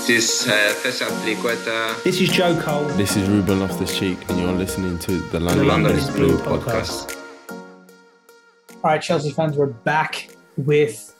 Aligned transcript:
This 0.00 0.08
is 0.08 0.48
uh, 0.48 0.72
Cesar 0.72 1.04
Azpilicueta. 1.04 2.02
This 2.04 2.22
is 2.22 2.30
Joe 2.30 2.58
Cole. 2.62 2.84
This 2.96 3.16
is 3.16 3.28
Ruben 3.28 3.60
Loftus 3.60 3.96
Cheek, 3.96 4.18
and 4.30 4.40
you're 4.40 4.50
listening 4.50 4.98
to 5.00 5.12
the 5.12 5.38
The 5.38 5.40
London, 5.40 5.68
London 5.68 5.92
is 5.92 6.08
is 6.08 6.14
Blue 6.16 6.38
Blue 6.38 6.58
podcast. 6.58 7.18
All 7.50 8.80
right, 8.82 9.02
Chelsea 9.02 9.30
fans, 9.30 9.58
we're 9.58 9.66
back 9.66 10.30
with 10.56 11.14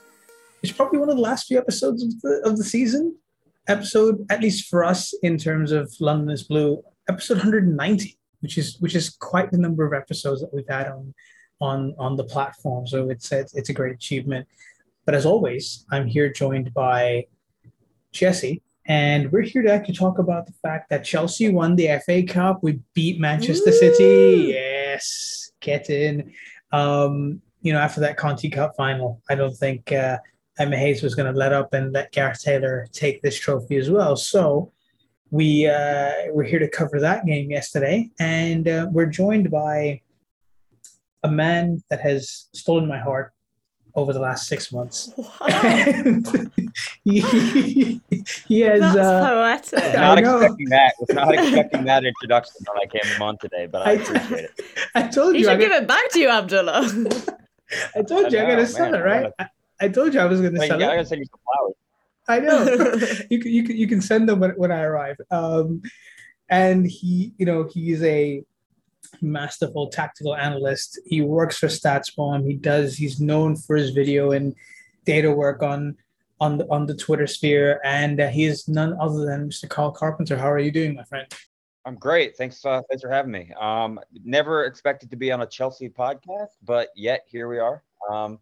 it's 0.62 0.72
probably 0.72 0.98
one 0.98 1.11
of 1.11 1.16
the 1.16 1.22
last 1.22 1.46
few 1.46 1.58
episodes 1.58 2.03
of 2.03 2.21
the 2.22 2.40
of 2.46 2.56
the 2.56 2.64
season. 2.64 3.14
Episode, 3.69 4.24
at 4.31 4.40
least 4.40 4.71
for 4.71 4.83
us, 4.83 5.12
in 5.22 5.37
terms 5.37 5.72
of 5.72 5.94
London 6.01 6.31
is 6.31 6.44
Blue, 6.44 6.83
episode 7.06 7.35
190, 7.35 8.19
which 8.40 8.56
is 8.56 8.78
which 8.81 8.94
is 8.94 9.10
quite 9.10 9.51
the 9.51 9.58
number 9.58 9.85
of 9.85 9.92
episodes 9.92 10.40
that 10.40 10.54
we've 10.54 10.65
had 10.71 10.88
on 10.88 11.12
on 11.60 11.94
on 11.99 12.17
the 12.17 12.24
platform. 12.24 12.87
So 12.87 13.10
it's 13.10 13.31
it's, 13.31 13.54
it's 13.54 13.69
a 13.69 13.74
great 13.74 13.94
achievement. 13.94 14.49
But 15.04 15.15
as 15.15 15.26
always, 15.26 15.85
I'm 15.92 16.06
here 16.06 16.33
joined 16.33 16.73
by 16.73 17.27
Jesse, 18.12 18.62
and 18.91 19.30
we're 19.30 19.43
here 19.43 19.62
to 19.62 19.73
actually 19.73 19.95
talk 19.95 20.19
about 20.19 20.46
the 20.46 20.52
fact 20.64 20.91
that 20.91 21.05
Chelsea 21.05 21.48
won 21.48 21.77
the 21.77 22.01
FA 22.05 22.24
Cup. 22.24 22.59
We 22.60 22.80
beat 22.92 23.20
Manchester 23.20 23.70
City. 23.70 24.48
Yes, 24.48 25.52
get 25.60 25.91
in. 25.91 26.33
Um, 26.73 27.41
you 27.62 27.73
know, 27.73 27.78
after 27.78 28.00
that 28.00 28.16
Conti 28.16 28.50
Cup 28.50 28.74
final, 28.77 29.23
I 29.30 29.37
don't 29.37 29.56
think 29.56 29.92
uh, 29.92 30.19
Emma 30.59 30.77
Hayes 30.77 31.05
was 31.05 31.14
going 31.14 31.33
to 31.33 31.38
let 31.38 31.52
up 31.52 31.73
and 31.73 31.92
let 31.92 32.11
Gareth 32.11 32.42
Taylor 32.42 32.88
take 32.91 33.23
this 33.23 33.38
trophy 33.38 33.77
as 33.77 33.88
well. 33.88 34.16
So 34.16 34.73
we 35.30 35.69
uh, 35.69 36.11
we're 36.30 36.42
here 36.42 36.59
to 36.59 36.69
cover 36.69 36.98
that 36.98 37.25
game 37.25 37.48
yesterday, 37.48 38.11
and 38.19 38.66
uh, 38.66 38.88
we're 38.91 39.06
joined 39.06 39.52
by 39.52 40.00
a 41.22 41.30
man 41.30 41.80
that 41.91 42.00
has 42.00 42.48
stolen 42.55 42.88
my 42.88 42.98
heart 42.98 43.33
over 43.94 44.12
the 44.12 44.18
last 44.20 44.46
six 44.48 44.72
months. 44.72 45.12
Wow, 45.16 45.26
he, 47.04 48.00
he 48.48 48.60
has. 48.60 48.80
that's 48.80 48.96
Uh, 48.96 49.28
poetic. 49.72 49.84
I 49.84 50.14
not 50.14 50.22
know. 50.22 50.36
expecting 50.40 50.68
that. 50.70 50.94
Was 51.00 51.08
not 51.14 51.34
expecting 51.34 51.84
that 51.84 52.04
introduction 52.04 52.55
when 52.66 52.78
I 52.82 52.86
came 52.86 53.22
on 53.22 53.38
today, 53.38 53.66
but 53.66 53.86
I 53.86 53.91
I- 53.91 53.94
appreciate 53.94 54.44
it. 54.44 54.60
I 54.94 55.02
told 55.08 55.34
He 55.34 55.42
you. 55.42 55.48
I, 55.48 55.52
should 55.52 55.60
give 55.60 55.72
it 55.72 55.86
back 55.88 56.08
to 56.10 56.19
you, 56.20 56.28
Abdullah. 56.28 56.82
I 57.94 58.02
told 58.02 58.32
you 58.32 58.38
I 58.38 58.42
I'm 58.42 58.48
gonna 58.48 58.56
know, 58.62 58.64
sell 58.64 58.94
it, 58.94 58.98
right? 58.98 59.32
I, 59.38 59.47
I 59.80 59.88
told 59.88 60.12
you 60.14 60.20
I 60.20 60.25
was 60.27 60.41
gonna 60.41 60.58
Like, 60.58 60.69
sell 60.69 60.80
I 60.82 60.84
it. 60.84 60.88
gotta 60.97 61.06
send 61.06 61.20
you 61.20 61.27
some 61.27 61.41
flowers. 61.47 61.75
I 62.28 62.38
know. 62.41 63.25
you 63.30 63.38
can 63.41 63.52
you 63.52 63.62
can 63.64 63.77
you 63.77 63.86
can 63.88 64.00
send 64.00 64.28
them 64.28 64.41
when, 64.41 64.50
when 64.52 64.70
I 64.72 64.82
arrive. 64.82 65.16
Um, 65.30 65.82
and 66.48 66.86
he, 66.86 67.32
you 67.38 67.47
know, 67.47 67.69
he's 67.72 68.02
a 68.02 68.44
masterful 69.20 69.89
tactical 69.89 70.34
analyst. 70.34 71.00
He 71.06 71.20
works 71.20 71.58
for 71.58 71.66
StatsBomb. 71.66 72.47
He 72.47 72.55
does. 72.55 72.97
He's 72.97 73.20
known 73.20 73.56
for 73.56 73.77
his 73.77 73.91
video 73.91 74.33
and 74.33 74.55
data 75.05 75.30
work 75.30 75.62
on 75.62 75.97
on 76.41 76.56
the 76.58 76.66
on 76.70 76.86
the 76.86 76.94
Twitter 76.94 77.27
sphere, 77.27 77.81
and 77.84 78.20
uh, 78.20 78.28
he 78.28 78.44
is 78.44 78.66
none 78.66 78.97
other 79.00 79.27
than 79.27 79.48
Mr. 79.48 79.69
Carl 79.69 79.91
Carpenter. 79.91 80.36
How 80.36 80.50
are 80.50 80.58
you 80.58 80.70
doing, 80.70 80.94
my 80.94 81.05
friend? 81.05 81.27
I'm 81.84 81.97
great. 81.97 82.36
Thanks, 82.36 82.64
uh, 82.64 82.83
thanks 82.88 83.03
for 83.03 83.11
having 83.11 83.33
me. 83.33 83.53
Um, 83.58 83.98
never 84.25 84.64
expected 84.64 85.11
to 85.11 85.16
be 85.16 85.33
on 85.33 85.41
a 85.42 85.47
Chelsea 85.47 85.88
podcast, 85.88 86.50
but 86.62 86.88
yet 86.94 87.25
here 87.27 87.48
we 87.48 87.58
are. 87.58 87.83
Um, 88.11 88.38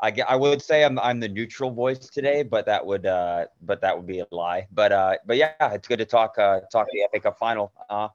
I, 0.00 0.12
I 0.28 0.36
would 0.36 0.60
say 0.60 0.84
I'm 0.84 0.98
I'm 0.98 1.20
the 1.20 1.28
neutral 1.28 1.70
voice 1.70 1.98
today, 1.98 2.42
but 2.42 2.66
that 2.66 2.84
would 2.84 3.06
uh, 3.06 3.46
but 3.62 3.80
that 3.82 3.96
would 3.96 4.06
be 4.06 4.18
a 4.18 4.26
lie. 4.32 4.66
But 4.72 4.90
uh, 4.90 5.16
but 5.24 5.36
yeah, 5.36 5.52
it's 5.60 5.86
good 5.86 5.98
to 5.98 6.04
talk 6.04 6.36
uh, 6.38 6.60
talk 6.72 6.88
the 6.92 7.06
FA 7.12 7.20
Cup 7.20 7.38
final. 7.38 7.72
Uh, 7.88 8.08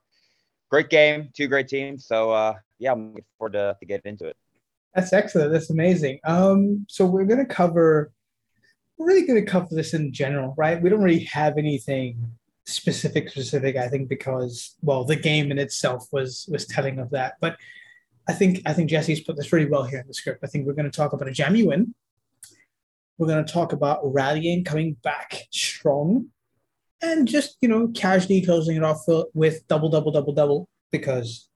great 0.69 0.89
game, 0.89 1.29
two 1.33 1.47
great 1.47 1.67
teams. 1.67 2.05
So 2.05 2.31
uh, 2.31 2.53
yeah, 2.79 2.91
I'm 2.91 3.09
looking 3.09 3.25
forward 3.37 3.53
to, 3.53 3.75
to 3.79 3.85
get 3.85 4.01
into 4.05 4.25
it. 4.25 4.37
That's 4.93 5.13
excellent. 5.13 5.51
That's 5.51 5.69
amazing. 5.69 6.19
Um, 6.23 6.85
so 6.89 7.05
we're 7.05 7.25
gonna 7.25 7.45
cover. 7.45 8.11
We're 8.97 9.07
really 9.07 9.27
gonna 9.27 9.45
cover 9.45 9.67
this 9.71 9.93
in 9.93 10.11
general, 10.11 10.55
right? 10.57 10.81
We 10.81 10.89
don't 10.89 11.03
really 11.03 11.25
have 11.25 11.57
anything 11.57 12.31
specific, 12.65 13.29
specific. 13.29 13.75
I 13.77 13.87
think 13.87 14.09
because 14.09 14.75
well, 14.81 15.03
the 15.03 15.15
game 15.15 15.51
in 15.51 15.59
itself 15.59 16.07
was 16.11 16.47
was 16.51 16.65
telling 16.65 16.99
of 16.99 17.09
that. 17.11 17.35
But 17.39 17.57
I 18.27 18.33
think 18.33 18.61
I 18.65 18.73
think 18.73 18.89
Jesse's 18.89 19.21
put 19.21 19.37
this 19.37 19.53
really 19.53 19.69
well 19.69 19.83
here 19.83 19.99
in 19.99 20.07
the 20.07 20.13
script. 20.13 20.43
I 20.43 20.47
think 20.47 20.65
we're 20.65 20.73
gonna 20.73 20.89
talk 20.89 21.13
about 21.13 21.27
a 21.27 21.31
jammy 21.31 21.63
win. 21.63 21.93
We're 23.17 23.27
gonna 23.27 23.45
talk 23.45 23.73
about 23.73 24.01
rallying, 24.03 24.63
coming 24.63 24.93
back 25.03 25.43
strong, 25.51 26.27
and 27.01 27.27
just 27.27 27.57
you 27.61 27.69
know 27.69 27.87
casually 27.89 28.41
closing 28.41 28.77
it 28.77 28.83
off 28.83 29.03
with 29.33 29.67
double, 29.67 29.89
double, 29.89 30.11
double, 30.11 30.33
double 30.33 30.69
because 30.91 31.49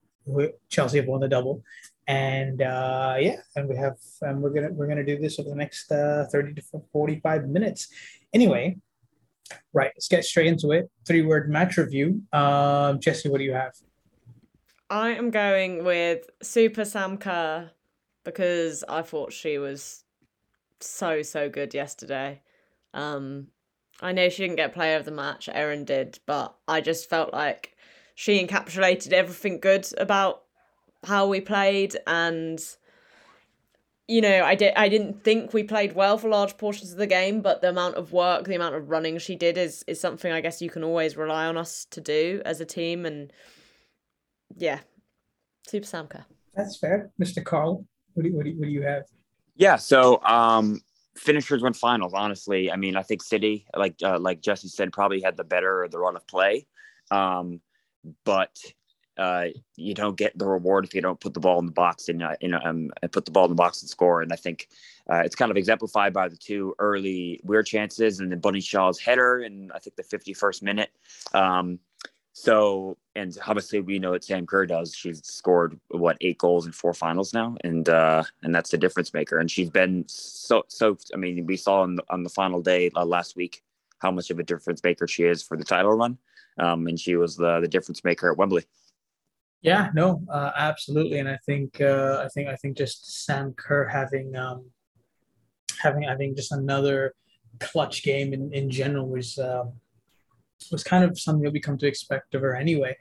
Chelsea 0.70 0.98
have 0.98 1.08
won 1.08 1.22
the 1.22 1.28
double 1.28 1.64
and 2.08 2.62
uh, 2.62 3.16
yeah, 3.20 3.38
and 3.56 3.70
we 3.70 3.76
have 3.78 3.98
and 4.22 4.42
we're 4.42 4.50
gonna 4.50 4.72
we're 4.72 4.88
gonna 4.88 5.06
do 5.06 5.18
this 5.18 5.40
over 5.40 5.50
the 5.50 5.56
next 5.56 5.92
uh, 5.92 6.26
thirty 6.32 6.54
to 6.54 6.62
forty 6.92 7.20
five 7.22 7.48
minutes. 7.48 7.88
Anyway, 8.34 8.78
right, 9.72 9.92
let's 9.96 10.08
get 10.08 10.26
straight 10.26 10.48
into 10.48 10.72
it. 10.72 10.90
Three 11.08 11.22
word 11.22 11.50
match 11.50 11.78
review. 11.78 12.22
Um, 12.34 13.00
Jesse, 13.00 13.30
what 13.30 13.38
do 13.38 13.44
you 13.44 13.54
have? 13.54 13.74
I 14.90 15.12
am 15.12 15.30
going 15.30 15.86
with 15.86 16.30
Super 16.42 16.84
Sam 16.84 17.18
Kerr 17.18 17.72
because 18.26 18.84
I 18.90 19.04
thought 19.04 19.32
she 19.32 19.58
was 19.58 20.04
so 20.82 21.22
so 21.22 21.50
good 21.50 21.74
yesterday. 21.74 22.42
Um, 22.94 23.48
I 24.02 24.12
know 24.12 24.30
she 24.30 24.44
didn't 24.44 24.58
get 24.58 24.74
player 24.74 24.98
of 24.98 25.06
the 25.06 25.12
match, 25.12 25.50
Erin 25.52 25.86
did, 25.86 26.20
but 26.26 26.56
I 26.68 26.82
just 26.82 27.10
felt 27.10 27.34
like 27.34 27.76
she 28.16 28.46
encapsulated 28.46 29.14
everything 29.14 29.60
good 29.60 29.88
about 29.98 30.44
how 31.04 31.28
we 31.28 31.42
played 31.42 31.98
and 32.08 32.64
you 34.08 34.20
know, 34.20 34.44
I 34.44 34.56
did 34.56 34.74
I 34.76 34.90
didn't 34.90 35.24
think 35.24 35.54
we 35.54 35.64
played 35.64 35.94
well 35.94 36.18
for 36.18 36.28
large 36.28 36.58
portions 36.58 36.92
of 36.92 36.98
the 36.98 37.08
game, 37.08 37.42
but 37.42 37.62
the 37.62 37.70
amount 37.70 37.96
of 37.96 38.12
work, 38.12 38.44
the 38.44 38.56
amount 38.56 38.76
of 38.76 38.90
running 38.90 39.18
she 39.20 39.38
did 39.38 39.58
is 39.58 39.86
is 39.88 40.02
something 40.02 40.34
I 40.34 40.42
guess 40.42 40.62
you 40.62 40.70
can 40.70 40.84
always 40.84 41.16
rely 41.16 41.46
on 41.46 41.58
us 41.58 41.86
to 41.92 42.02
do 42.02 42.42
as 42.44 42.60
a 42.60 42.66
team 42.66 43.06
and 43.06 43.32
yeah. 44.58 44.80
Super 45.66 45.86
Sam 45.86 46.08
Kerr. 46.08 46.26
That's 46.54 46.78
fair, 46.78 47.12
Mr. 47.22 47.42
Carl. 47.42 47.86
What 48.14 48.24
do 48.24 48.30
you, 48.30 48.36
what 48.36 48.44
do 48.44 48.50
you, 48.50 48.60
what 48.60 48.66
do 48.66 48.72
you 48.72 48.82
have? 48.82 49.04
Yeah, 49.56 49.78
so 49.78 50.22
um 50.24 50.82
finishers 51.16 51.62
win 51.62 51.74
finals, 51.74 52.14
honestly. 52.14 52.72
I 52.72 52.76
mean, 52.76 52.96
I 52.96 53.04
think 53.04 53.22
City, 53.22 53.66
like 53.76 53.96
uh, 54.04 54.20
like 54.20 54.42
Jesse 54.42 54.68
said, 54.68 54.92
probably 54.94 55.22
had 55.22 55.38
the 55.38 55.44
better 55.44 55.88
the 55.90 56.00
run 56.00 56.16
of 56.16 56.26
play. 56.28 56.66
Um, 57.10 57.62
but 58.24 58.58
uh, 59.18 59.48
you 59.76 59.94
don't 59.94 60.18
get 60.18 60.38
the 60.38 60.48
reward 60.48 60.86
if 60.86 60.96
you 60.96 61.02
don't 61.02 61.20
put 61.20 61.34
the 61.34 61.40
ball 61.40 61.60
in 61.60 61.66
the 61.66 61.72
box 61.72 62.10
and 62.10 62.24
uh, 62.24 62.36
you 62.42 62.48
know 62.48 62.60
um, 62.64 62.90
and 63.02 63.12
put 63.12 63.26
the 63.26 63.32
ball 63.32 63.46
in 63.46 63.52
the 63.52 63.56
box 63.56 63.82
and 63.82 63.90
score. 63.90 64.22
And 64.22 64.32
I 64.32 64.36
think 64.36 64.70
uh, 65.12 65.22
it's 65.26 65.36
kind 65.36 65.52
of 65.52 65.58
exemplified 65.58 66.14
by 66.14 66.28
the 66.28 66.38
two 66.38 66.74
early 66.80 67.42
weird 67.44 67.66
chances 67.66 68.20
and 68.20 68.32
then 68.32 68.40
Bunny 68.40 68.62
Shaw's 68.62 69.00
header 69.00 69.40
and 69.40 69.72
I 69.74 69.80
think 69.80 69.96
the 69.96 70.04
51st 70.04 70.64
minute. 70.64 70.90
Um, 71.34 71.80
so 72.34 72.98
and 73.16 73.38
obviously 73.46 73.82
we 73.82 74.00
know 74.00 74.12
what 74.12 74.24
Sam 74.24 74.46
Kerr 74.46 74.66
does. 74.66 74.96
She's 74.96 75.26
scored 75.26 75.80
what 75.90 76.18
eight 76.22 76.38
goals 76.38 76.66
in 76.66 76.72
four 76.72 76.94
finals 76.94 77.34
now, 77.34 77.56
and 77.64 77.88
uh, 77.90 78.24
and 78.44 78.56
that's 78.56 78.72
the 78.72 78.78
difference 78.78 79.14
maker. 79.14 79.40
And 79.40 79.52
she's 79.52 79.70
been 79.70 80.06
so 80.08 80.64
so. 80.68 80.98
I 81.14 81.18
mean, 81.18 81.46
we 81.46 81.58
saw 81.58 81.82
on 81.82 81.96
the, 81.96 82.04
on 82.10 82.24
the 82.24 82.30
final 82.30 82.62
day 82.62 82.90
uh, 82.96 83.06
last 83.06 83.36
week 83.36 83.64
how 84.00 84.12
much 84.12 84.30
of 84.30 84.40
a 84.40 84.44
difference 84.44 84.84
maker 84.84 85.08
she 85.08 85.24
is 85.24 85.44
for 85.44 85.58
the 85.58 85.64
title 85.64 85.94
run. 85.94 86.18
Um, 86.58 86.88
and 86.88 87.00
she 87.00 87.16
was 87.16 87.36
the 87.36 87.60
the 87.60 87.68
difference 87.68 88.04
maker 88.04 88.32
at 88.32 88.38
Wembley. 88.38 88.64
Yeah, 89.62 89.90
no, 89.94 90.24
uh, 90.28 90.52
absolutely, 90.56 91.20
and 91.20 91.30
I 91.30 91.38
think 91.46 91.82
uh, 91.82 92.24
I 92.24 92.30
think 92.30 92.50
I 92.50 92.56
think 92.56 92.78
just 92.78 93.26
Sam 93.26 93.54
Kerr 93.54 93.88
having 93.88 94.36
um, 94.36 94.66
having 95.82 96.04
having 96.04 96.36
just 96.36 96.52
another 96.52 97.14
clutch 97.60 98.04
game 98.04 98.34
in, 98.34 98.52
in 98.54 98.70
general 98.72 99.08
was 99.08 99.38
um, 99.38 99.74
was 100.72 100.84
kind 100.84 101.04
of 101.04 101.20
something 101.20 101.44
that 101.44 101.54
we 101.54 101.60
come 101.60 101.78
to 101.78 101.88
expect 101.88 102.36
of 102.36 102.42
her 102.42 102.56
anyway. 102.56 102.96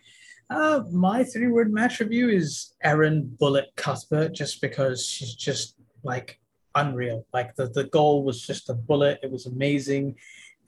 Uh, 0.49 0.83
my 0.91 1.23
three 1.23 1.47
word 1.47 1.73
match 1.73 2.01
review 2.01 2.29
is 2.29 2.75
Erin 2.83 3.37
Bullet 3.39 3.67
Cuthbert, 3.77 4.33
just 4.33 4.61
because 4.61 5.07
she's 5.07 5.35
just 5.35 5.77
like 6.03 6.41
unreal. 6.75 7.27
Like 7.33 7.55
the, 7.55 7.69
the 7.69 7.85
goal 7.85 8.25
was 8.25 8.45
just 8.45 8.69
a 8.69 8.75
bullet, 8.75 9.21
it 9.23 9.31
was 9.31 9.47
amazing, 9.47 10.17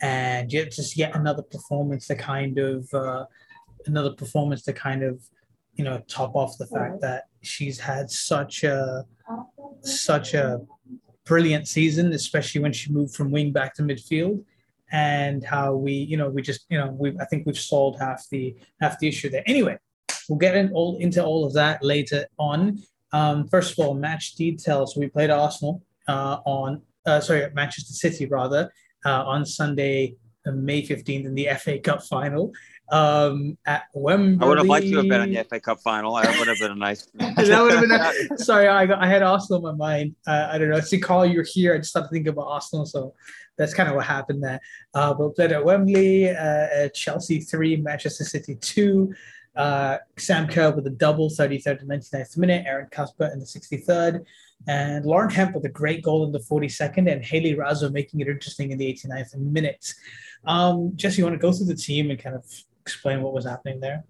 and 0.01 0.53
yet 0.53 0.71
just 0.71 0.97
yet 0.97 1.17
another 1.17 1.43
performance 1.43 2.07
to 2.07 2.15
kind 2.15 2.59
of 2.59 2.89
uh, 2.95 3.25
another 3.87 4.13
performance 4.13 4.63
to 4.63 4.73
kind 4.73 5.03
of 5.03 5.21
you 5.75 5.85
know 5.85 6.01
top 6.07 6.37
off 6.37 6.59
the 6.59 6.67
fact 6.67 7.01
that 7.01 7.25
she's 7.41 7.79
had 7.79 8.11
such 8.11 8.63
a 8.63 9.05
such 9.81 10.35
a 10.35 10.61
brilliant 11.25 11.69
season, 11.69 12.13
especially 12.13 12.61
when 12.61 12.73
she 12.73 12.93
moved 12.93 13.15
from 13.15 13.31
wing 13.31 13.53
back 13.53 13.75
to 13.75 13.83
midfield, 13.83 14.45
and 14.93 15.43
how 15.43 15.75
we 15.75 15.93
you 15.93 16.17
know 16.17 16.29
we 16.29 16.43
just 16.43 16.67
you 16.69 16.79
know 16.79 16.95
we 16.99 17.17
I 17.19 17.25
think 17.25 17.47
we've 17.47 17.59
solved 17.59 17.99
half 17.99 18.29
the 18.31 18.55
half 18.81 18.99
the 18.99 19.09
issue 19.09 19.31
there. 19.31 19.43
Anyway, 19.47 19.79
we'll 20.29 20.39
get 20.39 20.55
in 20.55 20.71
all 20.73 20.99
into 20.99 21.25
all 21.25 21.45
of 21.45 21.55
that 21.55 21.83
later 21.83 22.27
on. 22.39 22.79
Um, 23.13 23.49
first 23.49 23.73
of 23.73 23.85
all, 23.85 23.95
match 23.95 24.35
details. 24.35 24.97
We 24.97 25.09
played 25.09 25.31
Arsenal 25.31 25.83
uh, 26.07 26.39
on 26.45 26.83
uh, 27.07 27.21
sorry 27.21 27.51
Manchester 27.55 27.95
City 27.95 28.27
rather 28.27 28.71
uh, 29.05 29.25
on 29.25 29.45
Sunday, 29.47 30.17
uh, 30.47 30.53
May 30.53 30.85
fifteenth 30.85 31.27
in 31.27 31.35
the 31.35 31.49
FA 31.59 31.79
Cup 31.79 32.03
final. 32.05 32.53
Um, 32.93 33.57
at 33.65 33.85
Wembley. 33.95 34.45
I 34.45 34.49
would 34.49 34.59
have 34.59 34.67
liked 34.67 34.87
to 34.87 34.97
have 34.97 35.09
been 35.09 35.23
in 35.23 35.33
the 35.33 35.43
FA 35.45 35.59
Cup 35.59 35.81
final. 35.81 36.15
That 36.15 36.39
would 36.39 36.47
have 36.47 36.59
been 36.59 36.73
a 36.73 36.77
nice. 36.77 37.07
that 37.15 37.63
would 37.63 37.73
have 37.73 37.81
been. 37.81 37.91
A, 37.91 38.37
sorry, 38.39 38.69
I, 38.69 38.85
got, 38.85 39.03
I 39.03 39.07
had 39.07 39.23
Arsenal 39.23 39.67
in 39.67 39.79
my 39.79 39.95
mind. 39.95 40.15
Uh, 40.27 40.51
I 40.53 40.59
don't 40.59 40.69
know. 40.69 40.79
See, 40.81 41.01
Carl, 41.01 41.25
you're 41.25 41.43
here. 41.43 41.73
I 41.73 41.79
just 41.79 41.89
started 41.89 42.11
thinking 42.11 42.29
about 42.29 42.49
Arsenal, 42.49 42.85
so 42.85 43.15
that's 43.57 43.73
kind 43.73 43.89
of 43.89 43.95
what 43.95 44.05
happened 44.05 44.45
there. 44.45 44.61
Uh, 44.93 45.15
but 45.15 45.35
played 45.35 45.53
at 45.53 45.65
Wembley, 45.65 46.29
uh, 46.29 46.91
Chelsea 46.95 47.41
three, 47.41 47.77
Manchester 47.77 48.25
City 48.25 48.57
two. 48.57 49.15
Uh, 49.57 49.99
Sam 50.19 50.47
Kerr 50.47 50.73
with 50.73 50.87
a 50.87 50.91
double, 50.91 51.31
33rd 51.31 51.81
and 51.81 51.91
99th 51.91 52.37
minute. 52.37 52.65
Erin 52.67 52.89
Cuthbert 52.91 53.33
in 53.33 53.39
the 53.39 53.47
63rd. 53.47 54.25
And 54.69 55.05
Lauren 55.05 55.31
Hemp 55.31 55.55
with 55.55 55.65
a 55.65 55.71
great 55.71 56.03
goal 56.03 56.25
in 56.25 56.33
the 56.33 56.39
42nd. 56.41 57.11
And 57.11 57.25
Hayley 57.25 57.55
Raso 57.55 57.91
making 57.91 58.21
it 58.21 58.29
interesting 58.29 58.71
in 58.71 58.79
the 58.79 58.93
89th 58.93 59.37
minute. 59.37 59.95
Um, 60.45 60.93
Jesse, 60.97 61.19
you 61.19 61.25
want 61.25 61.35
to 61.35 61.43
go 61.43 61.53
through 61.53 61.67
the 61.67 61.75
team 61.75 62.11
and 62.11 62.19
kind 62.19 62.37
of 62.37 62.45
explain 62.83 63.23
what 63.23 63.33
was 63.33 63.45
happening 63.45 63.81
there? 63.81 64.05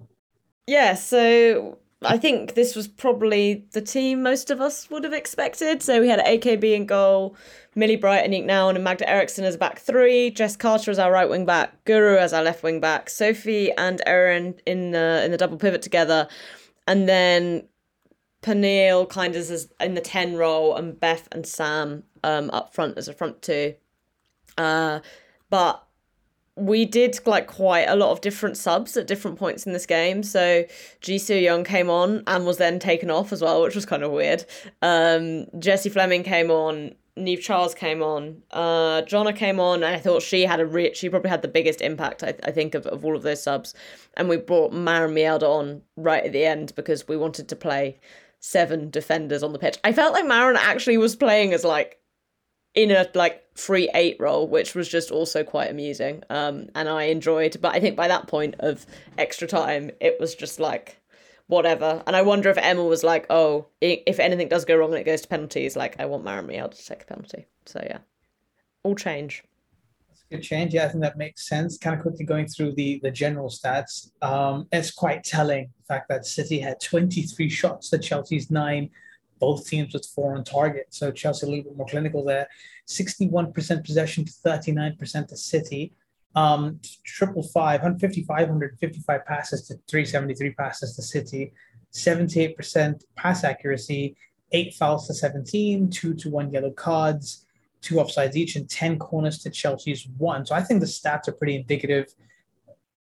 Yeah, 0.67 0.95
so 0.95 1.79
I 2.05 2.19
think 2.19 2.55
this 2.55 2.75
was 2.75 2.89
probably 2.89 3.67
the 3.73 3.81
team 3.81 4.23
most 4.23 4.51
of 4.51 4.61
us 4.61 4.91
would 4.91 5.05
have 5.05 5.13
expected. 5.13 5.83
So 5.83 6.01
we 6.01 6.09
had 6.09 6.21
AKB 6.21 6.75
in 6.75 6.87
goal, 6.87 7.37
Millie 7.75 7.97
Bright 7.97 8.25
and 8.25 8.35
Nouwen 8.35 8.75
and 8.75 8.85
Magda 8.85 9.09
Eriksson 9.09 9.45
as 9.45 9.55
a 9.55 9.59
back 9.59 9.79
three, 9.79 10.31
Jess 10.31 10.57
Carter 10.57 10.91
as 10.91 10.99
our 10.99 11.13
right 11.13 11.29
wing 11.29 11.47
back, 11.47 11.85
Guro 11.85 12.19
as 12.19 12.33
our 12.33 12.43
left 12.43 12.63
wing 12.63 12.81
back, 12.81 13.11
Sophie 13.11 13.73
and 13.73 14.01
Erin 14.07 14.55
in 14.67 14.91
the 14.93 15.23
in 15.25 15.31
the 15.31 15.39
double 15.39 15.59
pivot 15.59 15.83
together, 15.83 16.29
and 16.87 17.09
then 17.09 17.69
Pernille 18.43 19.09
kind 19.09 19.35
of 19.37 19.51
as 19.51 19.69
in 19.81 19.95
the 19.95 20.01
ten 20.01 20.37
role 20.37 20.75
and 20.77 20.99
Beth 20.99 21.29
and 21.33 21.47
Sam 21.47 22.05
um 22.25 22.51
up 22.51 22.75
front 22.75 22.99
as 22.99 23.09
a 23.09 23.13
front 23.13 23.43
two. 23.43 23.75
Uh, 24.59 25.01
but 25.51 25.87
we 26.57 26.85
did 26.85 27.19
like 27.27 27.47
quite 27.47 27.89
a 27.89 27.97
lot 27.97 28.11
of 28.11 28.21
different 28.21 28.57
subs 28.57 28.97
at 28.97 29.07
different 29.07 29.39
points 29.39 29.65
in 29.67 29.73
this 29.73 29.87
game. 29.87 30.23
So 30.23 30.65
Ji 31.01 31.19
So-yun 31.19 31.65
came 31.65 31.89
on 31.89 32.23
and 32.27 32.45
was 32.45 32.59
then 32.59 32.79
taken 32.79 33.11
off 33.11 33.33
as 33.33 33.41
well, 33.41 33.63
which 33.63 33.75
was 33.75 33.87
kind 33.87 34.03
of 34.03 34.13
weird. 34.13 34.45
Um, 34.83 35.47
Jessie 35.59 35.89
Fleming 35.89 36.23
came 36.23 36.51
on. 36.51 36.95
Niamh 37.19 37.41
Charles 37.41 37.75
came 37.75 38.03
on. 38.03 38.43
Uh, 38.51 39.03
Jonna 39.03 39.37
came 39.37 39.61
on, 39.61 39.83
and 39.83 39.95
I 39.95 39.99
thought 39.99 40.23
she 40.23 40.43
had 40.43 40.61
a 40.61 40.67
re- 40.67 40.95
she 40.95 41.11
probably 41.11 41.29
had 41.29 41.43
the 41.43 41.49
biggest 41.49 41.83
impact. 41.83 42.23
I, 42.23 42.35
I 42.45 42.51
think 42.51 42.75
of, 42.75 42.87
of 42.87 43.05
all 43.05 43.15
of 43.15 43.23
those 43.23 43.43
subs, 43.43 43.75
and 44.17 44.31
we 44.31 44.39
brought 44.39 44.73
Maren 44.73 45.15
Mjelde 45.15 45.43
on 45.43 45.83
right 45.97 46.25
at 46.25 46.33
the 46.33 46.47
end 46.47 46.75
because 46.75 47.07
we 47.07 47.19
wanted 47.19 47.51
to 47.51 47.57
play 47.57 47.99
seven 48.41 48.89
defenders 48.89 49.43
on 49.43 49.53
the 49.53 49.59
pitch. 49.59 49.79
I 49.85 49.93
felt 49.93 50.15
like 50.15 50.27
Maren 50.27 50.57
actually 50.57 50.97
was 50.97 51.15
playing 51.15 51.53
as 51.53 51.65
like 51.65 51.99
in 52.75 52.91
a 52.91 53.07
like 53.15 53.45
free 53.57 53.91
eight 53.95 54.17
role, 54.19 54.49
which 54.49 54.75
was 54.75 54.89
just 54.89 55.11
also 55.11 55.45
quite 55.45 55.71
amusing. 55.71 56.23
Um, 56.31 56.69
and 56.75 56.89
I 56.89 57.05
enjoyed, 57.05 57.59
but 57.61 57.75
I 57.75 57.81
think 57.81 57.97
by 57.97 58.09
that 58.09 58.27
point 58.29 58.57
of 58.61 58.87
extra 59.19 59.47
time, 59.47 59.91
it 60.01 60.19
was 60.19 60.35
just 60.35 60.59
like 60.59 60.99
whatever. 61.49 62.03
And 62.07 62.17
I 62.17 62.23
wonder 62.23 62.49
if 62.49 62.59
Emma 62.59 62.85
was 62.85 63.05
like, 63.05 63.27
oh, 63.29 63.67
if 63.81 64.19
anything 64.19 64.49
does 64.49 64.65
go 64.65 64.77
wrong 64.77 64.91
and 64.91 65.01
it 65.01 65.05
goes 65.05 65.21
to 65.23 65.29
penalties, 65.29 65.77
like 65.77 66.01
I 66.01 66.07
want 66.07 66.25
Mjelde 66.25 66.77
to 66.77 66.87
take 66.87 67.03
a 67.03 67.07
penalty. 67.07 67.47
So 67.67 67.81
yeah, 67.85 67.99
all 68.83 68.95
change. 68.95 69.45
A 70.31 70.37
good 70.37 70.43
change. 70.43 70.73
Yeah, 70.73 70.87
I 70.87 70.89
think 70.89 71.03
that 71.03 71.19
makes 71.19 71.47
sense. 71.47 71.77
Kind 71.77 71.95
of 71.95 72.01
quickly 72.01 72.25
going 72.25 72.47
through 72.49 72.73
the 72.73 73.01
the 73.03 73.11
general 73.11 73.51
stats. 73.51 74.11
Um, 74.23 74.67
it's 74.73 74.91
quite 74.91 75.25
telling 75.25 75.71
the 75.77 75.85
fact 75.85 76.09
that 76.09 76.25
City 76.25 76.59
had 76.59 76.81
23 76.81 77.51
shots 77.51 77.91
to 77.91 77.99
Chelsea's 77.99 78.51
nine 78.51 78.89
both 79.43 79.67
teams 79.67 79.93
with 79.93 80.07
four 80.15 80.37
on 80.37 80.45
target. 80.45 80.87
So 80.91 81.11
Chelsea 81.11 81.45
a 81.45 81.51
little 81.51 81.65
bit 81.65 81.77
more 81.77 81.87
clinical 81.89 82.25
there. 82.25 82.47
61% 82.87 83.85
possession 83.85 84.25
to 84.25 84.33
39% 84.33 85.27
to 85.27 85.37
City. 85.37 85.93
Um, 86.37 86.79
triple 87.05 87.43
five, 87.43 87.81
155, 87.81 88.29
155 88.29 89.27
passes 89.27 89.67
to 89.67 89.75
373 89.89 90.51
passes 90.53 90.95
to 90.95 91.03
City. 91.03 91.53
78% 91.93 93.03
pass 93.17 93.43
accuracy, 93.43 94.17
eight 94.53 94.75
fouls 94.75 95.09
to 95.09 95.15
17, 95.15 95.91
two 95.91 96.15
to 96.15 96.31
one 96.31 96.53
yellow 96.53 96.71
cards, 96.71 97.45
two 97.81 97.97
offsides 97.97 98.37
each, 98.37 98.55
and 98.55 98.71
10 98.71 98.97
corners 99.01 99.39
to 99.41 99.51
Chelsea's 99.51 100.07
one. 100.19 100.47
So 100.47 100.55
I 100.55 100.63
think 100.63 100.79
the 100.79 100.87
stats 100.87 101.27
are 101.27 101.33
pretty 101.33 101.57
indicative 101.57 102.15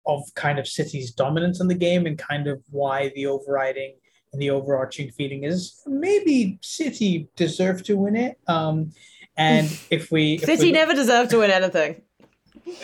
of 0.04 0.22
kind 0.34 0.58
of 0.58 0.68
City's 0.68 1.12
dominance 1.12 1.60
in 1.62 1.66
the 1.66 1.74
game 1.74 2.04
and 2.04 2.18
kind 2.18 2.46
of 2.46 2.62
why 2.70 3.10
the 3.14 3.26
overriding 3.26 3.94
and 4.36 4.42
the 4.42 4.50
overarching 4.50 5.10
feeling 5.12 5.44
is 5.44 5.80
maybe 5.86 6.58
City 6.60 7.30
deserve 7.36 7.82
to 7.84 7.96
win 7.96 8.16
it. 8.16 8.38
Um, 8.46 8.92
and 9.38 9.66
if 9.90 10.10
we 10.10 10.34
if 10.34 10.44
City 10.44 10.66
we, 10.66 10.72
never 10.72 10.92
deserve 10.92 11.30
to 11.30 11.38
win 11.38 11.50
anything. 11.50 12.02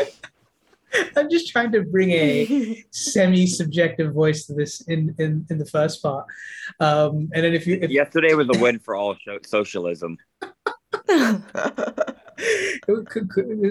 I'm 1.16 1.30
just 1.30 1.50
trying 1.50 1.72
to 1.72 1.82
bring 1.82 2.10
a 2.10 2.84
semi-subjective 2.90 4.12
voice 4.14 4.46
to 4.46 4.54
this 4.54 4.80
in 4.82 5.14
in, 5.18 5.46
in 5.50 5.58
the 5.58 5.66
first 5.66 6.02
part, 6.02 6.26
um, 6.80 7.30
and 7.34 7.44
then 7.44 7.54
if 7.54 7.66
you 7.66 7.78
if, 7.80 7.90
yesterday 7.90 8.34
was 8.34 8.48
a 8.54 8.58
win 8.58 8.78
for 8.78 8.94
all 8.94 9.16
socialism. 9.44 10.16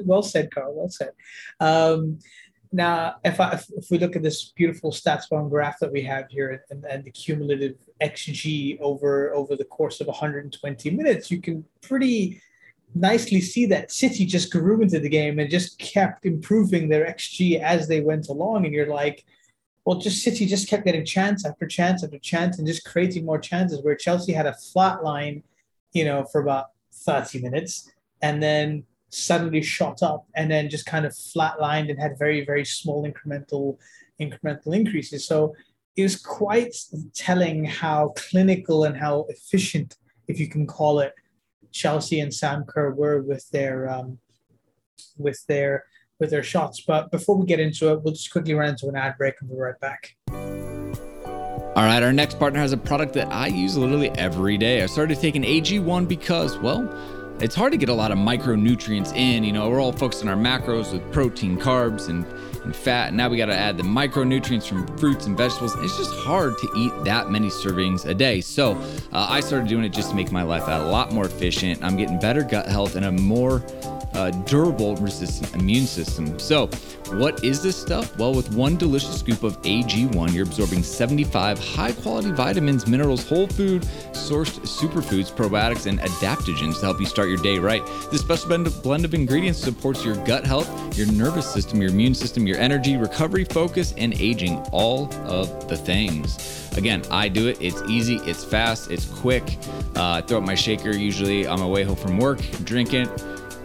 well 0.05 0.23
said, 0.23 0.51
Carl. 0.53 0.73
Well 0.75 0.89
said. 0.89 1.11
Um, 1.59 2.19
now, 2.71 3.15
if, 3.25 3.39
I, 3.39 3.59
if, 3.75 3.91
we 3.91 3.97
look 3.97 4.15
at 4.15 4.23
this 4.23 4.51
beautiful 4.55 4.91
stats 4.91 5.29
bar 5.29 5.43
graph 5.47 5.79
that 5.79 5.91
we 5.91 6.01
have 6.03 6.29
here 6.29 6.63
and, 6.69 6.85
and 6.85 7.03
the 7.03 7.11
cumulative 7.11 7.75
xG 8.01 8.79
over 8.79 9.33
over 9.33 9.57
the 9.57 9.65
course 9.65 9.99
of 9.99 10.07
120 10.07 10.89
minutes, 10.91 11.29
you 11.29 11.41
can 11.41 11.65
pretty 11.81 12.41
nicely 12.95 13.41
see 13.41 13.65
that 13.65 13.91
City 13.91 14.25
just 14.25 14.51
grew 14.51 14.81
into 14.81 14.99
the 14.99 15.09
game 15.09 15.39
and 15.39 15.49
just 15.49 15.77
kept 15.79 16.25
improving 16.25 16.87
their 16.87 17.05
xG 17.05 17.59
as 17.59 17.87
they 17.87 17.99
went 17.99 18.29
along. 18.29 18.65
And 18.65 18.73
you're 18.73 18.93
like, 18.93 19.25
well, 19.83 19.99
just 19.99 20.23
City 20.23 20.45
just 20.45 20.69
kept 20.69 20.85
getting 20.85 21.03
chance 21.03 21.45
after 21.45 21.67
chance 21.67 22.03
after 22.03 22.19
chance 22.19 22.57
and 22.57 22.67
just 22.67 22.85
creating 22.85 23.25
more 23.25 23.39
chances. 23.39 23.81
Where 23.81 23.95
Chelsea 23.95 24.31
had 24.31 24.45
a 24.45 24.53
flat 24.53 25.03
line, 25.03 25.43
you 25.91 26.05
know, 26.05 26.23
for 26.23 26.41
about 26.41 26.67
30 26.93 27.41
minutes, 27.41 27.91
and 28.21 28.41
then 28.41 28.85
suddenly 29.11 29.61
shot 29.61 30.01
up 30.01 30.25
and 30.35 30.49
then 30.49 30.69
just 30.69 30.85
kind 30.85 31.05
of 31.05 31.11
flatlined 31.11 31.89
and 31.89 31.99
had 31.99 32.17
very 32.17 32.45
very 32.45 32.65
small 32.65 33.05
incremental 33.05 33.77
incremental 34.19 34.75
increases. 34.75 35.25
So 35.25 35.55
it 35.95 36.03
was 36.03 36.15
quite 36.15 36.75
telling 37.13 37.65
how 37.65 38.13
clinical 38.15 38.85
and 38.85 38.95
how 38.95 39.25
efficient 39.29 39.97
if 40.27 40.39
you 40.39 40.47
can 40.47 40.65
call 40.65 40.99
it 40.99 41.13
chelsea 41.71 42.19
and 42.19 42.33
sam 42.33 42.63
kerr 42.65 42.91
were 42.91 43.21
with 43.21 43.49
their 43.51 43.89
um, 43.89 44.17
with 45.17 45.45
their 45.47 45.85
with 46.19 46.29
their 46.29 46.43
shots. 46.43 46.81
But 46.81 47.11
before 47.11 47.35
we 47.35 47.45
get 47.45 47.59
into 47.59 47.91
it 47.91 48.01
we'll 48.03 48.13
just 48.13 48.31
quickly 48.31 48.53
run 48.53 48.69
into 48.69 48.87
an 48.87 48.95
ad 48.95 49.17
break 49.17 49.35
and 49.41 49.49
we'll 49.49 49.57
be 49.57 49.63
right 49.63 49.79
back. 49.79 50.15
All 51.73 51.83
right, 51.83 52.03
our 52.03 52.11
next 52.11 52.37
partner 52.37 52.59
has 52.59 52.73
a 52.73 52.77
product 52.77 53.13
that 53.13 53.31
I 53.31 53.47
use 53.47 53.77
literally 53.77 54.09
every 54.11 54.57
day. 54.57 54.83
I 54.83 54.87
started 54.87 55.21
taking 55.21 55.43
AG1 55.43 56.05
because, 56.05 56.57
well, 56.57 56.81
it's 57.41 57.55
hard 57.55 57.71
to 57.71 57.77
get 57.77 57.89
a 57.89 57.93
lot 57.93 58.11
of 58.11 58.17
micronutrients 58.19 59.15
in. 59.15 59.43
You 59.43 59.51
know, 59.51 59.69
we're 59.69 59.81
all 59.81 59.91
focused 59.91 60.21
on 60.23 60.29
our 60.29 60.35
macros 60.35 60.93
with 60.93 61.11
protein, 61.11 61.57
carbs, 61.57 62.07
and, 62.07 62.23
and 62.63 62.75
fat. 62.75 63.13
Now 63.13 63.29
we 63.29 63.37
got 63.37 63.47
to 63.47 63.55
add 63.55 63.77
the 63.77 63.83
micronutrients 63.83 64.67
from 64.67 64.85
fruits 64.97 65.25
and 65.25 65.35
vegetables. 65.35 65.75
It's 65.79 65.97
just 65.97 66.13
hard 66.13 66.57
to 66.59 66.71
eat 66.77 66.91
that 67.03 67.31
many 67.31 67.47
servings 67.47 68.05
a 68.05 68.13
day. 68.13 68.41
So 68.41 68.73
uh, 69.11 69.27
I 69.29 69.39
started 69.39 69.67
doing 69.67 69.83
it 69.83 69.89
just 69.89 70.11
to 70.11 70.15
make 70.15 70.31
my 70.31 70.43
life 70.43 70.63
a 70.67 70.83
lot 70.85 71.11
more 71.11 71.25
efficient. 71.25 71.83
I'm 71.83 71.97
getting 71.97 72.19
better 72.19 72.43
gut 72.43 72.67
health 72.67 72.95
and 72.95 73.05
a 73.05 73.11
more 73.11 73.63
uh, 74.13 74.31
durable, 74.31 74.95
resistant 74.97 75.53
immune 75.55 75.85
system. 75.85 76.37
So, 76.39 76.67
what 77.11 77.43
is 77.43 77.61
this 77.61 77.75
stuff? 77.75 78.17
Well, 78.17 78.33
with 78.33 78.53
one 78.53 78.77
delicious 78.77 79.19
scoop 79.19 79.43
of 79.43 79.61
AG1, 79.63 80.33
you're 80.33 80.45
absorbing 80.45 80.83
75 80.83 81.59
high 81.59 81.91
quality 81.91 82.31
vitamins, 82.31 82.87
minerals, 82.87 83.27
whole 83.27 83.47
food 83.47 83.83
sourced 84.13 84.59
superfoods, 84.61 85.31
probiotics, 85.31 85.87
and 85.87 85.99
adaptogens 85.99 86.75
to 86.79 86.85
help 86.85 86.99
you 86.99 87.05
start 87.05 87.27
your 87.27 87.37
day 87.37 87.59
right. 87.59 87.85
This 88.11 88.21
special 88.21 88.47
blend 88.47 89.05
of 89.05 89.13
ingredients 89.13 89.59
supports 89.59 90.05
your 90.05 90.15
gut 90.25 90.45
health, 90.45 90.97
your 90.97 91.11
nervous 91.11 91.51
system, 91.51 91.81
your 91.81 91.91
immune 91.91 92.15
system, 92.15 92.47
your 92.47 92.57
energy, 92.57 92.97
recovery, 92.97 93.43
focus, 93.45 93.93
and 93.97 94.13
aging 94.13 94.57
all 94.71 95.13
of 95.25 95.67
the 95.67 95.77
things. 95.77 96.69
Again, 96.77 97.03
I 97.11 97.27
do 97.27 97.47
it. 97.47 97.57
It's 97.59 97.81
easy, 97.83 98.15
it's 98.23 98.45
fast, 98.45 98.91
it's 98.91 99.05
quick. 99.05 99.57
Uh, 99.95 100.13
I 100.13 100.21
throw 100.21 100.37
up 100.37 100.45
my 100.45 100.55
shaker 100.55 100.91
usually 100.91 101.45
on 101.45 101.59
my 101.59 101.65
way 101.65 101.83
home 101.83 101.97
from 101.97 102.17
work, 102.17 102.39
drink 102.63 102.93
it 102.93 103.09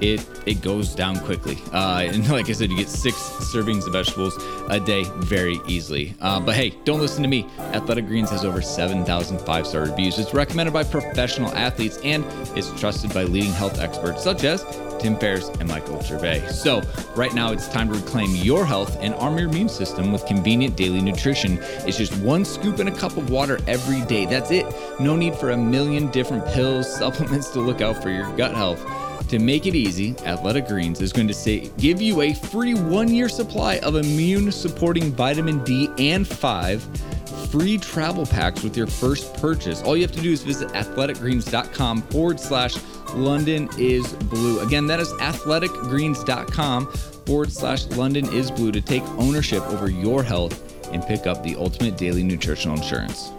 it 0.00 0.26
it 0.46 0.62
goes 0.62 0.94
down 0.94 1.18
quickly. 1.20 1.58
Uh, 1.72 2.02
and 2.06 2.28
like 2.30 2.48
I 2.48 2.52
said, 2.52 2.70
you 2.70 2.76
get 2.76 2.88
six 2.88 3.16
servings 3.16 3.86
of 3.86 3.92
vegetables 3.92 4.36
a 4.68 4.80
day 4.80 5.04
very 5.18 5.60
easily. 5.66 6.14
Uh, 6.20 6.40
but 6.40 6.54
hey, 6.54 6.74
don't 6.84 7.00
listen 7.00 7.22
to 7.22 7.28
me. 7.28 7.46
Athletic 7.58 8.06
Greens 8.06 8.30
has 8.30 8.44
over 8.44 8.62
7,000 8.62 9.38
five 9.40 9.66
star 9.66 9.82
reviews. 9.82 10.18
It's 10.18 10.34
recommended 10.34 10.72
by 10.72 10.84
professional 10.84 11.50
athletes 11.54 11.98
and 12.04 12.24
is 12.56 12.70
trusted 12.78 13.12
by 13.12 13.24
leading 13.24 13.52
health 13.52 13.78
experts 13.80 14.22
such 14.22 14.44
as 14.44 14.64
Tim 14.98 15.16
Ferriss 15.18 15.48
and 15.60 15.68
Michael 15.68 16.00
Gervais. 16.00 16.48
So, 16.48 16.82
right 17.14 17.34
now 17.34 17.52
it's 17.52 17.68
time 17.68 17.88
to 17.88 17.94
reclaim 17.94 18.34
your 18.34 18.64
health 18.64 18.96
and 19.00 19.14
arm 19.14 19.38
your 19.38 19.48
immune 19.48 19.68
system 19.68 20.12
with 20.12 20.24
convenient 20.26 20.76
daily 20.76 21.00
nutrition. 21.00 21.58
It's 21.86 21.98
just 21.98 22.16
one 22.18 22.44
scoop 22.44 22.80
in 22.80 22.88
a 22.88 22.96
cup 22.96 23.16
of 23.16 23.30
water 23.30 23.58
every 23.66 24.02
day. 24.02 24.26
That's 24.26 24.50
it. 24.50 24.66
No 24.98 25.16
need 25.16 25.34
for 25.34 25.50
a 25.50 25.56
million 25.56 26.10
different 26.10 26.46
pills, 26.46 26.92
supplements 26.98 27.50
to 27.50 27.60
look 27.60 27.80
out 27.80 28.02
for 28.02 28.10
your 28.10 28.34
gut 28.36 28.54
health. 28.54 28.80
To 29.28 29.38
make 29.38 29.66
it 29.66 29.74
easy, 29.74 30.14
Athletic 30.24 30.66
Greens 30.66 31.00
is 31.00 31.12
going 31.12 31.28
to 31.28 31.34
say 31.34 31.70
give 31.78 32.00
you 32.00 32.22
a 32.22 32.34
free 32.34 32.74
one 32.74 33.08
year 33.08 33.28
supply 33.28 33.78
of 33.78 33.96
immune 33.96 34.50
supporting 34.52 35.12
vitamin 35.12 35.62
D 35.64 35.88
and 35.98 36.26
five 36.26 36.82
free 37.50 37.78
travel 37.78 38.26
packs 38.26 38.62
with 38.62 38.76
your 38.76 38.86
first 38.86 39.34
purchase. 39.34 39.82
All 39.82 39.96
you 39.96 40.02
have 40.02 40.12
to 40.12 40.20
do 40.20 40.32
is 40.32 40.42
visit 40.42 40.68
athleticgreens.com 40.70 42.02
forward 42.02 42.40
slash 42.40 42.76
London 43.14 43.68
is 43.78 44.12
blue. 44.14 44.60
Again, 44.60 44.86
that 44.88 45.00
is 45.00 45.12
athleticgreens.com 45.14 46.86
forward 47.26 47.52
slash 47.52 47.86
London 47.86 48.32
is 48.32 48.50
blue 48.50 48.72
to 48.72 48.80
take 48.80 49.02
ownership 49.18 49.62
over 49.68 49.90
your 49.90 50.22
health 50.22 50.62
and 50.92 51.02
pick 51.04 51.26
up 51.26 51.42
the 51.42 51.56
ultimate 51.56 51.96
daily 51.96 52.22
nutritional 52.22 52.76
insurance. 52.76 53.30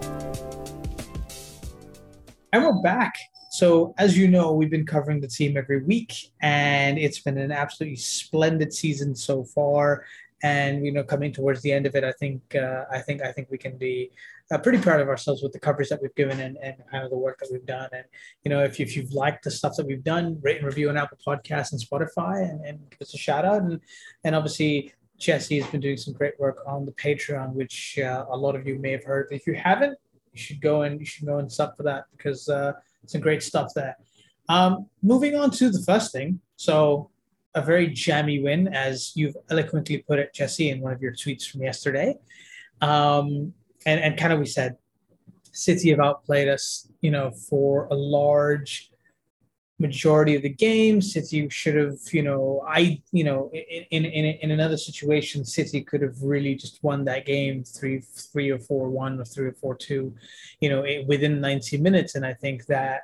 And 2.54 2.64
we're 2.64 2.82
back. 2.82 3.14
So, 3.58 3.96
as 3.98 4.16
you 4.16 4.28
know, 4.28 4.54
we've 4.54 4.70
been 4.70 4.86
covering 4.86 5.20
the 5.20 5.28
team 5.28 5.58
every 5.58 5.82
week, 5.82 6.14
and 6.42 7.00
it's 7.00 7.18
been 7.18 7.40
an 7.40 7.52
absolutely 7.52 7.96
splendid 7.96 8.72
season 8.72 9.16
so 9.16 9.44
far. 9.44 10.06
And 10.44 10.86
you 10.86 10.92
know, 10.92 11.04
coming 11.04 11.32
towards 11.32 11.64
the 11.64 11.72
end 11.72 11.88
of 11.88 11.96
it, 11.96 12.04
I 12.04 12.12
think 12.12 12.54
uh, 12.54 12.84
I 12.92 13.00
think 13.00 13.24
I 13.24 13.32
think 13.32 13.48
we 13.50 13.58
can 13.58 13.76
be 13.76 14.12
uh, 14.52 14.60
pretty 14.60 14.78
proud 14.78 15.02
of 15.02 15.08
ourselves 15.08 15.42
with 15.42 15.54
the 15.54 15.60
coverage 15.60 15.90
that 15.90 16.00
we've 16.04 16.14
given 16.14 16.40
and, 16.40 16.56
and 16.62 16.76
kind 16.92 17.04
of 17.04 17.10
the 17.10 17.18
work 17.18 17.40
that 17.40 17.50
we've 17.52 17.66
done. 17.66 17.90
And 17.94 18.04
you 18.44 18.50
know, 18.50 18.64
if, 18.64 18.80
if 18.80 18.96
you've 18.96 19.12
liked 19.12 19.44
the 19.44 19.50
stuff 19.50 19.76
that 19.78 19.88
we've 19.88 20.04
done, 20.04 20.40
rate 20.44 20.58
and 20.58 20.66
review 20.68 20.90
on 20.90 20.96
Apple 20.96 21.18
Podcasts 21.26 21.72
and 21.72 21.82
Spotify, 21.82 22.48
and, 22.48 22.64
and 22.64 22.78
give 22.92 23.02
us 23.02 23.16
a 23.16 23.18
shout 23.18 23.44
out. 23.44 23.64
And 23.64 23.82
and 24.24 24.36
obviously, 24.36 24.94
Jesse 25.18 25.60
has 25.60 25.72
been 25.72 25.82
doing 25.82 25.98
some 25.98 26.14
great 26.14 26.40
work 26.40 26.60
on 26.68 26.86
the 26.86 26.92
Patreon, 26.92 27.54
which 27.54 27.98
uh, 27.98 28.26
a 28.30 28.38
lot 28.38 28.56
of 28.56 28.68
you 28.68 28.78
may 28.78 28.92
have 28.92 29.04
heard. 29.04 29.30
If 29.32 29.48
you 29.48 29.56
haven't, 29.56 29.98
you 30.32 30.40
should 30.40 30.62
go 30.62 30.84
and 30.84 31.00
you 31.00 31.08
should 31.08 31.26
go 31.26 31.40
and 31.40 31.52
sub 31.52 31.76
for 31.76 31.82
that 31.82 32.04
because 32.16 32.50
uh, 32.50 32.74
some 33.08 33.22
great 33.22 33.44
stuff 33.44 33.72
there. 33.76 33.96
Um, 34.50 34.88
moving 35.02 35.36
on 35.36 35.52
to 35.52 35.70
the 35.70 35.82
first 35.82 36.12
thing. 36.12 36.40
So 36.56 37.10
a 37.56 37.62
very 37.62 37.88
jammy 37.88 38.40
win, 38.40 38.68
as 38.68 39.12
you've 39.16 39.36
eloquently 39.50 39.98
put 40.00 40.20
it, 40.20 40.34
Jesse, 40.34 40.70
in 40.70 40.80
one 40.80 40.94
of 40.94 41.02
your 41.02 41.14
tweets 41.14 41.50
from 41.50 41.62
yesterday. 41.62 42.16
Um, 42.82 43.54
and, 43.86 44.00
and 44.00 44.18
kind 44.18 44.32
of 44.32 44.40
we 44.40 44.46
said, 44.46 44.78
City 45.52 45.90
have 45.90 46.00
outplayed 46.00 46.48
us, 46.48 46.88
you 47.02 47.10
know, 47.10 47.32
for 47.32 47.88
a 47.90 47.96
large 47.96 48.92
majority 49.80 50.36
of 50.36 50.42
the 50.42 50.50
game. 50.50 51.02
City 51.02 51.48
should 51.50 51.76
have, 51.76 51.98
you 52.12 52.24
know, 52.24 52.64
I, 52.68 53.02
you 53.12 53.24
know, 53.24 53.52
in, 53.52 54.06
in, 54.06 54.26
in 54.26 54.52
another 54.52 54.78
situation, 54.78 55.46
City 55.46 55.82
could 55.82 56.02
have 56.02 56.22
really 56.22 56.56
just 56.56 56.84
won 56.84 57.06
that 57.06 57.26
game 57.26 57.64
three, 57.64 58.00
three 58.00 58.50
or 58.50 58.60
four, 58.60 58.90
one 58.90 59.20
or 59.20 59.26
three 59.26 59.48
or 59.48 59.54
four, 59.54 59.76
two, 59.76 60.16
you 60.62 60.70
know, 60.70 60.84
within 61.06 61.40
90 61.40 61.78
minutes. 61.78 62.16
And 62.16 62.26
I 62.26 62.34
think 62.34 62.66
that, 62.66 63.02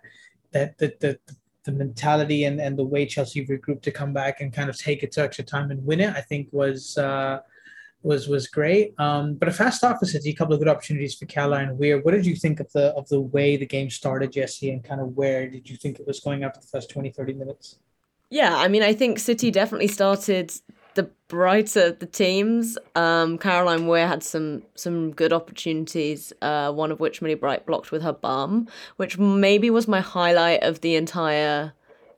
that, 0.52 0.78
that, 0.80 1.00
the, 1.00 1.20
the 1.64 1.72
mentality 1.72 2.46
and, 2.46 2.60
and 2.60 2.78
the 2.78 2.84
way 2.84 3.06
Chelsea 3.06 3.46
regrouped 3.46 3.84
to 3.84 3.92
come 3.92 4.12
back 4.12 4.42
and 4.42 4.52
kind 4.52 4.70
of 4.70 4.78
take 4.78 5.04
it 5.04 5.12
to 5.14 5.22
extra 5.22 5.46
time 5.46 5.72
and 5.72 5.86
win 5.86 6.00
it, 6.00 6.16
I 6.16 6.22
think 6.22 6.50
was, 6.52 6.98
uh, 6.98 7.40
was 8.04 8.28
was 8.28 8.48
great. 8.48 8.94
Um, 9.00 9.36
but 9.36 9.48
a 9.48 9.52
fast 9.52 9.82
for 9.82 10.06
City, 10.06 10.30
a 10.30 10.36
couple 10.36 10.54
of 10.54 10.60
good 10.60 10.68
opportunities 10.68 11.16
for 11.16 11.26
Caroline 11.26 11.78
Weir. 11.78 12.02
What 12.02 12.12
did 12.12 12.26
you 12.26 12.36
think 12.36 12.60
of 12.60 12.72
the 12.74 12.94
of 12.96 13.08
the 13.10 13.22
way 13.22 13.58
the 13.58 13.66
game 13.66 13.90
started, 13.90 14.32
Jesse, 14.32 14.70
and 14.72 14.84
kind 14.84 15.02
of 15.02 15.16
where 15.16 15.50
did 15.50 15.70
you 15.70 15.78
think 15.78 16.00
it 16.00 16.08
was 16.08 16.20
going 16.20 16.44
after 16.44 16.60
the 16.60 16.68
first 16.68 16.90
20, 16.90 17.10
30 17.12 17.34
minutes? 17.34 17.78
Yeah, 18.30 18.56
I 18.56 18.68
mean, 18.68 18.84
I 18.84 18.94
think 18.94 19.20
City 19.20 19.52
definitely 19.52 19.88
started 19.88 20.52
the 20.96 21.10
brighter 21.28 21.92
the 21.92 22.06
teams. 22.06 22.78
Um, 22.96 23.38
Caroline 23.38 23.88
Weir 23.88 24.08
had 24.08 24.24
some 24.24 24.64
some 24.76 25.12
good 25.12 25.34
opportunities, 25.34 26.34
uh, 26.42 26.72
one 26.72 26.92
of 26.92 27.00
which 27.00 27.22
Millie 27.22 27.36
Bright 27.36 27.66
blocked 27.66 27.92
with 27.92 28.02
her 28.02 28.14
bum, 28.14 28.68
which 28.98 29.18
maybe 29.18 29.70
was 29.70 29.88
my 29.88 30.02
highlight 30.02 30.64
of 30.64 30.82
the 30.82 30.96
entire 30.96 31.74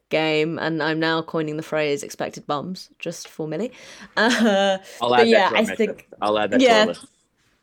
game, 0.10 0.60
and 0.60 0.82
I'm 0.82 1.00
now 1.00 1.22
coining 1.22 1.58
the 1.58 1.64
phrase 1.64 2.04
"expected 2.04 2.46
bums" 2.48 2.90
just 3.00 3.28
for 3.28 3.48
Millie. 3.48 3.72
Uh, 4.18 4.78
I'll 5.02 5.16
add 5.16 5.28
yeah, 5.28 5.50
that 5.50 5.70
I 5.70 5.76
think 5.76 6.08
I'll 6.22 6.38
add 6.40 6.52
that. 6.52 6.62
Yeah, 6.62 6.94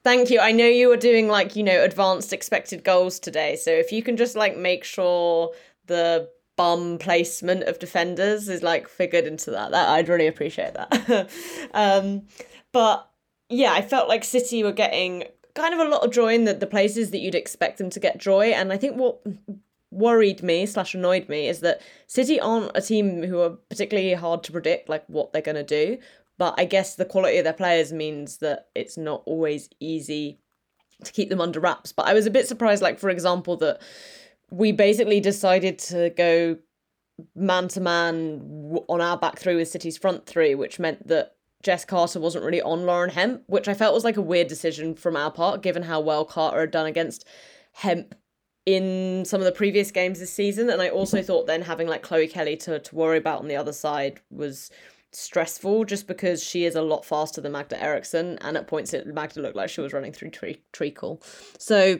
thank 0.04 0.30
you. 0.30 0.40
I 0.40 0.52
know 0.52 0.66
you 0.66 0.88
were 0.88 0.96
doing 0.96 1.28
like 1.28 1.56
you 1.56 1.62
know 1.62 1.82
advanced 1.82 2.32
expected 2.32 2.84
goals 2.84 3.18
today, 3.18 3.56
so 3.56 3.70
if 3.70 3.92
you 3.92 4.02
can 4.02 4.16
just 4.16 4.36
like 4.36 4.56
make 4.56 4.84
sure 4.84 5.52
the 5.86 6.28
bum 6.56 6.98
placement 6.98 7.64
of 7.64 7.78
defenders 7.78 8.48
is 8.48 8.62
like 8.62 8.88
figured 8.88 9.24
into 9.24 9.50
that, 9.50 9.70
that 9.70 9.88
I'd 9.88 10.08
really 10.08 10.26
appreciate 10.26 10.74
that. 10.74 11.30
um, 11.74 12.22
but 12.72 13.08
yeah, 13.48 13.72
I 13.72 13.82
felt 13.82 14.08
like 14.08 14.24
City 14.24 14.62
were 14.62 14.72
getting 14.72 15.24
kind 15.54 15.74
of 15.74 15.80
a 15.80 15.88
lot 15.88 16.04
of 16.04 16.10
joy 16.10 16.34
in 16.34 16.44
the, 16.44 16.54
the 16.54 16.66
places 16.66 17.10
that 17.10 17.18
you'd 17.18 17.34
expect 17.34 17.78
them 17.78 17.90
to 17.90 18.00
get 18.00 18.18
joy, 18.18 18.46
and 18.46 18.72
I 18.72 18.76
think 18.76 18.96
what 18.96 19.20
worried 19.92 20.42
me 20.42 20.66
slash 20.66 20.94
annoyed 20.94 21.28
me 21.28 21.48
is 21.48 21.60
that 21.60 21.82
City 22.06 22.40
aren't 22.40 22.72
a 22.74 22.80
team 22.80 23.22
who 23.22 23.40
are 23.40 23.50
particularly 23.68 24.14
hard 24.14 24.42
to 24.44 24.52
predict 24.52 24.88
like 24.88 25.04
what 25.06 25.32
they're 25.32 25.42
gonna 25.42 25.62
do. 25.62 25.98
But 26.38 26.54
I 26.58 26.64
guess 26.64 26.96
the 26.96 27.04
quality 27.04 27.38
of 27.38 27.44
their 27.44 27.52
players 27.52 27.92
means 27.92 28.38
that 28.38 28.68
it's 28.74 28.96
not 28.96 29.22
always 29.26 29.68
easy 29.78 30.40
to 31.04 31.12
keep 31.12 31.28
them 31.28 31.40
under 31.40 31.60
wraps. 31.60 31.92
But 31.92 32.06
I 32.06 32.14
was 32.14 32.26
a 32.26 32.30
bit 32.30 32.48
surprised, 32.48 32.82
like 32.82 32.98
for 32.98 33.10
example, 33.10 33.56
that 33.58 33.80
we 34.50 34.72
basically 34.72 35.20
decided 35.20 35.78
to 35.78 36.10
go 36.10 36.56
man 37.36 37.68
to 37.68 37.80
man 37.80 38.78
on 38.88 39.00
our 39.00 39.16
back 39.16 39.38
three 39.38 39.54
with 39.54 39.68
City's 39.68 39.98
front 39.98 40.26
three, 40.26 40.54
which 40.54 40.78
meant 40.78 41.06
that 41.08 41.36
Jess 41.62 41.84
Carter 41.84 42.18
wasn't 42.18 42.44
really 42.44 42.62
on 42.62 42.86
Lauren 42.86 43.10
Hemp, 43.10 43.42
which 43.46 43.68
I 43.68 43.74
felt 43.74 43.94
was 43.94 44.04
like 44.04 44.16
a 44.16 44.22
weird 44.22 44.48
decision 44.48 44.94
from 44.94 45.16
our 45.16 45.30
part, 45.30 45.62
given 45.62 45.84
how 45.84 46.00
well 46.00 46.24
Carter 46.24 46.60
had 46.60 46.70
done 46.70 46.86
against 46.86 47.26
Hemp 47.72 48.14
in 48.66 49.24
some 49.24 49.40
of 49.40 49.44
the 49.44 49.52
previous 49.52 49.90
games 49.90 50.20
this 50.20 50.32
season. 50.32 50.70
And 50.70 50.80
I 50.80 50.88
also 50.88 51.22
thought 51.22 51.46
then 51.46 51.62
having 51.62 51.88
like 51.88 52.02
Chloe 52.02 52.28
Kelly 52.28 52.56
to, 52.58 52.78
to 52.78 52.94
worry 52.94 53.18
about 53.18 53.40
on 53.40 53.48
the 53.48 53.56
other 53.56 53.72
side 53.72 54.20
was 54.30 54.70
stressful 55.12 55.84
just 55.84 56.06
because 56.06 56.42
she 56.42 56.64
is 56.64 56.74
a 56.74 56.82
lot 56.82 57.04
faster 57.04 57.40
than 57.40 57.52
Magda 57.52 57.82
Eriksson. 57.82 58.38
And 58.40 58.56
at 58.56 58.66
points, 58.66 58.94
it 58.94 59.06
Magda 59.06 59.40
looked 59.40 59.56
like 59.56 59.70
she 59.70 59.80
was 59.80 59.92
running 59.92 60.12
through 60.12 60.30
tre- 60.30 60.62
treacle. 60.72 61.22
So 61.58 61.98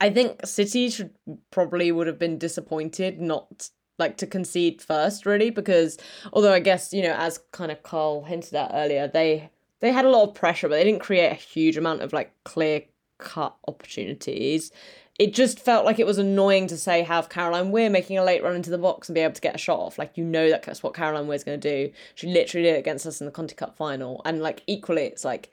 I 0.00 0.10
think 0.10 0.44
City 0.46 0.90
should 0.90 1.10
probably 1.50 1.90
would 1.92 2.06
have 2.06 2.18
been 2.18 2.38
disappointed 2.38 3.20
not 3.20 3.70
like 3.98 4.16
to 4.16 4.26
concede 4.26 4.82
first 4.82 5.24
really 5.24 5.50
because 5.50 5.96
although 6.32 6.52
I 6.52 6.58
guess 6.58 6.92
you 6.92 7.02
know 7.02 7.14
as 7.16 7.38
kind 7.52 7.70
of 7.70 7.82
Carl 7.84 8.24
hinted 8.24 8.54
at 8.54 8.72
earlier 8.74 9.06
they 9.06 9.50
they 9.80 9.92
had 9.92 10.04
a 10.04 10.10
lot 10.10 10.28
of 10.28 10.34
pressure 10.34 10.68
but 10.68 10.76
they 10.76 10.84
didn't 10.84 11.00
create 11.00 11.30
a 11.30 11.34
huge 11.34 11.76
amount 11.76 12.02
of 12.02 12.12
like 12.12 12.32
clear 12.44 12.82
cut 13.18 13.54
opportunities 13.68 14.72
it 15.18 15.32
just 15.32 15.60
felt 15.60 15.84
like 15.84 15.98
it 15.98 16.06
was 16.06 16.18
annoying 16.18 16.66
to 16.66 16.76
say 16.76 17.02
have 17.02 17.28
Caroline 17.28 17.70
Weir 17.70 17.88
making 17.88 18.18
a 18.18 18.24
late 18.24 18.42
run 18.42 18.56
into 18.56 18.70
the 18.70 18.78
box 18.78 19.08
and 19.08 19.14
be 19.14 19.20
able 19.20 19.34
to 19.34 19.40
get 19.40 19.54
a 19.54 19.58
shot 19.58 19.78
off. 19.78 19.98
Like 19.98 20.16
you 20.16 20.24
know 20.24 20.50
that 20.50 20.64
that's 20.64 20.82
what 20.82 20.94
Caroline 20.94 21.28
Weir's 21.28 21.44
going 21.44 21.60
to 21.60 21.86
do. 21.86 21.92
She 22.14 22.26
literally 22.26 22.64
did 22.64 22.76
it 22.76 22.80
against 22.80 23.06
us 23.06 23.20
in 23.20 23.26
the 23.26 23.32
Conti 23.32 23.54
Cup 23.54 23.76
final, 23.76 24.20
and 24.24 24.42
like 24.42 24.62
equally, 24.66 25.02
it's 25.02 25.24
like, 25.24 25.52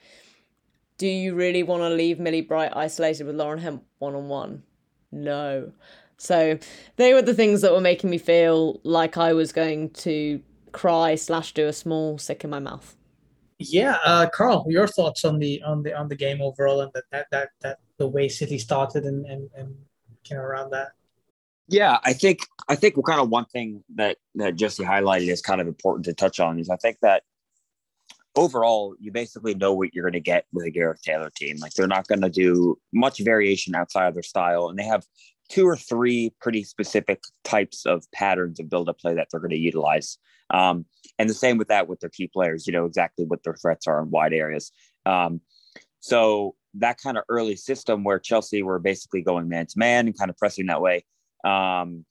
do 0.97 1.07
you 1.07 1.35
really 1.35 1.61
want 1.61 1.81
to 1.81 1.89
leave 1.89 2.19
Millie 2.19 2.41
Bright 2.41 2.75
isolated 2.75 3.25
with 3.25 3.35
Lauren 3.35 3.59
Hemp 3.59 3.83
one 3.99 4.15
on 4.15 4.29
one? 4.29 4.63
No. 5.11 5.71
So 6.17 6.57
they 6.97 7.13
were 7.13 7.21
the 7.21 7.33
things 7.33 7.61
that 7.61 7.71
were 7.71 7.81
making 7.81 8.09
me 8.09 8.17
feel 8.17 8.79
like 8.83 9.17
I 9.17 9.33
was 9.33 9.51
going 9.51 9.89
to 9.89 10.41
cry 10.71 11.15
slash 11.15 11.53
do 11.53 11.67
a 11.67 11.73
small 11.73 12.17
sick 12.17 12.43
in 12.43 12.49
my 12.49 12.59
mouth. 12.59 12.95
Yeah, 13.69 13.97
uh, 14.05 14.27
Carl, 14.33 14.65
your 14.67 14.87
thoughts 14.87 15.25
on 15.25 15.39
the 15.39 15.61
on 15.63 15.83
the 15.83 15.93
on 15.93 16.07
the 16.07 16.15
game 16.15 16.41
overall 16.41 16.81
and 16.81 16.91
that 16.93 17.03
that 17.11 17.27
that, 17.31 17.49
that 17.61 17.79
the 17.97 18.07
way 18.07 18.27
City 18.27 18.57
started 18.57 19.05
and 19.05 19.25
and 19.25 19.49
and 19.55 19.75
kind 20.27 20.39
of 20.39 20.45
around 20.45 20.71
that. 20.71 20.89
Yeah, 21.67 21.99
I 22.03 22.13
think 22.13 22.47
I 22.67 22.75
think 22.75 22.95
kind 23.05 23.21
of 23.21 23.29
one 23.29 23.45
thing 23.45 23.83
that 23.95 24.17
that 24.35 24.55
Jesse 24.55 24.83
highlighted 24.83 25.29
is 25.29 25.41
kind 25.41 25.61
of 25.61 25.67
important 25.67 26.05
to 26.05 26.13
touch 26.13 26.39
on 26.39 26.59
is 26.59 26.69
I 26.69 26.75
think 26.75 26.97
that 27.01 27.23
overall 28.35 28.95
you 28.99 29.11
basically 29.11 29.53
know 29.53 29.73
what 29.73 29.93
you're 29.93 30.03
going 30.03 30.13
to 30.13 30.19
get 30.19 30.45
with 30.53 30.65
a 30.65 30.71
Gareth 30.71 31.01
Taylor 31.01 31.31
team. 31.35 31.57
Like 31.59 31.73
they're 31.73 31.87
not 31.87 32.07
going 32.07 32.21
to 32.21 32.29
do 32.29 32.77
much 32.93 33.19
variation 33.19 33.75
outside 33.75 34.07
of 34.07 34.13
their 34.13 34.23
style, 34.23 34.69
and 34.69 34.77
they 34.77 34.83
have 34.83 35.05
two 35.51 35.67
or 35.67 35.75
three 35.75 36.33
pretty 36.39 36.63
specific 36.63 37.21
types 37.43 37.85
of 37.85 38.09
patterns 38.13 38.59
of 38.59 38.69
build-up 38.69 38.97
play 38.97 39.13
that 39.13 39.27
they're 39.29 39.41
going 39.41 39.51
to 39.51 39.57
utilize. 39.57 40.17
Um, 40.49 40.85
and 41.19 41.29
the 41.29 41.33
same 41.33 41.57
with 41.57 41.67
that 41.67 41.89
with 41.89 41.99
their 41.99 42.09
key 42.09 42.27
players, 42.27 42.65
you 42.65 42.73
know 42.73 42.85
exactly 42.85 43.25
what 43.25 43.43
their 43.43 43.55
threats 43.55 43.85
are 43.85 44.01
in 44.01 44.09
wide 44.09 44.33
areas. 44.33 44.71
Um, 45.05 45.41
so 45.99 46.55
that 46.75 46.97
kind 47.03 47.17
of 47.17 47.25
early 47.27 47.57
system 47.57 48.05
where 48.05 48.17
Chelsea 48.17 48.63
were 48.63 48.79
basically 48.79 49.21
going 49.21 49.49
man 49.49 49.65
to 49.67 49.77
man 49.77 50.07
and 50.07 50.17
kind 50.17 50.29
of 50.29 50.37
pressing 50.37 50.67
that 50.67 50.81
way. 50.81 51.03
Um, 51.43 52.05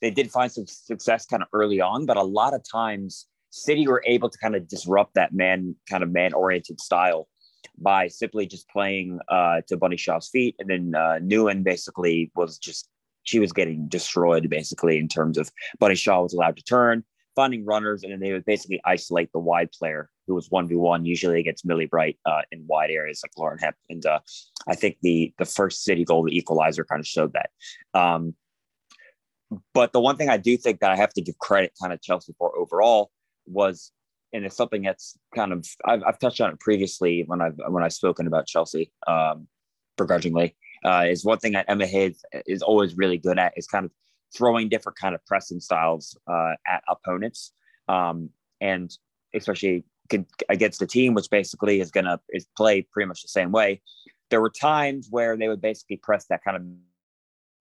they 0.00 0.10
did 0.10 0.30
find 0.30 0.50
some 0.50 0.66
success 0.66 1.26
kind 1.26 1.42
of 1.42 1.48
early 1.52 1.80
on, 1.80 2.06
but 2.06 2.16
a 2.16 2.22
lot 2.22 2.54
of 2.54 2.62
times 2.70 3.26
City 3.50 3.86
were 3.86 4.02
able 4.06 4.30
to 4.30 4.38
kind 4.38 4.56
of 4.56 4.68
disrupt 4.68 5.14
that 5.14 5.34
man 5.34 5.76
kind 5.88 6.02
of 6.02 6.10
man 6.10 6.32
oriented 6.32 6.80
style 6.80 7.28
by 7.78 8.08
simply 8.08 8.46
just 8.46 8.68
playing 8.68 9.18
uh, 9.28 9.60
to 9.68 9.76
Bunny 9.76 9.96
Shaw's 9.96 10.28
feet. 10.28 10.54
And 10.58 10.70
then 10.70 10.94
uh, 10.94 11.18
Nouwen 11.22 11.62
basically 11.62 12.30
was 12.34 12.58
just, 12.58 12.88
she 13.24 13.38
was 13.38 13.52
getting 13.52 13.88
destroyed 13.88 14.48
basically 14.48 14.98
in 14.98 15.08
terms 15.08 15.38
of 15.38 15.50
Bunny 15.78 15.94
Shaw 15.94 16.22
was 16.22 16.34
allowed 16.34 16.56
to 16.56 16.64
turn 16.64 17.04
finding 17.34 17.66
runners, 17.66 18.02
and 18.02 18.10
then 18.10 18.18
they 18.18 18.32
would 18.32 18.46
basically 18.46 18.80
isolate 18.86 19.30
the 19.30 19.38
wide 19.38 19.70
player 19.70 20.08
who 20.26 20.34
was 20.34 20.50
one 20.50 20.66
v 20.66 20.74
one, 20.74 21.04
usually 21.04 21.38
against 21.38 21.66
Millie 21.66 21.84
Bright 21.84 22.18
uh, 22.24 22.40
in 22.50 22.64
wide 22.66 22.90
areas 22.90 23.20
like 23.22 23.30
Lauren 23.36 23.58
Hemp. 23.58 23.76
And 23.90 24.04
uh, 24.06 24.20
I 24.66 24.74
think 24.74 24.96
the 25.02 25.32
the 25.38 25.44
first 25.44 25.84
City 25.84 26.02
goal, 26.02 26.24
the 26.24 26.36
equalizer, 26.36 26.84
kind 26.84 26.98
of 26.98 27.06
showed 27.06 27.34
that. 27.34 27.50
Um, 27.92 28.34
but 29.74 29.92
the 29.92 30.00
one 30.00 30.16
thing 30.16 30.30
I 30.30 30.38
do 30.38 30.56
think 30.56 30.80
that 30.80 30.90
I 30.90 30.96
have 30.96 31.12
to 31.12 31.20
give 31.20 31.38
credit 31.38 31.72
kind 31.80 31.92
of 31.92 32.00
Chelsea 32.00 32.34
for 32.38 32.58
overall 32.58 33.10
was, 33.46 33.92
and 34.36 34.44
it's 34.44 34.56
something 34.56 34.82
that's 34.82 35.18
kind 35.34 35.52
of 35.52 35.66
I've, 35.84 36.02
I've 36.06 36.18
touched 36.18 36.40
on 36.42 36.50
it 36.50 36.60
previously 36.60 37.24
when 37.26 37.40
I've 37.40 37.58
when 37.68 37.82
I've 37.82 37.94
spoken 37.94 38.26
about 38.26 38.46
Chelsea 38.46 38.92
um, 39.08 39.48
begrudgingly. 39.96 40.54
Uh, 40.84 41.06
is 41.08 41.24
one 41.24 41.38
thing 41.38 41.52
that 41.52 41.64
Emma 41.68 41.86
Hayes 41.86 42.22
is 42.46 42.62
always 42.62 42.96
really 42.96 43.16
good 43.16 43.38
at 43.38 43.54
is 43.56 43.66
kind 43.66 43.86
of 43.86 43.92
throwing 44.36 44.68
different 44.68 44.98
kind 44.98 45.14
of 45.14 45.24
pressing 45.24 45.58
styles 45.58 46.16
uh, 46.30 46.52
at 46.66 46.82
opponents, 46.86 47.52
um, 47.88 48.28
and 48.60 48.96
especially 49.34 49.84
against 50.50 50.82
a 50.82 50.86
team 50.86 51.14
which 51.14 51.30
basically 51.30 51.80
is 51.80 51.90
to 51.90 52.20
is 52.28 52.46
play 52.56 52.82
pretty 52.92 53.08
much 53.08 53.22
the 53.22 53.28
same 53.28 53.50
way. 53.50 53.80
There 54.30 54.42
were 54.42 54.50
times 54.50 55.08
where 55.10 55.36
they 55.36 55.48
would 55.48 55.62
basically 55.62 55.96
press 55.96 56.26
that 56.26 56.44
kind 56.44 56.56
of 56.56 56.62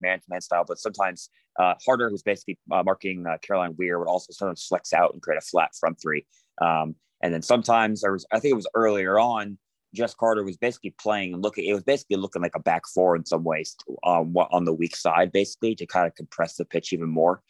man-to-man 0.02 0.42
style, 0.42 0.66
but 0.68 0.78
sometimes 0.78 1.30
uh, 1.58 1.76
Harder, 1.86 2.10
who's 2.10 2.22
basically 2.22 2.60
uh, 2.70 2.84
marking 2.84 3.26
uh, 3.26 3.38
Caroline 3.42 3.76
Weir, 3.78 3.98
would 3.98 4.10
also 4.10 4.34
sometimes 4.34 4.66
flex 4.66 4.92
out 4.92 5.14
and 5.14 5.22
create 5.22 5.38
a 5.38 5.42
flat 5.42 5.72
front 5.80 6.02
three. 6.02 6.26
Um, 6.62 6.96
and 7.22 7.34
then 7.34 7.42
sometimes 7.42 8.02
there 8.02 8.14
was, 8.14 8.26
I 8.32 8.40
think 8.40 8.52
it 8.52 8.56
was 8.56 8.68
earlier 8.76 9.20
on, 9.20 9.58
Jess 9.94 10.14
Carter 10.14 10.44
was 10.44 10.58
basically 10.58 10.94
playing 11.00 11.34
and 11.34 11.42
looking. 11.42 11.66
It 11.66 11.74
was 11.74 11.84
basically 11.84 12.18
looking 12.18 12.42
like 12.42 12.56
a 12.56 12.60
back 12.60 12.84
four 12.94 13.16
in 13.16 13.26
some 13.26 13.44
ways 13.44 13.76
um, 14.06 14.36
on 14.36 14.66
the 14.66 14.74
weak 14.74 14.96
side, 14.96 15.32
basically 15.32 15.74
to 15.76 15.86
kind 15.86 16.06
of 16.06 16.14
compress 16.16 16.58
the 16.58 16.66
pitch 16.66 16.92
even 16.92 17.10
more. 17.10 17.42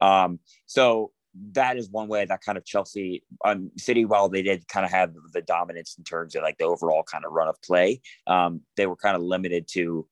Um, 0.00 0.38
so 0.66 1.10
that 1.52 1.76
is 1.76 1.90
one 1.90 2.08
way 2.08 2.24
that 2.24 2.42
kind 2.42 2.56
of 2.56 2.64
Chelsea 2.64 3.24
um, 3.44 3.70
City, 3.76 4.04
while 4.04 4.28
they 4.28 4.42
did 4.42 4.66
kind 4.68 4.84
of 4.84 4.92
have 4.92 5.14
the 5.32 5.42
dominance 5.42 5.96
in 5.98 6.04
terms 6.04 6.34
of 6.34 6.42
like 6.42 6.58
the 6.58 6.64
overall 6.64 7.02
kind 7.02 7.24
of 7.24 7.32
run 7.32 7.48
of 7.48 7.60
play, 7.62 8.00
um, 8.26 8.60
they 8.76 8.86
were 8.86 8.96
kind 8.96 9.16
of 9.16 9.22
limited 9.22 9.68
to 9.68 10.06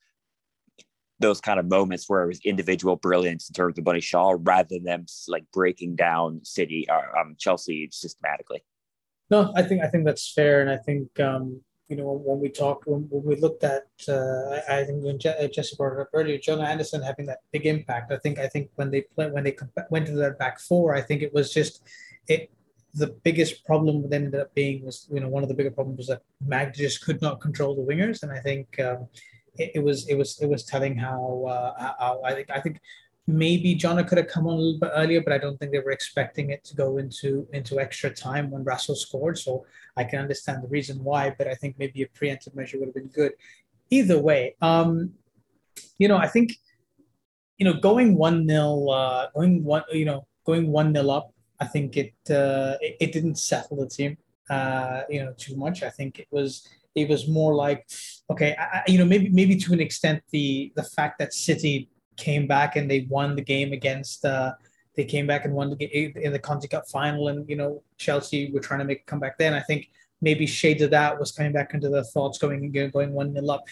those 1.20 1.40
kind 1.40 1.58
of 1.58 1.66
moments 1.66 2.08
where 2.08 2.22
it 2.22 2.28
was 2.28 2.40
individual 2.44 2.96
brilliance 2.96 3.48
in 3.48 3.54
terms 3.54 3.78
of 3.78 3.84
Bunny 3.84 4.00
Shaw 4.00 4.36
rather 4.38 4.68
than 4.70 4.84
them 4.84 5.06
like 5.26 5.44
breaking 5.52 5.96
down 5.96 6.40
City 6.44 6.86
or 6.88 7.16
uh, 7.16 7.20
um, 7.20 7.34
Chelsea 7.38 7.88
systematically. 7.90 8.62
No, 9.30 9.52
I 9.54 9.62
think 9.62 9.82
I 9.82 9.88
think 9.88 10.04
that's 10.04 10.32
fair, 10.32 10.60
and 10.60 10.70
I 10.70 10.76
think 10.76 11.18
um, 11.20 11.60
you 11.88 11.96
know 11.96 12.22
when 12.24 12.40
we 12.40 12.48
talked 12.48 12.86
when, 12.86 13.02
when 13.10 13.24
we 13.24 13.36
looked 13.36 13.64
at 13.64 13.86
uh, 14.08 14.60
I, 14.68 14.84
think 14.84 15.04
when 15.04 15.18
Je- 15.18 15.28
uh, 15.28 15.48
Jesse 15.48 15.76
brought 15.76 15.94
it 15.94 16.00
up 16.00 16.08
earlier, 16.14 16.38
Jonna 16.38 16.66
Andersson 16.66 17.02
having 17.02 17.26
that 17.26 17.40
big 17.52 17.66
impact. 17.66 18.12
I 18.12 18.18
think 18.18 18.38
I 18.38 18.48
think 18.48 18.70
when 18.76 18.90
they 18.90 19.02
play 19.02 19.30
when 19.30 19.44
they 19.44 19.56
went 19.90 20.06
to 20.06 20.12
that 20.12 20.38
back 20.38 20.60
four, 20.60 20.94
I 20.94 21.02
think 21.02 21.22
it 21.22 21.34
was 21.34 21.52
just 21.52 21.82
it. 22.26 22.50
The 22.94 23.08
biggest 23.22 23.66
problem 23.66 24.08
then 24.08 24.24
ended 24.24 24.40
up 24.40 24.54
being 24.54 24.84
was 24.84 25.06
you 25.12 25.20
know 25.20 25.28
one 25.28 25.42
of 25.42 25.50
the 25.50 25.54
bigger 25.54 25.70
problems 25.70 25.98
was 25.98 26.06
that 26.06 26.22
Mag 26.40 26.72
just 26.72 27.04
could 27.04 27.20
not 27.20 27.40
control 27.40 27.74
the 27.74 27.82
wingers, 27.82 28.22
and 28.22 28.32
I 28.32 28.40
think 28.40 28.80
um, 28.80 29.08
it, 29.58 29.72
it, 29.76 29.80
was 29.80 30.08
it 30.08 30.14
was 30.14 30.40
it 30.40 30.48
was 30.48 30.64
telling 30.64 30.96
how, 30.96 31.44
uh, 31.48 31.92
how 31.98 32.20
I 32.24 32.34
think 32.34 32.50
I 32.50 32.60
think 32.60 32.80
maybe 33.26 33.76
Jonna 33.76 34.08
could 34.08 34.18
have 34.18 34.28
come 34.28 34.46
on 34.46 34.54
a 34.54 34.56
little 34.56 34.80
bit 34.80 34.90
earlier, 34.94 35.20
but 35.20 35.32
I 35.32 35.38
don't 35.38 35.58
think 35.58 35.70
they 35.70 35.80
were 35.80 35.90
expecting 35.90 36.50
it 36.50 36.64
to 36.64 36.74
go 36.74 36.96
into 36.96 37.46
into 37.52 37.78
extra 37.78 38.10
time 38.10 38.50
when 38.50 38.64
Russell 38.64 38.96
scored. 38.96 39.38
So 39.38 39.66
I 39.96 40.04
can 40.04 40.20
understand 40.20 40.62
the 40.62 40.68
reason 40.68 41.04
why, 41.04 41.34
but 41.36 41.46
I 41.46 41.54
think 41.54 41.76
maybe 41.78 42.02
a 42.02 42.08
preemptive 42.08 42.54
measure 42.54 42.78
would 42.78 42.88
have 42.88 42.94
been 42.94 43.08
good. 43.08 43.32
Either 43.90 44.18
way, 44.18 44.54
um, 44.62 45.12
you 45.98 46.08
know, 46.08 46.16
I 46.16 46.28
think 46.28 46.56
you 47.58 47.64
know 47.64 47.74
going 47.74 48.16
one 48.16 48.46
nil, 48.46 48.90
uh, 48.90 49.28
going 49.34 49.62
one, 49.62 49.84
you 49.92 50.06
know, 50.06 50.26
going 50.44 50.72
one 50.72 50.92
nil 50.92 51.10
up. 51.10 51.32
I 51.60 51.66
think 51.66 51.96
it, 51.96 52.14
uh, 52.30 52.76
it, 52.80 52.96
it 53.00 53.12
didn't 53.12 53.34
settle 53.34 53.78
the 53.78 53.88
team, 53.88 54.16
uh, 54.48 55.02
you 55.10 55.24
know, 55.24 55.34
too 55.36 55.56
much. 55.56 55.82
I 55.82 55.90
think 55.90 56.20
it 56.20 56.28
was 56.30 56.68
it 57.02 57.08
was 57.08 57.28
more 57.28 57.54
like, 57.54 57.88
okay, 58.30 58.54
I, 58.58 58.82
you 58.86 58.98
know, 58.98 59.04
maybe 59.04 59.28
maybe 59.30 59.56
to 59.56 59.72
an 59.72 59.80
extent 59.80 60.22
the 60.30 60.72
the 60.76 60.82
fact 60.82 61.18
that 61.18 61.32
City 61.32 61.88
came 62.16 62.46
back 62.46 62.76
and 62.76 62.90
they 62.90 63.06
won 63.08 63.36
the 63.36 63.42
game 63.42 63.72
against. 63.72 64.24
Uh, 64.24 64.52
they 64.96 65.04
came 65.04 65.28
back 65.28 65.44
and 65.44 65.54
won 65.54 65.70
the 65.70 65.76
game 65.76 66.12
in 66.16 66.32
the 66.32 66.38
Conti 66.38 66.66
Cup 66.66 66.88
final, 66.88 67.28
and 67.28 67.48
you 67.48 67.56
know 67.56 67.82
Chelsea 67.96 68.50
were 68.52 68.60
trying 68.60 68.80
to 68.80 68.84
make 68.84 69.02
a 69.02 69.04
comeback. 69.04 69.38
Then 69.38 69.54
I 69.54 69.60
think 69.60 69.90
maybe 70.20 70.46
shades 70.46 70.82
of 70.82 70.90
that 70.90 71.18
was 71.18 71.30
coming 71.30 71.52
back 71.52 71.72
into 71.72 71.88
the 71.88 72.04
thoughts 72.04 72.38
going 72.38 72.72
going 72.72 73.12
one 73.12 73.32
nil 73.32 73.50
up. 73.50 73.64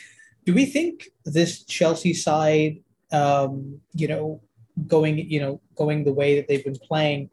Do 0.44 0.54
we 0.54 0.64
think 0.66 1.08
this 1.24 1.64
Chelsea 1.64 2.14
side, 2.14 2.78
um, 3.10 3.80
you 3.92 4.06
know, 4.06 4.40
going 4.86 5.18
you 5.18 5.40
know 5.40 5.60
going 5.74 6.04
the 6.04 6.12
way 6.12 6.36
that 6.36 6.46
they've 6.48 6.64
been 6.64 6.78
playing? 6.78 7.30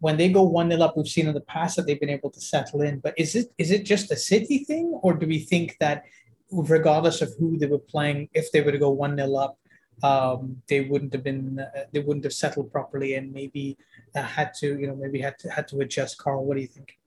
When 0.00 0.16
they 0.16 0.28
go 0.28 0.42
one 0.42 0.68
nil 0.68 0.82
up, 0.82 0.96
we've 0.96 1.08
seen 1.08 1.28
in 1.28 1.34
the 1.34 1.40
past 1.40 1.76
that 1.76 1.86
they've 1.86 2.00
been 2.00 2.10
able 2.10 2.30
to 2.30 2.40
settle 2.40 2.82
in. 2.82 2.98
But 2.98 3.14
is 3.18 3.34
it 3.34 3.52
is 3.58 3.70
it 3.70 3.84
just 3.84 4.10
a 4.10 4.16
City 4.16 4.58
thing, 4.58 4.98
or 5.02 5.14
do 5.14 5.26
we 5.26 5.38
think 5.38 5.76
that 5.80 6.04
regardless 6.50 7.22
of 7.22 7.34
who 7.38 7.58
they 7.58 7.66
were 7.66 7.78
playing, 7.78 8.28
if 8.34 8.52
they 8.52 8.60
were 8.60 8.72
to 8.72 8.78
go 8.78 8.90
one 8.90 9.16
nil 9.16 9.36
up, 9.36 9.58
um, 10.02 10.62
they 10.68 10.82
wouldn't 10.82 11.12
have 11.12 11.24
been 11.24 11.60
uh, 11.60 11.84
they 11.92 12.00
wouldn't 12.00 12.24
have 12.24 12.32
settled 12.32 12.72
properly 12.72 13.14
and 13.14 13.32
maybe 13.32 13.76
uh, 14.16 14.22
had 14.22 14.52
to 14.54 14.78
you 14.78 14.86
know 14.86 14.96
maybe 14.96 15.20
had 15.20 15.38
to 15.40 15.50
had 15.50 15.68
to 15.68 15.80
adjust. 15.80 16.18
Carl, 16.18 16.44
what 16.44 16.56
do 16.56 16.60
you 16.60 16.66
think? 16.66 16.98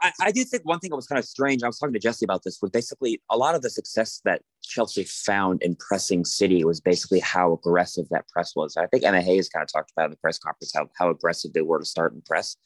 I, 0.00 0.12
I 0.20 0.32
do 0.32 0.44
think 0.44 0.64
one 0.64 0.80
thing 0.80 0.90
that 0.90 0.96
was 0.96 1.06
kind 1.06 1.18
of 1.18 1.24
strange. 1.24 1.62
I 1.62 1.66
was 1.66 1.78
talking 1.78 1.92
to 1.94 1.98
Jesse 1.98 2.24
about 2.24 2.42
this. 2.44 2.58
Was 2.60 2.70
basically 2.70 3.20
a 3.30 3.36
lot 3.36 3.54
of 3.54 3.62
the 3.62 3.70
success 3.70 4.20
that 4.24 4.42
Chelsea 4.62 5.04
found 5.04 5.62
in 5.62 5.76
pressing 5.76 6.24
City 6.24 6.64
was 6.64 6.80
basically 6.80 7.20
how 7.20 7.52
aggressive 7.52 8.06
that 8.10 8.28
press 8.28 8.54
was. 8.56 8.76
I 8.76 8.86
think 8.86 9.04
Emma 9.04 9.22
Hayes 9.22 9.48
kind 9.48 9.62
of 9.62 9.72
talked 9.72 9.92
about 9.92 10.06
in 10.06 10.10
the 10.10 10.16
press 10.18 10.38
conference 10.38 10.72
how 10.74 10.88
how 10.98 11.10
aggressive 11.10 11.52
they 11.52 11.62
were 11.62 11.78
to 11.78 11.84
start 11.84 12.12
and 12.12 12.24
press. 12.24 12.56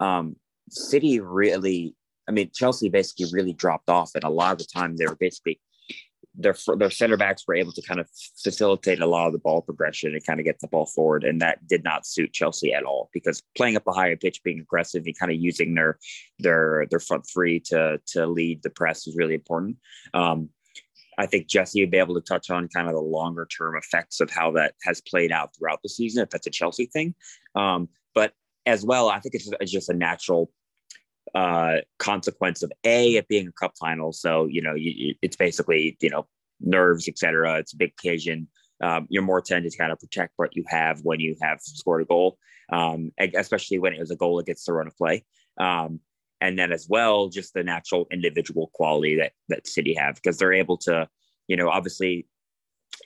Um, 0.00 0.36
City 0.70 1.20
really, 1.20 1.94
I 2.28 2.32
mean, 2.32 2.50
Chelsea 2.54 2.88
basically 2.88 3.26
really 3.32 3.52
dropped 3.52 3.88
off, 3.88 4.12
and 4.14 4.24
a 4.24 4.30
lot 4.30 4.52
of 4.52 4.58
the 4.58 4.66
time 4.72 4.96
they 4.96 5.06
were 5.06 5.16
basically 5.16 5.60
their 6.38 6.54
their 6.76 6.90
center 6.90 7.16
backs 7.16 7.44
were 7.46 7.54
able 7.54 7.72
to 7.72 7.82
kind 7.82 8.00
of 8.00 8.08
facilitate 8.42 9.00
a 9.00 9.06
lot 9.06 9.26
of 9.26 9.32
the 9.32 9.38
ball 9.38 9.60
progression 9.60 10.14
and 10.14 10.24
kind 10.24 10.40
of 10.40 10.44
get 10.44 10.60
the 10.60 10.68
ball 10.68 10.86
forward, 10.86 11.24
and 11.24 11.42
that 11.42 11.66
did 11.66 11.84
not 11.84 12.06
suit 12.06 12.32
Chelsea 12.32 12.72
at 12.72 12.84
all 12.84 13.10
because 13.12 13.42
playing 13.56 13.76
up 13.76 13.86
a 13.86 13.92
higher 13.92 14.16
pitch, 14.16 14.42
being 14.44 14.60
aggressive, 14.60 15.02
and 15.04 15.18
kind 15.18 15.32
of 15.32 15.38
using 15.38 15.74
their 15.74 15.98
their 16.38 16.86
their 16.90 17.00
front 17.00 17.26
three 17.26 17.60
to 17.60 18.00
to 18.06 18.26
lead 18.26 18.62
the 18.62 18.70
press 18.70 19.06
is 19.06 19.16
really 19.16 19.34
important. 19.34 19.76
Um, 20.14 20.50
I 21.18 21.26
think 21.26 21.48
Jesse 21.48 21.82
would 21.82 21.90
be 21.90 21.98
able 21.98 22.14
to 22.14 22.20
touch 22.20 22.48
on 22.48 22.68
kind 22.68 22.86
of 22.86 22.94
the 22.94 23.00
longer 23.00 23.46
term 23.46 23.76
effects 23.76 24.20
of 24.20 24.30
how 24.30 24.52
that 24.52 24.74
has 24.84 25.00
played 25.00 25.32
out 25.32 25.50
throughout 25.56 25.80
the 25.82 25.88
season, 25.88 26.22
if 26.22 26.30
that's 26.30 26.46
a 26.46 26.50
Chelsea 26.50 26.86
thing. 26.86 27.14
Um, 27.56 27.88
but 28.14 28.32
as 28.66 28.84
well, 28.84 29.08
I 29.08 29.18
think 29.18 29.34
it's, 29.34 29.50
it's 29.60 29.72
just 29.72 29.88
a 29.88 29.94
natural 29.94 30.52
uh, 31.34 31.76
consequence 31.98 32.62
of 32.62 32.72
a 32.84 33.16
it 33.16 33.28
being 33.28 33.48
a 33.48 33.52
cup 33.52 33.72
final. 33.78 34.12
So 34.12 34.46
you 34.46 34.62
know, 34.62 34.74
you, 34.74 35.14
it's 35.22 35.36
basically 35.36 35.96
you 36.00 36.10
know 36.10 36.26
nerves, 36.60 37.08
etc. 37.08 37.58
It's 37.58 37.74
a 37.74 37.76
big 37.76 37.92
occasion. 37.98 38.48
Um, 38.82 39.06
you're 39.10 39.22
more 39.22 39.40
tended 39.40 39.72
to 39.72 39.78
kind 39.78 39.92
of 39.92 39.98
protect 39.98 40.34
what 40.36 40.54
you 40.54 40.64
have 40.68 41.00
when 41.02 41.20
you 41.20 41.36
have 41.42 41.60
scored 41.60 42.02
a 42.02 42.04
goal, 42.04 42.38
um, 42.72 43.10
especially 43.34 43.78
when 43.80 43.92
it 43.92 43.98
was 43.98 44.12
a 44.12 44.16
goal 44.16 44.38
against 44.38 44.66
the 44.66 44.72
run 44.72 44.86
of 44.86 44.96
play. 44.96 45.24
Um, 45.58 46.00
and 46.40 46.56
then 46.56 46.70
as 46.70 46.86
well, 46.88 47.28
just 47.28 47.54
the 47.54 47.64
natural 47.64 48.06
individual 48.12 48.70
quality 48.74 49.16
that 49.16 49.32
that 49.48 49.66
City 49.66 49.94
have 49.94 50.14
because 50.16 50.38
they're 50.38 50.52
able 50.52 50.76
to, 50.78 51.08
you 51.48 51.56
know, 51.56 51.68
obviously, 51.68 52.26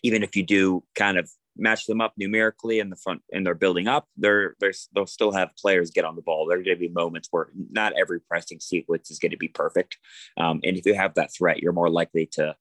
even 0.02 0.22
if 0.22 0.36
you 0.36 0.42
do 0.42 0.84
kind 0.94 1.16
of 1.16 1.30
match 1.56 1.86
them 1.86 2.00
up 2.00 2.14
numerically 2.16 2.78
in 2.78 2.90
the 2.90 2.96
front 2.96 3.22
and 3.32 3.44
they're 3.44 3.54
building 3.54 3.88
up, 3.88 4.08
they're, 4.16 4.54
they're 4.60 4.72
they'll 4.94 5.06
still 5.06 5.32
have 5.32 5.54
players 5.56 5.90
get 5.90 6.04
on 6.04 6.16
the 6.16 6.22
ball. 6.22 6.46
There 6.46 6.58
are 6.58 6.62
going 6.62 6.76
to 6.76 6.80
be 6.80 6.88
moments 6.88 7.28
where 7.30 7.48
not 7.70 7.92
every 7.94 8.20
pressing 8.20 8.60
sequence 8.60 9.10
is 9.10 9.18
going 9.18 9.32
to 9.32 9.36
be 9.36 9.48
perfect, 9.48 9.98
um, 10.36 10.60
and 10.64 10.76
if 10.76 10.86
you 10.86 10.94
have 10.94 11.14
that 11.14 11.32
threat, 11.32 11.62
you're 11.62 11.72
more 11.72 11.90
likely 11.90 12.26
to. 12.32 12.56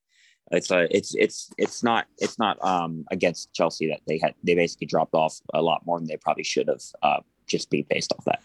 It's 0.52 0.70
a, 0.70 0.88
it's 0.96 1.16
it's 1.16 1.50
it's 1.58 1.82
not 1.82 2.08
it's 2.18 2.38
not 2.38 2.62
um, 2.64 3.06
against 3.10 3.54
Chelsea 3.54 3.88
that 3.88 4.02
they 4.08 4.20
had 4.22 4.34
they 4.44 4.56
basically 4.56 4.88
dropped 4.88 5.14
off 5.14 5.40
a 5.54 5.62
lot 5.62 5.86
more 5.86 5.98
than 5.98 6.08
they 6.08 6.18
probably 6.18 6.44
should 6.44 6.68
have 6.68 6.82
uh, 7.04 7.20
just 7.48 7.70
be 7.70 7.86
based 7.90 8.12
off 8.12 8.26
that. 8.26 8.42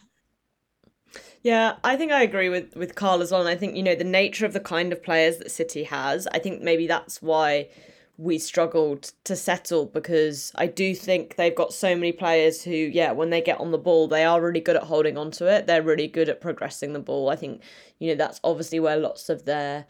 Yeah, 1.43 1.77
I 1.85 1.97
think 1.97 2.13
I 2.13 2.23
agree 2.23 2.49
with 2.49 2.77
with 2.77 2.95
Carl 2.95 3.23
as 3.23 3.31
well, 3.31 3.41
and 3.41 3.49
I 3.49 3.57
think 3.57 3.77
you 3.77 3.83
know 3.83 3.95
the 3.95 4.05
nature 4.05 4.47
of 4.47 4.53
the 4.53 4.61
kind 4.61 4.93
of 4.93 5.03
players 5.03 5.39
that 5.39 5.51
City 5.51 5.85
has. 5.85 6.27
I 6.29 6.39
think 6.39 6.63
maybe 6.63 6.87
that's 6.87 7.23
why 7.23 7.69
we 8.19 8.39
struggled 8.39 9.13
to 9.25 9.37
settle 9.37 9.85
because 9.87 10.51
I 10.55 10.67
do 10.67 10.95
think 10.95 11.37
they've 11.37 11.55
got 11.55 11.75
so 11.75 11.95
many 11.95 12.13
players 12.13 12.63
who, 12.63 12.71
yeah, 12.71 13.13
when 13.13 13.31
they 13.31 13.43
get 13.43 13.61
on 13.61 13.73
the 13.73 13.79
ball, 13.79 14.09
they 14.09 14.25
are 14.25 14.41
really 14.41 14.61
good 14.61 14.77
at 14.77 14.85
holding 14.85 15.19
onto 15.19 15.45
it. 15.47 15.67
They're 15.67 15.83
really 15.83 16.09
good 16.09 16.29
at 16.29 16.41
progressing 16.41 16.93
the 16.95 16.99
ball. 16.99 17.29
I 17.29 17.37
think, 17.37 17.63
you 17.99 18.09
know, 18.09 18.15
that's 18.15 18.41
obviously 18.43 18.81
where 18.81 18.97
lots 18.97 19.29
of 19.29 19.45
their 19.45 19.87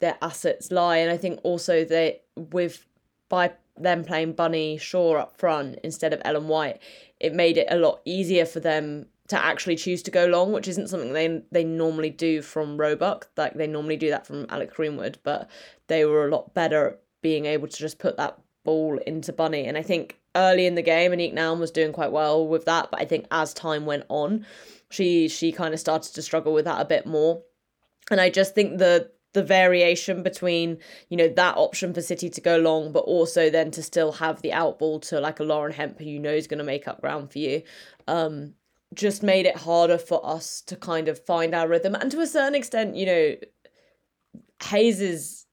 their 0.00 0.16
assets 0.22 0.70
lie. 0.70 0.98
And 0.98 1.10
I 1.10 1.16
think 1.16 1.40
also 1.42 1.84
they 1.84 2.20
with 2.36 2.86
by 3.28 3.52
them 3.76 4.04
playing 4.04 4.32
Bunny 4.32 4.78
Shaw 4.78 5.16
up 5.16 5.36
front 5.38 5.78
instead 5.84 6.12
of 6.12 6.22
Ellen 6.24 6.48
White, 6.48 6.80
it 7.20 7.34
made 7.34 7.58
it 7.58 7.66
a 7.70 7.76
lot 7.76 8.00
easier 8.06 8.46
for 8.46 8.60
them 8.60 9.06
to 9.28 9.38
actually 9.38 9.76
choose 9.76 10.02
to 10.04 10.10
go 10.10 10.24
long, 10.24 10.52
which 10.52 10.68
isn't 10.68 10.88
something 10.88 11.12
they 11.12 11.42
they 11.52 11.64
normally 11.64 12.10
do 12.10 12.40
from 12.40 12.78
Roebuck. 12.78 13.28
Like 13.36 13.54
they 13.54 13.66
normally 13.66 13.98
do 13.98 14.08
that 14.08 14.26
from 14.26 14.46
Alex 14.48 14.74
Greenwood, 14.74 15.18
but 15.22 15.50
they 15.88 16.06
were 16.06 16.26
a 16.26 16.30
lot 16.30 16.54
better 16.54 16.98
being 17.22 17.46
able 17.46 17.68
to 17.68 17.76
just 17.76 17.98
put 17.98 18.16
that 18.16 18.38
ball 18.64 18.98
into 19.06 19.32
Bunny. 19.32 19.64
And 19.64 19.78
I 19.78 19.82
think 19.82 20.18
early 20.36 20.66
in 20.66 20.74
the 20.74 20.82
game, 20.82 21.12
Aniek 21.12 21.34
Nouwen 21.34 21.58
was 21.58 21.70
doing 21.70 21.92
quite 21.92 22.12
well 22.12 22.46
with 22.46 22.64
that. 22.66 22.90
But 22.90 23.00
I 23.00 23.04
think 23.04 23.26
as 23.30 23.54
time 23.54 23.86
went 23.86 24.04
on, 24.08 24.46
she 24.90 25.28
she 25.28 25.52
kind 25.52 25.74
of 25.74 25.80
started 25.80 26.14
to 26.14 26.22
struggle 26.22 26.52
with 26.52 26.64
that 26.64 26.80
a 26.80 26.84
bit 26.84 27.06
more. 27.06 27.42
And 28.10 28.20
I 28.20 28.30
just 28.30 28.54
think 28.54 28.78
the 28.78 29.10
the 29.34 29.42
variation 29.42 30.22
between 30.22 30.78
you 31.10 31.16
know 31.16 31.28
that 31.28 31.56
option 31.56 31.92
for 31.92 32.02
City 32.02 32.30
to 32.30 32.40
go 32.40 32.56
long, 32.56 32.92
but 32.92 33.00
also 33.00 33.50
then 33.50 33.70
to 33.72 33.82
still 33.82 34.12
have 34.12 34.42
the 34.42 34.50
outball 34.50 35.00
to 35.08 35.20
like 35.20 35.40
a 35.40 35.44
Lauren 35.44 35.72
Hemp 35.72 35.98
who 35.98 36.04
you 36.04 36.18
know 36.18 36.32
is 36.32 36.46
going 36.46 36.58
to 36.58 36.64
make 36.64 36.88
up 36.88 37.00
ground 37.00 37.30
for 37.30 37.38
you, 37.38 37.62
um, 38.06 38.54
just 38.94 39.22
made 39.22 39.46
it 39.46 39.56
harder 39.56 39.98
for 39.98 40.24
us 40.24 40.62
to 40.62 40.76
kind 40.76 41.08
of 41.08 41.24
find 41.24 41.54
our 41.54 41.68
rhythm. 41.68 41.94
And 41.94 42.10
to 42.10 42.20
a 42.20 42.26
certain 42.26 42.54
extent, 42.54 42.96
you 42.96 43.06
know, 43.06 43.36
Hayes's 44.64 45.46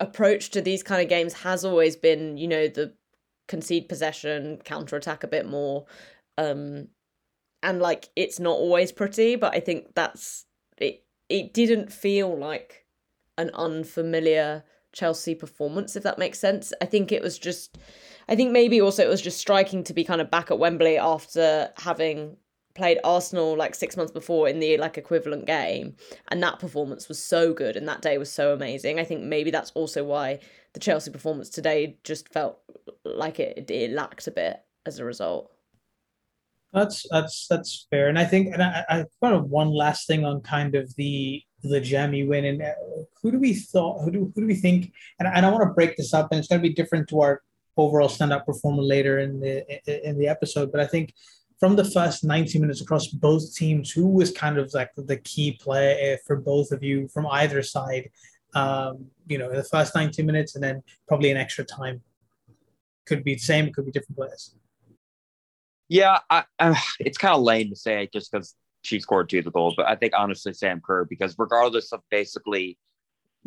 approach 0.00 0.50
to 0.50 0.60
these 0.60 0.82
kind 0.82 1.02
of 1.02 1.08
games 1.08 1.32
has 1.32 1.64
always 1.64 1.96
been, 1.96 2.36
you 2.36 2.48
know, 2.48 2.68
the 2.68 2.94
concede 3.46 3.88
possession, 3.88 4.58
counter 4.64 4.96
attack 4.96 5.24
a 5.24 5.28
bit 5.28 5.46
more, 5.46 5.86
um, 6.36 6.88
and 7.62 7.80
like 7.80 8.08
it's 8.14 8.38
not 8.38 8.52
always 8.52 8.92
pretty, 8.92 9.36
but 9.36 9.54
I 9.54 9.60
think 9.60 9.94
that's 9.94 10.46
it. 10.76 11.04
It 11.28 11.52
didn't 11.52 11.92
feel 11.92 12.36
like 12.36 12.86
an 13.36 13.50
unfamiliar 13.54 14.64
Chelsea 14.92 15.34
performance, 15.34 15.96
if 15.96 16.02
that 16.02 16.18
makes 16.18 16.38
sense. 16.38 16.72
I 16.80 16.86
think 16.86 17.12
it 17.12 17.22
was 17.22 17.38
just, 17.38 17.78
I 18.28 18.36
think 18.36 18.52
maybe 18.52 18.80
also 18.80 19.04
it 19.04 19.08
was 19.08 19.20
just 19.20 19.38
striking 19.38 19.84
to 19.84 19.94
be 19.94 20.04
kind 20.04 20.20
of 20.20 20.30
back 20.30 20.50
at 20.50 20.58
Wembley 20.58 20.96
after 20.96 21.70
having 21.78 22.36
played 22.78 22.98
Arsenal 23.04 23.56
like 23.56 23.74
six 23.74 23.96
months 23.96 24.12
before 24.12 24.48
in 24.48 24.60
the 24.60 24.78
like 24.78 24.96
equivalent 24.96 25.44
game, 25.46 25.96
and 26.28 26.42
that 26.42 26.60
performance 26.60 27.08
was 27.08 27.22
so 27.22 27.52
good, 27.52 27.76
and 27.76 27.86
that 27.88 28.00
day 28.00 28.16
was 28.16 28.32
so 28.32 28.54
amazing. 28.54 28.98
I 28.98 29.04
think 29.04 29.22
maybe 29.22 29.50
that's 29.50 29.72
also 29.72 30.04
why 30.04 30.38
the 30.72 30.80
Chelsea 30.80 31.10
performance 31.10 31.50
today 31.50 31.98
just 32.04 32.32
felt 32.32 32.58
like 33.04 33.40
it 33.40 33.70
it 33.70 33.90
lacked 33.90 34.26
a 34.26 34.30
bit 34.30 34.60
as 34.86 34.98
a 34.98 35.04
result. 35.04 35.50
That's 36.72 37.06
that's 37.10 37.46
that's 37.48 37.86
fair, 37.90 38.08
and 38.08 38.18
I 38.18 38.24
think, 38.24 38.54
and 38.54 38.62
I, 38.62 38.84
I 38.88 39.04
kind 39.22 39.34
of 39.34 39.50
one 39.50 39.70
last 39.70 40.06
thing 40.06 40.24
on 40.24 40.40
kind 40.40 40.74
of 40.74 40.94
the 40.96 41.42
the 41.62 41.80
jammy 41.80 42.24
win, 42.24 42.44
and 42.44 42.62
uh, 42.62 42.72
who 43.20 43.32
do 43.32 43.38
we 43.38 43.54
thought, 43.54 44.04
who 44.04 44.10
do 44.10 44.32
who 44.34 44.42
do 44.42 44.46
we 44.46 44.54
think, 44.54 44.92
and, 45.18 45.26
I 45.28 45.50
want 45.50 45.62
to 45.62 45.74
break 45.74 45.96
this 45.96 46.14
up, 46.14 46.28
and 46.30 46.38
it's 46.38 46.48
going 46.48 46.62
to 46.62 46.68
be 46.68 46.74
different 46.74 47.08
to 47.08 47.20
our 47.20 47.42
overall 47.76 48.08
stand-up 48.08 48.44
performer 48.44 48.82
later 48.82 49.18
in 49.18 49.40
the 49.40 50.08
in 50.08 50.18
the 50.18 50.28
episode, 50.28 50.70
but 50.70 50.80
I 50.80 50.86
think 50.86 51.14
from 51.58 51.76
the 51.76 51.84
first 51.84 52.24
90 52.24 52.58
minutes 52.58 52.80
across 52.80 53.08
both 53.08 53.54
teams, 53.54 53.90
who 53.90 54.08
was 54.08 54.30
kind 54.30 54.58
of 54.58 54.72
like 54.74 54.90
the 54.96 55.16
key 55.16 55.58
player 55.60 56.18
for 56.26 56.36
both 56.36 56.70
of 56.70 56.82
you 56.82 57.08
from 57.08 57.26
either 57.26 57.62
side? 57.62 58.10
Um, 58.54 59.06
you 59.26 59.38
know, 59.38 59.50
the 59.54 59.64
first 59.64 59.94
90 59.94 60.22
minutes, 60.22 60.54
and 60.54 60.64
then 60.64 60.82
probably 61.06 61.30
an 61.30 61.36
extra 61.36 61.64
time. 61.64 62.02
Could 63.06 63.24
be 63.24 63.34
the 63.34 63.40
same, 63.40 63.72
could 63.72 63.86
be 63.86 63.90
different 63.90 64.16
players. 64.16 64.54
Yeah, 65.88 66.18
I, 66.30 66.44
I, 66.58 66.80
it's 67.00 67.18
kind 67.18 67.34
of 67.34 67.40
lame 67.40 67.70
to 67.70 67.76
say 67.76 68.08
just 68.12 68.30
because 68.30 68.54
she 68.82 69.00
scored 69.00 69.28
two 69.28 69.38
of 69.38 69.44
the 69.44 69.50
goals, 69.50 69.74
but 69.76 69.86
I 69.86 69.96
think 69.96 70.12
honestly 70.16 70.52
Sam 70.52 70.80
Kerr 70.80 71.04
because 71.04 71.34
regardless 71.38 71.92
of 71.92 72.00
basically 72.10 72.78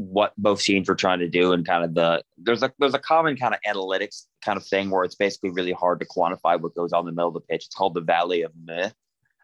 what 0.02 0.34
both 0.38 0.62
teams 0.62 0.90
were 0.90 0.96
trying 0.96 1.20
to 1.20 1.30
do 1.30 1.54
and 1.54 1.66
kind 1.66 1.84
of 1.84 1.94
the 1.94 2.24
there's 2.38 2.64
a 2.64 2.72
there's 2.80 2.96
a 2.96 3.00
common 3.00 3.38
kind 3.38 3.54
of 3.54 3.60
analytics 3.68 4.26
kind 4.44 4.58
of 4.58 4.66
thing 4.66 4.90
where 4.90 5.04
it's 5.04 5.16
basically 5.16 5.52
really 5.52 5.72
hard 5.72 6.00
to 6.00 6.06
quantify 6.06 6.60
what 6.60 6.74
goes 6.74 6.92
on 6.92 7.02
in 7.02 7.06
the 7.06 7.12
middle 7.12 7.28
of 7.28 7.36
the 7.36 7.42
pitch. 7.42 7.66
It's 7.66 7.76
called 7.76 7.94
the 7.94 8.02
Valley 8.02 8.42
of 8.42 8.52
Myth. 8.66 8.96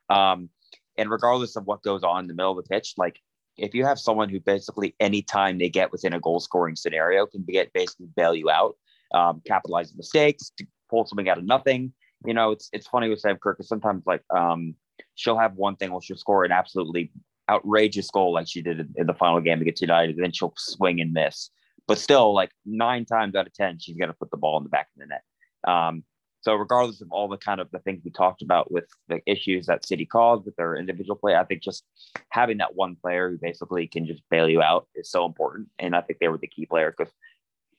Um, 0.10 0.50
and 0.98 1.12
regardless 1.12 1.56
of 1.56 1.66
what 1.66 1.84
goes 1.84 2.04
on 2.04 2.22
in 2.22 2.28
the 2.28 2.34
middle 2.34 2.58
of 2.58 2.64
the 2.64 2.70
pitch, 2.70 2.96
like 2.98 3.20
if 3.58 3.76
you 3.76 3.86
have 3.86 4.00
someone 4.00 4.30
who 4.30 4.40
basically 4.40 4.96
anytime 5.00 5.58
they 5.60 5.70
get 5.70 5.92
within 5.92 6.14
a 6.14 6.20
goal 6.20 6.40
scoring 6.40 6.76
scenario 6.76 7.26
can 7.28 7.44
get 7.44 7.72
basically 7.74 8.08
bail 8.16 8.34
you 8.34 8.50
out, 8.50 8.76
um, 9.14 9.42
capitalize 9.46 9.94
mistakes, 9.96 10.52
pull 10.90 11.06
something 11.06 11.30
out 11.30 11.38
of 11.38 11.46
nothing, 11.46 11.94
you 12.26 12.34
know, 12.34 12.52
it's 12.52 12.70
it's 12.74 12.88
funny 12.88 13.10
with 13.10 13.20
Sam 13.20 13.38
Kerr 13.38 13.54
because 13.54 13.68
sometimes 13.68 14.04
like 14.08 14.24
um 14.36 14.76
she'll 15.16 15.38
have 15.38 15.54
one 15.56 15.76
thing 15.76 15.92
where 15.92 16.02
she'll 16.02 16.18
score 16.18 16.46
an 16.46 16.52
absolutely 16.52 17.12
outrageous 17.50 18.10
goal 18.12 18.34
like 18.34 18.48
she 18.48 18.62
did 18.62 18.94
in 18.96 19.08
the 19.08 19.14
final 19.14 19.40
game 19.42 19.62
against 19.62 19.82
United, 19.82 20.18
then 20.18 20.32
she'll 20.32 20.54
swing 20.58 21.00
and 21.02 21.14
miss. 21.14 21.50
But 21.88 21.98
still, 21.98 22.34
like 22.34 22.52
nine 22.66 23.06
times 23.06 23.36
out 23.36 23.48
of 23.48 23.54
ten, 23.54 23.80
she's 23.80 23.98
gonna 23.98 24.14
put 24.14 24.32
the 24.32 24.38
ball 24.38 24.58
in 24.58 24.64
the 24.64 24.70
back 24.70 24.88
of 24.96 25.02
the 25.02 25.08
net. 25.08 25.24
Um, 25.68 26.04
so 26.42 26.56
regardless 26.56 27.02
of 27.02 27.12
all 27.12 27.28
the 27.28 27.38
kind 27.38 27.60
of 27.60 27.70
the 27.72 27.80
things 27.80 28.02
we 28.06 28.12
talked 28.12 28.42
about 28.42 28.72
with 28.72 28.86
the 29.10 29.20
issues 29.26 29.66
that 29.66 29.86
City 29.86 30.06
caused 30.06 30.46
with 30.46 30.56
their 30.56 30.76
individual 30.76 31.16
play, 31.16 31.36
I 31.36 31.44
think 31.44 31.62
just 31.62 31.84
having 32.30 32.60
that 32.60 32.76
one 32.76 32.96
player 32.96 33.30
who 33.30 33.38
basically 33.42 33.88
can 33.88 34.06
just 34.06 34.22
bail 34.30 34.48
you 34.48 34.62
out 34.62 34.88
is 34.96 35.10
so 35.10 35.26
important. 35.26 35.68
And 35.80 35.96
I 35.96 36.02
think 36.02 36.20
they 36.20 36.28
were 36.28 36.38
the 36.38 36.48
key 36.48 36.66
players 36.66 36.94
because 36.98 37.12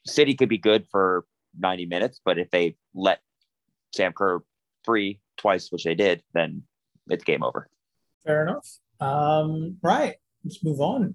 City 0.07 0.35
could 0.35 0.48
be 0.48 0.59
good 0.59 0.87
for 0.90 1.24
90 1.59 1.87
minutes, 1.87 2.20
but 2.24 2.38
if 2.38 2.50
they 2.50 2.76
let 2.94 3.20
Sam 3.94 4.12
Kerr 4.12 4.40
free 4.85 5.20
twice, 5.37 5.70
which 5.70 5.85
they 5.85 5.94
did, 5.94 6.22
then 6.35 6.64
it's 7.09 7.24
game 7.24 7.42
over. 7.42 7.68
Fair 8.24 8.42
enough. 8.42 8.68
Um, 9.00 9.76
right, 9.82 10.16
let's 10.44 10.62
move 10.64 10.80
on. 10.80 11.14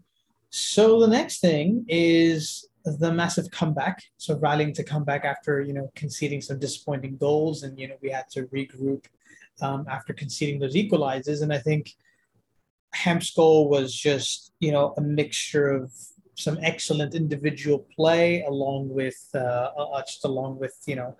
So 0.49 0.99
the 0.99 1.07
next 1.07 1.39
thing 1.39 1.85
is 1.87 2.67
the 2.85 3.11
massive 3.11 3.49
comeback. 3.51 4.03
So 4.17 4.37
rallying 4.37 4.73
to 4.73 4.83
come 4.83 5.03
back 5.03 5.25
after 5.25 5.61
you 5.61 5.73
know 5.73 5.91
conceding 5.95 6.41
some 6.41 6.59
disappointing 6.59 7.17
goals, 7.17 7.63
and 7.63 7.77
you 7.79 7.87
know 7.87 7.95
we 8.01 8.09
had 8.09 8.29
to 8.31 8.43
regroup 8.47 9.05
um, 9.61 9.85
after 9.89 10.13
conceding 10.13 10.59
those 10.59 10.75
equalizes. 10.75 11.41
And 11.41 11.53
I 11.53 11.59
think 11.59 11.95
Hemp's 12.93 13.31
goal 13.31 13.69
was 13.69 13.93
just 13.93 14.53
you 14.59 14.71
know 14.71 14.93
a 14.97 15.01
mixture 15.01 15.69
of 15.69 15.91
some 16.35 16.57
excellent 16.61 17.13
individual 17.15 17.85
play 17.95 18.43
along 18.43 18.89
with 18.89 19.29
uh, 19.35 19.69
uh, 19.77 20.01
just 20.01 20.25
along 20.25 20.59
with 20.59 20.75
you 20.85 20.95
know 20.95 21.15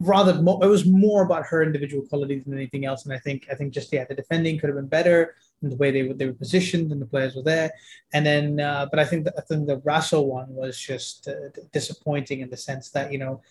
rather 0.00 0.32
it 0.32 0.66
was 0.68 0.86
more 0.86 1.22
about 1.22 1.46
her 1.46 1.62
individual 1.62 2.06
qualities 2.06 2.44
than 2.44 2.54
anything 2.54 2.84
else. 2.84 3.04
And 3.04 3.12
I 3.12 3.18
think 3.18 3.46
I 3.50 3.54
think 3.54 3.72
just 3.72 3.92
yeah, 3.92 4.04
the 4.04 4.14
defending 4.14 4.58
could 4.58 4.68
have 4.68 4.76
been 4.76 4.86
better 4.86 5.34
and 5.62 5.72
the 5.72 5.76
way 5.76 5.90
they 5.90 6.04
were 6.04 6.14
they 6.14 6.26
were 6.26 6.32
positioned 6.32 6.92
and 6.92 7.00
the 7.00 7.06
players 7.06 7.34
were 7.34 7.42
there. 7.42 7.72
And 8.12 8.24
then, 8.24 8.60
uh, 8.60 8.86
but 8.90 8.98
I 8.98 9.04
think 9.04 9.24
the, 9.24 9.34
I 9.36 9.42
think 9.42 9.66
the 9.66 9.78
Russell 9.78 10.28
one 10.28 10.54
was 10.54 10.78
just 10.78 11.28
uh, 11.28 11.50
disappointing 11.72 12.40
in 12.40 12.50
the 12.50 12.56
sense 12.56 12.90
that 12.90 13.12
you 13.12 13.18
know 13.18 13.42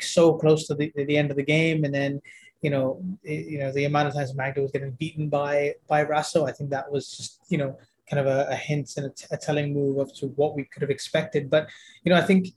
so 0.00 0.34
close 0.34 0.66
to 0.66 0.74
the, 0.74 0.92
the 0.96 1.16
end 1.16 1.30
of 1.30 1.36
the 1.36 1.44
game, 1.44 1.84
and 1.84 1.94
then 1.94 2.20
you 2.62 2.70
know 2.70 3.02
you 3.22 3.58
know 3.58 3.72
the 3.72 3.84
amount 3.84 4.08
of 4.08 4.14
times 4.14 4.34
Magda 4.34 4.60
was 4.60 4.72
getting 4.72 4.92
beaten 4.92 5.28
by 5.28 5.74
by 5.88 6.02
Russell. 6.02 6.46
I 6.46 6.52
think 6.52 6.70
that 6.70 6.90
was 6.90 7.16
just 7.16 7.40
you 7.48 7.58
know 7.58 7.78
kind 8.10 8.20
of 8.20 8.26
a, 8.26 8.46
a 8.50 8.56
hint 8.56 8.92
and 8.96 9.06
a, 9.06 9.10
t- 9.10 9.26
a 9.30 9.36
telling 9.36 9.72
move 9.72 9.98
of 9.98 10.14
to 10.16 10.26
what 10.28 10.54
we 10.54 10.64
could 10.64 10.82
have 10.82 10.90
expected. 10.90 11.48
But 11.48 11.68
you 12.04 12.10
know 12.10 12.18
I 12.18 12.22
think 12.22 12.48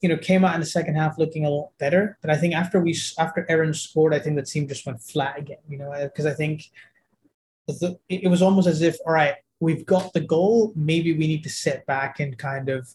you 0.00 0.08
know, 0.08 0.16
came 0.16 0.44
out 0.44 0.54
in 0.54 0.60
the 0.60 0.66
second 0.66 0.94
half 0.94 1.18
looking 1.18 1.44
a 1.44 1.50
lot 1.50 1.70
better. 1.78 2.18
But 2.20 2.30
I 2.30 2.36
think 2.36 2.54
after 2.54 2.80
we 2.80 2.96
after 3.18 3.44
Erin 3.48 3.74
scored, 3.74 4.14
I 4.14 4.18
think 4.18 4.36
the 4.36 4.42
team 4.42 4.68
just 4.68 4.86
went 4.86 5.02
flat 5.02 5.38
again. 5.38 5.58
You 5.68 5.78
know, 5.78 5.92
because 6.02 6.26
I 6.26 6.34
think 6.34 6.70
it 8.08 8.28
was 8.28 8.42
almost 8.42 8.66
as 8.66 8.82
if, 8.82 8.96
all 9.06 9.12
right, 9.12 9.34
we've 9.60 9.84
got 9.84 10.12
the 10.12 10.20
goal. 10.20 10.72
Maybe 10.74 11.12
we 11.12 11.26
need 11.26 11.42
to 11.44 11.50
sit 11.50 11.86
back 11.86 12.20
and 12.20 12.36
kind 12.38 12.68
of 12.68 12.88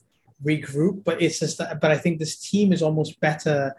regroup. 0.44 1.04
But 1.04 1.22
it's 1.22 1.40
just, 1.40 1.58
that, 1.60 1.80
but 1.80 1.92
I 1.92 1.98
think 1.98 2.20
this 2.20 2.38
team 2.38 2.74
is 2.74 2.82
almost 2.82 3.20
better 3.20 3.76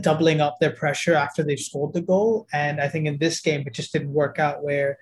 doubling 0.00 0.40
up 0.40 0.58
their 0.58 0.72
pressure 0.72 1.14
after 1.14 1.42
they've 1.42 1.58
scored 1.58 1.94
the 1.94 2.00
goal. 2.00 2.46
And 2.52 2.80
I 2.80 2.88
think 2.88 3.06
in 3.06 3.18
this 3.18 3.40
game, 3.40 3.64
it 3.66 3.74
just 3.74 3.92
didn't 3.92 4.12
work 4.12 4.38
out 4.38 4.62
where 4.62 4.98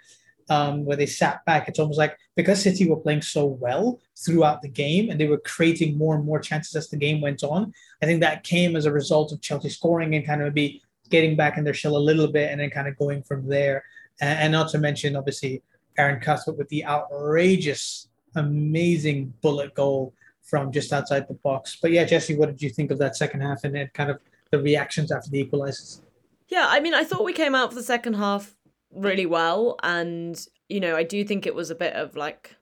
um, 0.48 0.84
where 0.84 0.96
they 0.96 1.06
sat 1.06 1.44
back. 1.44 1.68
It's 1.68 1.78
almost 1.78 1.98
like 1.98 2.16
because 2.36 2.62
City 2.62 2.88
were 2.88 2.96
playing 2.96 3.22
so 3.22 3.46
well 3.46 4.00
throughout 4.24 4.62
the 4.62 4.68
game 4.68 5.10
and 5.10 5.20
they 5.20 5.26
were 5.26 5.38
creating 5.38 5.98
more 5.98 6.14
and 6.14 6.24
more 6.24 6.38
chances 6.38 6.74
as 6.76 6.88
the 6.88 6.96
game 6.96 7.20
went 7.20 7.42
on. 7.42 7.72
I 8.02 8.06
think 8.06 8.20
that 8.20 8.44
came 8.44 8.76
as 8.76 8.86
a 8.86 8.92
result 8.92 9.32
of 9.32 9.40
Chelsea 9.40 9.70
scoring 9.70 10.14
and 10.14 10.26
kind 10.26 10.42
of 10.42 10.54
maybe 10.54 10.82
getting 11.10 11.36
back 11.36 11.56
in 11.56 11.64
their 11.64 11.74
shell 11.74 11.96
a 11.96 11.98
little 11.98 12.28
bit 12.28 12.50
and 12.50 12.60
then 12.60 12.70
kind 12.70 12.88
of 12.88 12.98
going 12.98 13.22
from 13.22 13.48
there. 13.48 13.84
And, 14.20 14.38
and 14.38 14.52
not 14.52 14.70
to 14.70 14.78
mention, 14.78 15.16
obviously, 15.16 15.62
Erin 15.98 16.20
Cuthbert 16.20 16.58
with 16.58 16.68
the 16.68 16.84
outrageous, 16.84 18.08
amazing 18.34 19.32
bullet 19.40 19.74
goal 19.74 20.12
from 20.42 20.70
just 20.70 20.92
outside 20.92 21.26
the 21.28 21.34
box. 21.34 21.78
But 21.80 21.90
yeah, 21.90 22.04
Jesse, 22.04 22.36
what 22.36 22.46
did 22.46 22.62
you 22.62 22.70
think 22.70 22.90
of 22.90 22.98
that 22.98 23.16
second 23.16 23.40
half 23.40 23.64
and 23.64 23.74
then 23.74 23.90
kind 23.94 24.10
of 24.10 24.20
the 24.50 24.60
reactions 24.60 25.10
after 25.10 25.30
the 25.30 25.44
equalizers? 25.44 26.00
Yeah, 26.48 26.66
I 26.68 26.78
mean, 26.80 26.94
I 26.94 27.02
thought 27.02 27.24
we 27.24 27.32
came 27.32 27.54
out 27.54 27.70
for 27.70 27.74
the 27.74 27.82
second 27.82 28.14
half 28.14 28.56
really 28.96 29.26
well 29.26 29.76
and 29.82 30.46
you 30.68 30.80
know 30.80 30.96
i 30.96 31.02
do 31.02 31.22
think 31.24 31.46
it 31.46 31.54
was 31.54 31.70
a 31.70 31.74
bit 31.74 31.92
of 31.94 32.16
like 32.16 32.56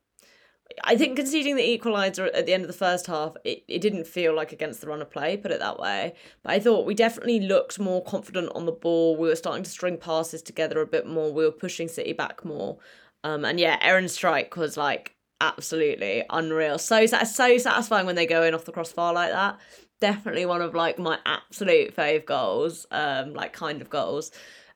i 0.85 0.96
think 0.96 1.16
conceding 1.16 1.57
the 1.57 1.68
equalizer 1.68 2.27
at 2.27 2.46
the 2.46 2.53
end 2.55 2.62
of 2.62 2.68
the 2.68 2.72
first 2.72 3.07
half 3.07 3.37
it, 3.44 3.62
it 3.68 3.81
didn't 3.81 4.07
feel 4.07 4.35
like 4.35 4.53
against 4.53 4.81
the 4.81 4.87
run 4.87 5.03
of 5.03 5.11
play 5.11 5.37
put 5.37 5.50
it 5.50 5.61
that 5.61 5.79
way. 5.79 6.14
But 6.42 6.53
i 6.53 6.59
thought 6.59 6.87
we 6.87 6.94
definitely 6.94 7.40
looked 7.40 7.79
more 7.79 8.03
confident 8.03 8.50
on 8.55 8.66
the 8.66 8.72
ball. 8.72 9.16
We 9.16 9.29
were 9.29 9.37
starting 9.37 9.62
to 9.64 9.70
string 9.70 9.98
passes 9.98 10.42
together 10.42 10.81
a 10.81 10.87
bit 10.87 11.07
more. 11.07 11.33
We 11.33 11.44
were 11.44 11.53
pushing 11.53 11.88
city 11.88 12.12
back 12.12 12.44
more. 12.44 12.79
Um, 13.22 13.44
and 13.44 13.61
yeah 13.61 13.79
Erin's 13.83 14.12
strike 14.12 14.57
was 14.57 14.77
like 14.77 15.14
absolutely 15.40 16.24
unreal. 16.31 16.79
So 16.79 17.07
so 17.07 17.59
satisfying 17.59 18.07
when 18.07 18.16
they 18.16 18.27
go 18.27 18.42
in 18.42 18.55
off 18.55 18.64
the 18.64 18.72
crossbar 18.72 19.12
like 19.12 19.33
that. 19.33 19.59
Definitely 20.00 20.46
one 20.46 20.62
of 20.62 20.74
like 20.74 20.98
my 20.98 21.18
absolute 21.27 21.94
fave 21.96 22.24
goals 22.27 22.87
um 22.90 23.35
like 23.35 23.53
kind 23.53 23.81
of 23.83 23.90
goals. 23.90 24.31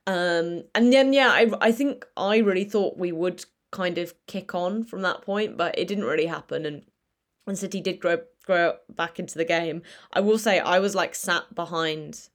Um, 0.06 0.64
and 0.74 0.92
then 0.92 1.12
yeah, 1.12 1.28
I 1.30 1.50
I 1.60 1.72
think 1.72 2.06
I 2.16 2.38
really 2.38 2.64
thought 2.64 2.96
we 2.98 3.12
would 3.12 3.44
kind 3.70 3.98
of 3.98 4.14
kick 4.26 4.54
on 4.54 4.84
from 4.84 5.02
that 5.02 5.22
point, 5.22 5.56
but 5.56 5.78
it 5.78 5.88
didn't 5.88 6.04
really 6.04 6.26
happen. 6.26 6.64
And 6.66 6.82
and 7.46 7.58
City 7.58 7.80
did 7.80 8.00
grow 8.00 8.18
grow 8.44 8.74
back 8.88 9.18
into 9.18 9.36
the 9.36 9.44
game. 9.44 9.82
I 10.12 10.20
will 10.20 10.38
say 10.38 10.58
I 10.58 10.78
was 10.78 10.94
like 10.94 11.14
sat 11.14 11.54
behind, 11.54 12.28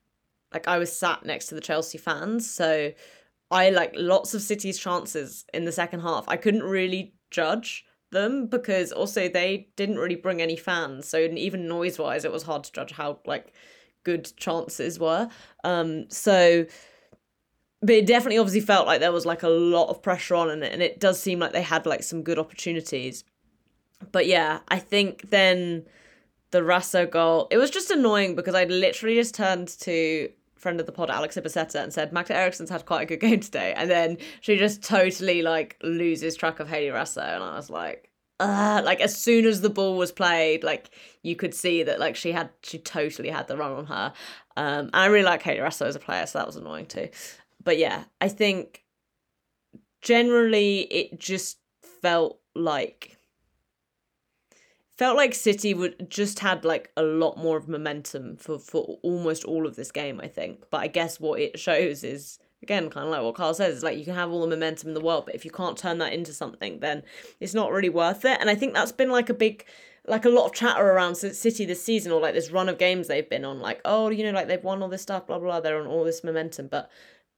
like 0.54 0.68
I 0.68 0.78
was 0.78 0.96
sat 0.96 1.26
next 1.26 1.48
to 1.48 1.56
the 1.56 1.62
Chelsea 1.62 1.98
fans, 1.98 2.50
so 2.50 2.92
I 3.52 3.70
like 3.70 3.94
lots 3.96 4.34
of 4.34 4.42
City's 4.42 4.80
chances 4.80 5.46
in 5.54 5.66
the 5.66 5.72
second 5.72 6.02
half. 6.02 6.26
I 6.28 6.38
couldn't 6.38 6.64
really 6.64 7.14
judge 7.30 7.86
them 8.12 8.48
because 8.48 8.92
also 8.92 9.28
they 9.28 9.70
didn't 9.76 9.98
really 9.98 10.16
bring 10.16 10.42
any 10.42 10.56
fans. 10.56 11.08
So 11.08 11.18
even 11.20 11.68
noise 11.68 12.00
wise, 12.00 12.26
it 12.26 12.32
was 12.32 12.44
hard 12.44 12.64
to 12.64 12.72
judge 12.72 12.92
how 12.92 13.20
like 13.26 13.54
good 14.04 14.32
chances 14.38 15.00
were. 15.00 15.30
Um, 15.64 16.10
so 16.10 16.66
but 17.84 17.96
it 17.96 18.06
definitely 18.06 18.38
obviously 18.38 18.62
felt 18.62 18.88
like 18.88 19.02
there 19.02 19.12
was 19.12 19.26
like 19.26 19.44
a 19.44 19.50
lot 19.50 19.90
of 19.90 20.02
pressure 20.02 20.36
on 20.36 20.50
and, 20.50 20.64
and 20.64 20.82
it 20.82 21.00
does 21.00 21.22
seem 21.22 21.40
like 21.40 21.52
they 21.52 21.62
had 21.62 21.86
like 21.86 22.02
some 22.02 22.24
good 22.24 22.40
opportunities. 22.40 23.24
But 24.12 24.26
yeah 24.28 24.60
i 24.68 24.80
think 24.80 25.30
then 25.30 25.86
the 26.52 26.60
raso 26.60 27.10
goal 27.10 27.48
it 27.52 27.58
was 27.58 27.70
just 27.70 27.90
annoying 27.90 28.36
because 28.36 28.54
i 28.54 28.66
literally 28.66 29.16
just 29.16 29.34
turned 29.34 29.70
to 29.80 30.30
friend 30.56 30.80
of 30.80 30.86
the 30.86 30.92
pod 30.92 31.10
alex 31.10 31.38
ibaseta 31.38 31.82
and 31.82 31.94
said 31.94 32.12
magda 32.12 32.36
eriksson's 32.36 32.70
had 32.70 32.86
quite 32.86 33.04
a 33.04 33.06
good 33.06 33.20
game 33.20 33.40
today. 33.40 33.74
And 33.76 33.90
then 33.90 34.18
she 34.42 34.58
just 34.58 34.84
totally 34.84 35.42
like 35.42 35.78
loses 35.84 36.36
track 36.36 36.60
of 36.60 36.68
hayley 36.68 36.92
raso 36.92 37.24
and 37.24 37.44
i 37.44 37.56
was 37.56 37.70
like 37.70 38.10
uh, 38.40 38.82
like 38.84 39.00
as 39.00 39.16
soon 39.16 39.46
as 39.46 39.62
the 39.62 39.70
ball 39.70 39.96
was 39.96 40.12
played, 40.12 40.64
like 40.64 40.90
you 41.22 41.34
could 41.34 41.54
see 41.54 41.84
that 41.84 42.00
like 42.00 42.16
she 42.16 42.34
had 42.34 42.50
she 42.62 42.78
totally 42.78 43.30
had 43.30 43.48
the 43.48 43.56
run 43.56 43.72
on 43.72 43.86
her. 43.86 44.12
Um, 44.58 44.86
and 44.86 44.96
I 44.96 45.06
really 45.06 45.24
like 45.24 45.44
Hayley 45.44 45.60
Raso 45.60 45.86
as 45.86 45.96
a 45.96 46.00
player, 46.00 46.26
so 46.26 46.40
that 46.40 46.48
was 46.48 46.58
annoying 46.58 46.88
too 46.88 47.10
but 47.64 47.78
yeah, 47.78 48.06
I 48.22 48.28
think 48.28 48.84
generally 50.02 50.82
it 50.82 51.20
just 51.20 51.58
felt 52.02 52.40
like 52.56 53.18
felt 54.98 55.18
like 55.18 55.34
City 55.34 55.74
would 55.74 56.10
just 56.10 56.40
had 56.40 56.64
like 56.64 56.92
a 56.96 57.04
lot 57.04 57.38
more 57.38 57.58
of 57.58 57.68
momentum 57.68 58.38
for 58.38 58.60
for 58.60 59.00
almost 59.02 59.44
all 59.46 59.66
of 59.66 59.76
this 59.76 59.92
game, 59.92 60.20
I 60.22 60.28
think. 60.28 60.66
But 60.70 60.82
I 60.82 60.88
guess 60.88 61.20
what 61.20 61.40
it 61.40 61.60
shows 61.60 62.04
is 62.04 62.40
again 62.62 62.90
kind 62.90 63.06
of 63.06 63.12
like 63.12 63.24
what 63.24 63.36
Carl 63.36 63.54
says, 63.54 63.78
is 63.78 63.84
like 63.84 63.98
you 63.98 64.06
can 64.06 64.16
have 64.16 64.32
all 64.32 64.42
the 64.42 64.48
momentum 64.48 64.90
in 64.90 64.94
the 64.94 65.02
world, 65.02 65.26
but 65.26 65.36
if 65.36 65.46
you 65.46 65.52
can't 65.52 65.78
turn 65.78 65.98
that 66.00 66.14
into 66.14 66.34
something, 66.34 66.80
then 66.80 67.04
it's 67.40 67.54
not 67.54 67.72
really 67.72 67.90
worth 67.90 68.26
it. 68.26 68.38
And 68.40 68.50
I 68.50 68.56
think 68.56 68.74
that's 68.74 68.92
been 68.92 69.10
like 69.10 69.30
a 69.30 69.34
big 69.34 69.66
like 70.06 70.26
a 70.26 70.30
lot 70.30 70.46
of 70.46 70.54
chatter 70.54 70.84
around 70.84 71.16
City 71.16 71.66
this 71.66 71.82
season 71.82 72.12
or 72.12 72.20
like 72.20 72.34
this 72.34 72.52
run 72.52 72.68
of 72.68 72.78
games 72.78 73.08
they've 73.08 73.30
been 73.30 73.46
on, 73.46 73.60
like, 73.60 73.80
oh, 73.86 74.10
you 74.10 74.24
know, 74.24 74.32
like 74.32 74.48
they've 74.48 74.64
won 74.64 74.82
all 74.82 74.90
this 74.90 75.02
stuff, 75.02 75.28
blah 75.28 75.40
blah 75.40 75.48
blah, 75.48 75.60
they're 75.62 75.80
on 75.80 75.88
all 75.88 76.04
this 76.04 76.24
momentum. 76.24 76.68
But 76.68 76.90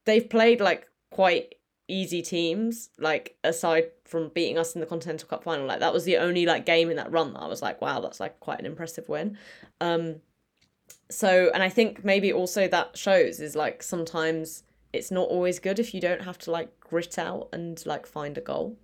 they've 0.06 0.30
played 0.30 0.62
like 0.62 0.88
quite 1.12 1.56
easy 1.88 2.22
teams 2.22 2.89
like 2.98 3.38
aside 3.44 3.86
from 4.06 4.30
beating 4.30 4.58
us 4.58 4.74
in 4.74 4.82
the 4.82 4.88
continental 4.88 5.28
cup 5.28 5.44
final 5.44 5.68
like 5.68 5.80
that 5.80 5.94
was 5.94 6.04
the 6.04 6.18
only 6.18 6.46
like 6.46 6.65
game 6.65 6.89
in 6.89 6.96
that 6.96 7.12
run 7.12 7.34
that 7.34 7.41
i 7.41 7.48
was 7.48 7.62
like 7.62 7.80
wow 7.80 8.00
that's 8.00 8.20
like 8.20 8.39
quite 8.39 8.60
an 8.60 8.65
impressive 8.65 9.08
win. 9.08 9.38
Um 9.82 10.15
so 11.12 11.52
and 11.54 11.62
i 11.62 11.70
think 11.70 12.04
maybe 12.04 12.34
also 12.34 12.68
that 12.68 12.98
shows 12.98 13.39
is 13.39 13.56
like 13.56 13.84
sometimes 13.84 14.63
it's 14.94 15.12
not 15.12 15.28
always 15.30 15.60
good 15.60 15.78
if 15.78 15.94
you 15.94 16.02
don't 16.02 16.22
have 16.22 16.39
to 16.39 16.52
like 16.52 16.80
grit 16.80 17.20
out 17.20 17.50
and 17.54 17.86
like 17.86 18.08
find 18.08 18.38
a 18.38 18.41
goal. 18.41 18.78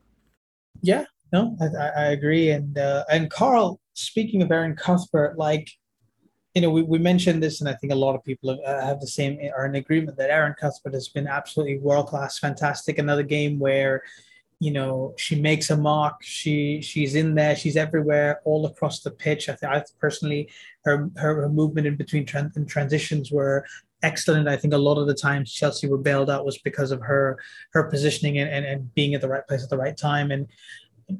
Yeah 0.82 1.06
no 1.34 1.58
i, 1.60 2.04
I 2.04 2.06
agree. 2.12 2.52
And 2.52 2.78
uh, 2.78 3.04
and 3.10 3.32
carl 3.32 3.80
speaking 3.94 4.44
of 4.44 4.52
erin 4.52 4.76
cuthbert 4.76 5.38
like 5.40 5.70
you 6.54 6.62
know, 6.62 6.70
we, 6.70 6.82
we 6.82 7.00
mentioned 7.00 7.42
this, 7.42 7.62
and 7.62 7.70
I 7.70 7.74
think 7.74 7.94
a 7.94 7.96
lot 7.96 8.16
of 8.16 8.24
people 8.24 8.50
have, 8.50 8.60
uh, 8.66 8.86
have 8.86 9.00
the 9.00 9.08
same 9.08 9.40
are 9.56 9.66
in 9.66 9.76
agreement 9.76 10.18
that 10.18 10.30
Erin 10.30 10.56
Cuthbert 10.60 10.94
has 10.94 11.08
been 11.08 11.28
absolutely 11.28 11.80
world 11.80 12.08
class, 12.08 12.40
fantastic. 12.40 12.98
Another 12.98 13.24
game 13.24 13.58
where, 13.58 14.04
you 14.60 14.72
know, 14.72 15.14
she 15.18 15.40
makes 15.40 15.70
a 15.70 15.78
mark. 15.78 16.16
She 16.22 16.82
she's 16.82 17.16
in 17.16 17.36
there. 17.36 17.56
She's 17.56 17.78
everywhere, 17.78 18.42
all 18.44 18.66
across 18.66 19.00
the 19.00 19.12
pitch. 19.12 19.50
I 19.50 19.54
think 19.54 19.72
I 19.72 19.84
personally, 20.00 20.50
her 20.86 21.10
her, 21.16 21.42
her 21.42 21.50
movement 21.50 21.88
in 21.88 21.96
between 21.96 22.26
tran- 22.26 22.68
transitions 22.68 23.32
were 23.32 23.66
excellent. 24.04 24.48
I 24.48 24.58
think 24.58 24.74
a 24.74 24.78
lot 24.78 24.98
of 24.98 25.08
the 25.08 25.14
times 25.14 25.54
Chelsea 25.54 25.88
were 25.88 25.98
bailed 25.98 26.30
out 26.30 26.46
was 26.46 26.58
because 26.58 26.92
of 26.92 27.02
her 27.02 27.40
her 27.72 27.84
positioning 27.84 28.40
and, 28.40 28.50
and, 28.50 28.66
and 28.66 28.94
being 28.94 29.14
at 29.14 29.22
the 29.22 29.30
right 29.30 29.48
place 29.48 29.64
at 29.64 29.70
the 29.70 29.78
right 29.78 29.98
time. 29.98 30.32
And 30.32 30.48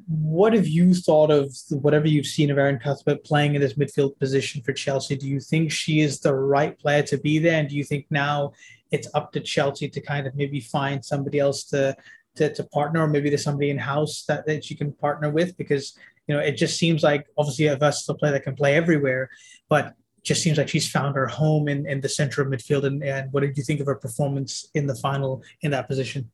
what 0.06 0.52
have 0.52 0.66
you 0.66 0.94
thought 0.94 1.30
of 1.30 1.54
whatever 1.70 2.06
you've 2.06 2.26
seen 2.26 2.50
of 2.50 2.58
Erin 2.58 2.78
Cuthbert 2.78 3.24
playing 3.24 3.54
in 3.54 3.60
this 3.60 3.74
midfield 3.74 4.18
position 4.18 4.62
for 4.62 4.72
Chelsea? 4.72 5.16
Do 5.16 5.28
you 5.28 5.40
think 5.40 5.70
she 5.70 6.00
is 6.00 6.20
the 6.20 6.34
right 6.34 6.78
player 6.78 7.02
to 7.04 7.18
be 7.18 7.38
there? 7.38 7.58
And 7.58 7.68
do 7.68 7.76
you 7.76 7.84
think 7.84 8.06
now 8.10 8.52
it's 8.90 9.08
up 9.14 9.32
to 9.32 9.40
Chelsea 9.40 9.88
to 9.88 10.00
kind 10.00 10.26
of 10.26 10.34
maybe 10.34 10.60
find 10.60 11.04
somebody 11.04 11.38
else 11.38 11.64
to 11.64 11.96
to, 12.34 12.52
to 12.54 12.64
partner, 12.64 13.02
or 13.02 13.08
maybe 13.08 13.28
there's 13.28 13.44
somebody 13.44 13.68
in 13.68 13.76
house 13.76 14.24
that, 14.26 14.46
that 14.46 14.64
she 14.64 14.74
can 14.74 14.92
partner 14.92 15.30
with? 15.30 15.54
Because 15.58 15.98
you 16.26 16.34
know, 16.34 16.40
it 16.40 16.52
just 16.52 16.78
seems 16.78 17.02
like 17.02 17.26
obviously 17.36 17.66
a 17.66 17.76
versatile 17.76 18.14
player 18.14 18.32
that 18.32 18.44
can 18.44 18.54
play 18.54 18.74
everywhere, 18.74 19.28
but 19.68 19.94
just 20.22 20.42
seems 20.42 20.56
like 20.56 20.68
she's 20.68 20.88
found 20.88 21.16
her 21.16 21.26
home 21.26 21.68
in, 21.68 21.86
in 21.86 22.00
the 22.00 22.08
center 22.08 22.42
of 22.42 22.48
midfield. 22.48 22.84
And, 22.84 23.02
and 23.02 23.32
what 23.32 23.40
did 23.40 23.56
you 23.56 23.64
think 23.64 23.80
of 23.80 23.86
her 23.86 23.96
performance 23.96 24.68
in 24.74 24.86
the 24.86 24.94
final 24.94 25.42
in 25.62 25.72
that 25.72 25.88
position? 25.88 26.30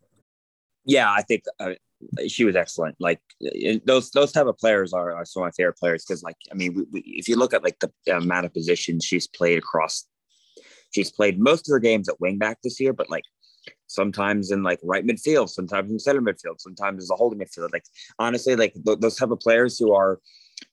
Yeah, 0.85 1.11
I 1.11 1.23
think 1.23 1.45
uh, 1.59 1.73
she 2.29 2.45
was 2.45 2.57
excellent. 2.57 2.97
Like 3.01 3.21
those 3.85 4.11
those 4.11 4.33
type 4.33 4.47
of 4.47 4.59
players 4.59 4.93
are, 4.93 5.15
are 5.15 5.25
some 5.25 5.43
of 5.43 5.47
my 5.47 5.51
favorite 5.53 5.77
players 5.77 6.05
because 6.05 6.23
like 6.23 6.37
I 6.51 6.55
mean, 6.55 6.75
we, 6.75 6.85
we, 6.93 7.01
if 7.01 7.29
you 7.29 7.37
look 7.37 7.55
at 7.55 7.65
like 7.65 7.79
the 7.81 8.17
amount 8.17 8.47
of 8.47 8.53
positions 8.53 9.05
she's 9.05 9.27
played 9.27 9.59
across, 9.59 10.05
she's 10.93 11.11
played 11.11 11.41
most 11.41 11.69
of 11.69 11.73
her 11.73 11.81
games 11.81 12.09
at 12.09 12.21
wingback 12.21 12.57
this 12.63 12.81
year, 12.81 12.93
but 12.93 13.11
like 13.11 13.25
sometimes 13.87 14.51
in 14.51 14.63
like 14.63 14.79
right 14.83 15.05
midfield, 15.05 15.49
sometimes 15.49 15.91
in 15.91 15.99
center 15.99 16.23
midfield, 16.23 16.61
sometimes 16.61 17.03
as 17.03 17.11
a 17.11 17.17
holding 17.17 17.39
midfield. 17.39 17.73
Like 17.73 17.85
honestly, 18.19 18.57
like 18.57 18.75
th- 18.85 19.01
those 19.01 19.17
type 19.17 19.31
of 19.31 19.41
players 19.41 19.79
who 19.79 19.93
are 19.93 20.21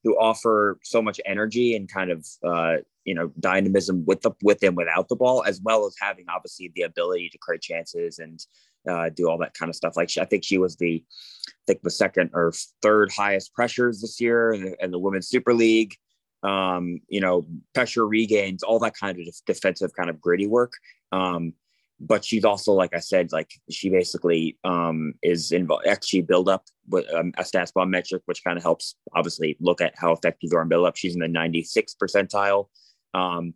who 0.04 0.16
offer 0.18 0.80
so 0.84 1.02
much 1.02 1.20
energy 1.26 1.76
and 1.76 1.92
kind 1.92 2.12
of 2.12 2.26
uh, 2.44 2.78
you 3.04 3.14
know 3.16 3.32
dynamism 3.40 4.06
with 4.06 4.22
the 4.22 4.32
with 4.44 4.64
and 4.64 4.78
without 4.78 5.10
the 5.10 5.16
ball, 5.16 5.44
as 5.46 5.62
well 5.64 5.86
as 5.86 5.96
having 6.00 6.26
obviously 6.30 6.72
the 6.76 6.84
ability 6.84 7.30
to 7.30 7.38
create 7.38 7.62
chances 7.62 8.20
and 8.20 8.46
uh, 8.88 9.10
do 9.10 9.30
all 9.30 9.38
that 9.40 9.54
kind 9.54 9.70
of 9.70 9.76
stuff. 9.76 9.98
Like 9.98 10.10
she, 10.10 10.22
I 10.22 10.26
think 10.26 10.44
she 10.44 10.58
was 10.58 10.76
the, 10.78 11.04
I 11.48 11.64
think 11.68 11.82
the 11.82 11.90
second 11.90 12.32
or 12.34 12.54
third 12.82 13.12
highest 13.12 13.54
pressures 13.54 14.02
this 14.02 14.20
year 14.20 14.54
in 14.54 14.66
the, 14.66 14.84
in 14.84 14.92
the 14.92 15.00
Women's 15.00 15.28
Super 15.28 15.54
League. 15.54 15.96
Um, 16.44 17.02
you 17.08 17.22
know, 17.22 17.46
pressure 17.74 18.08
regains, 18.08 18.62
all 18.62 18.78
that 18.80 18.96
kind 18.96 19.20
of 19.20 19.26
defensive 19.48 19.94
kind 19.96 20.12
of 20.12 20.22
gritty 20.22 20.46
work. 20.46 20.74
Um, 21.12 21.54
but 22.00 22.26
she's 22.26 22.44
also, 22.44 22.74
like 22.74 22.94
I 22.94 23.00
said, 23.00 23.32
like 23.32 23.52
she 23.70 23.90
basically 23.90 24.58
um, 24.64 25.14
is 25.24 25.52
involved. 25.52 25.88
Actually, 25.88 26.24
build 26.24 26.50
up 26.50 26.66
with 26.90 27.12
um, 27.14 27.34
a 27.38 27.44
StatsBomb 27.44 27.90
metric, 27.90 28.22
which 28.26 28.44
kind 28.44 28.58
of 28.58 28.64
helps 28.64 28.96
obviously 29.16 29.56
look 29.60 29.82
at 29.82 29.94
how 29.96 30.12
effective 30.12 30.50
you 30.52 30.58
are 30.58 30.62
in 30.62 30.68
build 30.68 30.86
up. 30.86 30.98
She's 30.98 31.16
in 31.16 31.22
the 31.22 31.28
96 31.28 31.96
percentile. 32.02 32.68
Um, 33.14 33.54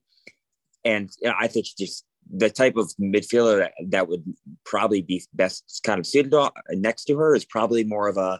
and 0.85 1.09
you 1.21 1.29
know, 1.29 1.35
I 1.37 1.47
think 1.47 1.65
she 1.65 1.73
just 1.77 2.05
the 2.31 2.49
type 2.49 2.75
of 2.75 2.91
midfielder 3.01 3.59
that, 3.59 3.73
that 3.87 4.07
would 4.07 4.23
probably 4.63 5.01
be 5.01 5.23
best 5.33 5.81
kind 5.83 5.99
of 5.99 6.05
suited 6.05 6.33
next 6.71 7.05
to 7.05 7.17
her 7.17 7.35
is 7.35 7.45
probably 7.45 7.83
more 7.83 8.07
of 8.07 8.17
a 8.17 8.39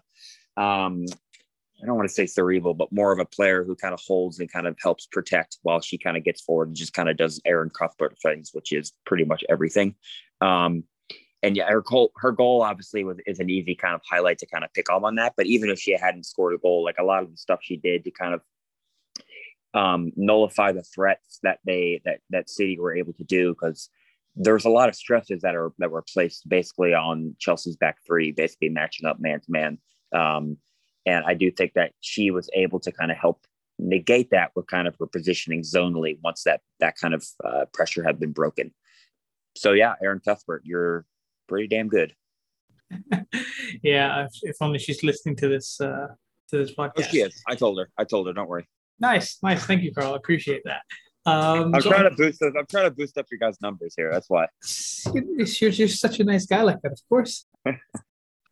um, 0.62 1.06
I 1.82 1.86
don't 1.86 1.96
want 1.96 2.10
to 2.10 2.14
say 2.14 2.26
cerebral, 2.26 2.74
but 2.74 2.92
more 2.92 3.12
of 3.12 3.20
a 3.20 3.26
player 3.26 3.64
who 3.64 3.76
kind 3.76 3.94
of 3.94 4.02
holds 4.06 4.40
and 4.40 4.52
kind 4.52 4.68
of 4.68 4.76
helps 4.82 5.06
protect 5.06 5.58
while 5.62 5.80
she 5.80 5.98
kind 5.98 6.18
of 6.18 6.24
gets 6.24 6.42
forward 6.42 6.68
and 6.68 6.76
just 6.76 6.94
kind 6.94 7.10
of 7.10 7.18
does 7.18 7.42
Erin 7.46 7.70
Cuthbert 7.70 8.18
things, 8.22 8.50
which 8.54 8.74
is 8.74 8.92
pretty 9.06 9.24
much 9.24 9.44
everything. 9.50 9.96
Um, 10.42 10.84
and 11.42 11.56
yeah, 11.56 11.70
her 11.70 11.82
goal, 11.82 12.12
her 12.18 12.34
goal 12.34 12.62
obviously 12.62 13.06
was 13.06 13.18
is 13.26 13.40
an 13.40 13.50
easy 13.50 13.76
kind 13.76 13.96
of 13.96 14.02
highlight 14.10 14.40
to 14.40 14.46
kind 14.46 14.66
of 14.66 14.74
pick 14.74 14.90
up 14.90 15.04
on 15.04 15.16
that. 15.16 15.34
But 15.38 15.46
even 15.46 15.70
if 15.70 15.80
she 15.80 15.92
hadn't 15.92 16.26
scored 16.26 16.54
a 16.54 16.58
goal, 16.58 16.84
like 16.84 16.98
a 17.00 17.04
lot 17.04 17.24
of 17.24 17.32
the 17.32 17.38
stuff 17.38 17.60
she 17.62 17.78
did 17.78 18.04
to 18.04 18.12
kind 18.12 18.34
of 18.34 18.42
um, 19.74 20.12
nullify 20.16 20.72
the 20.72 20.84
threats 20.84 21.40
that 21.44 21.60
they 21.66 22.02
that 22.06 22.20
that 22.30 22.50
City 22.50 22.80
were 22.80 22.96
able 22.96 23.14
to 23.14 23.24
do 23.24 23.54
because 23.54 23.90
there's 24.36 24.66
a 24.66 24.70
lot 24.70 24.90
of 24.90 24.96
stresses 24.96 25.42
that 25.42 25.56
are 25.56 25.72
that 25.80 25.92
were 25.92 26.04
placed 26.14 26.48
basically 26.48 26.94
on 26.94 27.36
Chelsea's 27.40 27.76
back 27.76 27.98
three, 28.06 28.32
basically 28.32 28.70
matching 28.70 29.08
up 29.08 29.20
man 29.20 29.40
to 29.42 29.52
man. 29.52 29.78
Um, 30.14 30.58
and 31.06 31.26
I 31.26 31.34
do 31.34 31.52
think 31.52 31.74
that 31.74 31.92
she 32.00 32.32
was 32.32 32.50
able 32.54 32.80
to 32.82 32.92
kind 32.92 33.12
of 33.12 33.18
help 33.18 33.46
negate 33.78 34.32
that 34.32 34.52
with 34.56 34.68
kind 34.68 34.88
of 34.88 34.96
her 35.00 35.08
positioning 35.08 35.62
zonally 35.62 36.18
once 36.24 36.44
that 36.44 36.62
that 36.80 36.96
kind 36.98 37.14
of 37.14 37.26
uh, 37.44 37.66
pressure 37.74 38.04
had 38.04 38.20
been 38.20 38.32
broken. 38.32 38.74
So 39.56 39.74
yeah, 39.74 39.96
Erin 40.02 40.20
Cuthbert, 40.20 40.64
you're 40.66 41.06
pretty 41.48 41.68
damn 41.68 41.88
good. 41.88 42.14
yeah, 43.84 44.26
if, 44.26 44.32
if, 44.42 44.56
only 44.62 44.80
she's 44.80 45.04
listening 45.04 45.36
to 45.38 45.48
this 45.48 45.80
uh, 45.80 46.08
to 46.50 46.58
this 46.58 46.74
podcast. 46.74 46.92
Oh, 46.98 47.02
she 47.04 47.20
is. 47.20 47.42
I 47.48 47.56
told 47.56 47.78
her. 47.78 47.90
I 47.98 48.04
told 48.04 48.28
her. 48.28 48.34
Don't 48.34 48.50
worry. 48.50 48.68
Nice, 49.00 49.38
nice. 49.42 49.66
Thank 49.66 49.84
you, 49.84 49.94
Carl. 49.94 50.14
I 50.14 50.18
appreciate 50.18 50.64
that. 50.66 50.82
Um, 51.26 51.76
I'm 51.76 51.82
so, 51.82 51.92
trying 51.92 52.10
to 52.10 52.16
boost. 52.16 52.42
I'm 52.42 52.66
trying 52.70 52.86
to 52.86 52.92
boost 52.92 53.18
up 53.18 53.26
your 53.32 53.40
guys' 53.40 53.58
numbers 53.62 53.94
here. 53.96 54.10
That's 54.12 54.30
why. 54.30 54.48
You're, 55.14 55.70
you're 55.70 55.88
such 55.88 56.20
a 56.20 56.24
nice 56.24 56.46
guy 56.46 56.64
like 56.64 56.82
that, 56.82 56.92
of 56.92 57.02
course. 57.08 57.46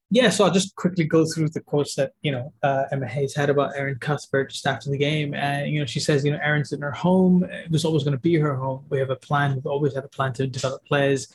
yeah, 0.09 0.29
so 0.29 0.45
I'll 0.45 0.51
just 0.51 0.73
quickly 0.75 1.03
go 1.03 1.25
through 1.25 1.49
the 1.49 1.59
quotes 1.59 1.95
that 1.95 2.13
you 2.21 2.31
know 2.31 2.53
uh, 2.63 2.83
Emma 2.91 3.05
Hayes 3.07 3.35
had 3.35 3.49
about 3.49 3.75
Erin 3.75 3.97
Cuthbert 3.99 4.51
just 4.51 4.65
after 4.65 4.89
the 4.89 4.97
game, 4.97 5.33
and 5.33 5.69
you 5.69 5.81
know 5.81 5.85
she 5.85 5.99
says, 5.99 6.23
you 6.23 6.31
know, 6.31 6.39
Erin's 6.41 6.71
in 6.71 6.81
her 6.81 6.91
home. 6.91 7.43
It 7.43 7.69
was 7.69 7.83
always 7.83 8.03
going 8.03 8.13
to 8.13 8.19
be 8.19 8.35
her 8.35 8.55
home. 8.55 8.85
We 8.89 8.99
have 8.99 9.09
a 9.09 9.17
plan. 9.17 9.55
We've 9.55 9.65
always 9.65 9.95
had 9.95 10.05
a 10.05 10.07
plan 10.07 10.31
to 10.33 10.47
develop 10.47 10.85
players. 10.85 11.27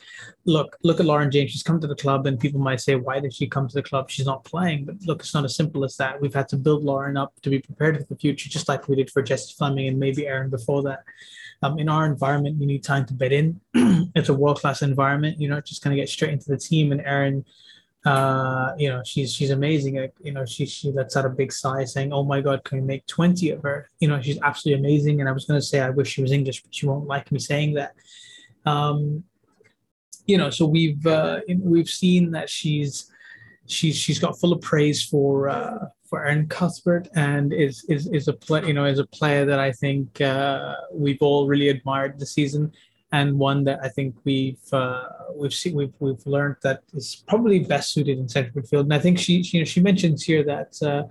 Look, 0.45 0.75
look 0.83 0.99
at 0.99 1.05
Lauren 1.05 1.29
James. 1.29 1.51
She's 1.51 1.61
come 1.61 1.79
to 1.81 1.87
the 1.87 1.95
club, 1.95 2.25
and 2.25 2.39
people 2.39 2.59
might 2.59 2.81
say, 2.81 2.95
why 2.95 3.19
did 3.19 3.35
she 3.35 3.45
come 3.45 3.67
to 3.67 3.75
the 3.75 3.83
club? 3.83 4.09
She's 4.09 4.25
not 4.25 4.43
playing. 4.43 4.85
But 4.85 4.95
look, 5.05 5.19
it's 5.21 5.35
not 5.35 5.45
as 5.45 5.55
simple 5.55 5.85
as 5.85 5.95
that. 5.97 6.19
We've 6.19 6.33
had 6.33 6.49
to 6.49 6.57
build 6.57 6.83
Lauren 6.83 7.15
up 7.15 7.39
to 7.43 7.51
be 7.51 7.59
prepared 7.59 7.99
for 7.99 8.11
the 8.11 8.19
future, 8.19 8.49
just 8.49 8.67
like 8.67 8.87
we 8.87 8.95
did 8.95 9.11
for 9.11 9.21
Jessie 9.21 9.53
Fleming 9.55 9.87
and 9.87 9.99
maybe 9.99 10.25
Erin 10.25 10.49
before 10.49 10.81
that. 10.83 11.03
Um, 11.61 11.77
in 11.77 11.89
our 11.89 12.07
environment, 12.07 12.59
you 12.59 12.65
need 12.65 12.83
time 12.83 13.05
to 13.05 13.13
bed 13.13 13.33
in. 13.33 13.61
it's 14.15 14.29
a 14.29 14.33
world 14.33 14.59
class 14.59 14.81
environment. 14.81 15.39
You're 15.39 15.53
not 15.53 15.63
just 15.63 15.83
going 15.83 15.95
to 15.95 16.01
get 16.01 16.09
straight 16.09 16.33
into 16.33 16.49
the 16.49 16.57
team. 16.57 16.91
And 16.91 17.01
Erin 17.01 17.45
Uh, 18.05 18.73
you 18.77 18.89
know, 18.89 19.01
she's 19.05 19.33
she's 19.33 19.51
amazing. 19.51 19.95
Like, 19.95 20.13
you 20.21 20.33
know, 20.33 20.45
she 20.45 20.65
she 20.65 20.91
lets 20.91 21.15
out 21.15 21.25
a 21.25 21.29
big 21.29 21.53
sigh, 21.53 21.85
saying, 21.85 22.11
"Oh 22.11 22.23
my 22.23 22.41
God, 22.41 22.63
can 22.63 22.79
we 22.79 22.85
make 22.85 23.05
20 23.07 23.51
of 23.51 23.61
her?" 23.63 23.89
You 23.99 24.09
know, 24.09 24.21
she's 24.21 24.39
absolutely 24.41 24.81
amazing. 24.81 25.21
And 25.21 25.29
I 25.29 25.31
was 25.31 25.45
going 25.45 25.59
to 25.59 25.65
say, 25.65 25.79
I 25.79 25.89
wish 25.89 26.09
she 26.09 26.21
was 26.21 26.33
English, 26.33 26.63
but 26.63 26.75
she 26.75 26.85
won't 26.85 27.07
like 27.07 27.31
me 27.31 27.39
saying 27.39 27.75
that. 27.75 27.95
Um, 28.65 29.23
you 30.25 30.37
know, 30.37 30.49
so 30.49 30.65
we've 30.65 31.05
uh, 31.07 31.41
we've 31.47 31.89
seen 31.89 32.31
that 32.31 32.49
she's 32.49 33.09
she's 33.67 33.95
she's 33.95 34.19
got 34.19 34.39
full 34.39 34.53
of 34.53 34.61
praise 34.61 35.03
for 35.03 35.49
uh, 35.49 35.87
for 36.09 36.25
Erin 36.25 36.47
Cuthbert 36.47 37.07
and 37.15 37.53
is 37.53 37.85
is 37.89 38.07
is 38.07 38.27
a 38.27 38.33
play 38.33 38.65
you 38.65 38.73
know 38.73 38.85
is 38.85 38.99
a 38.99 39.05
player 39.07 39.45
that 39.45 39.59
I 39.59 39.71
think 39.71 40.21
uh, 40.21 40.75
we've 40.91 41.21
all 41.21 41.47
really 41.47 41.69
admired 41.69 42.19
this 42.19 42.33
season 42.33 42.71
and 43.13 43.37
one 43.37 43.63
that 43.63 43.79
I 43.81 43.89
think 43.89 44.15
we've 44.25 44.73
uh, 44.73 45.03
we've 45.35 45.53
seen 45.53 45.75
we've 45.75 45.93
we've 45.99 46.25
learned 46.25 46.57
that 46.63 46.81
is 46.93 47.23
probably 47.27 47.59
best 47.59 47.93
suited 47.93 48.17
in 48.17 48.27
central 48.27 48.61
midfield. 48.61 48.81
And 48.81 48.93
I 48.93 48.99
think 48.99 49.19
she, 49.19 49.43
she 49.43 49.57
you 49.57 49.63
know 49.63 49.65
she 49.65 49.81
mentions 49.81 50.23
here 50.23 50.43
that 50.43 50.71
uh, 50.81 51.03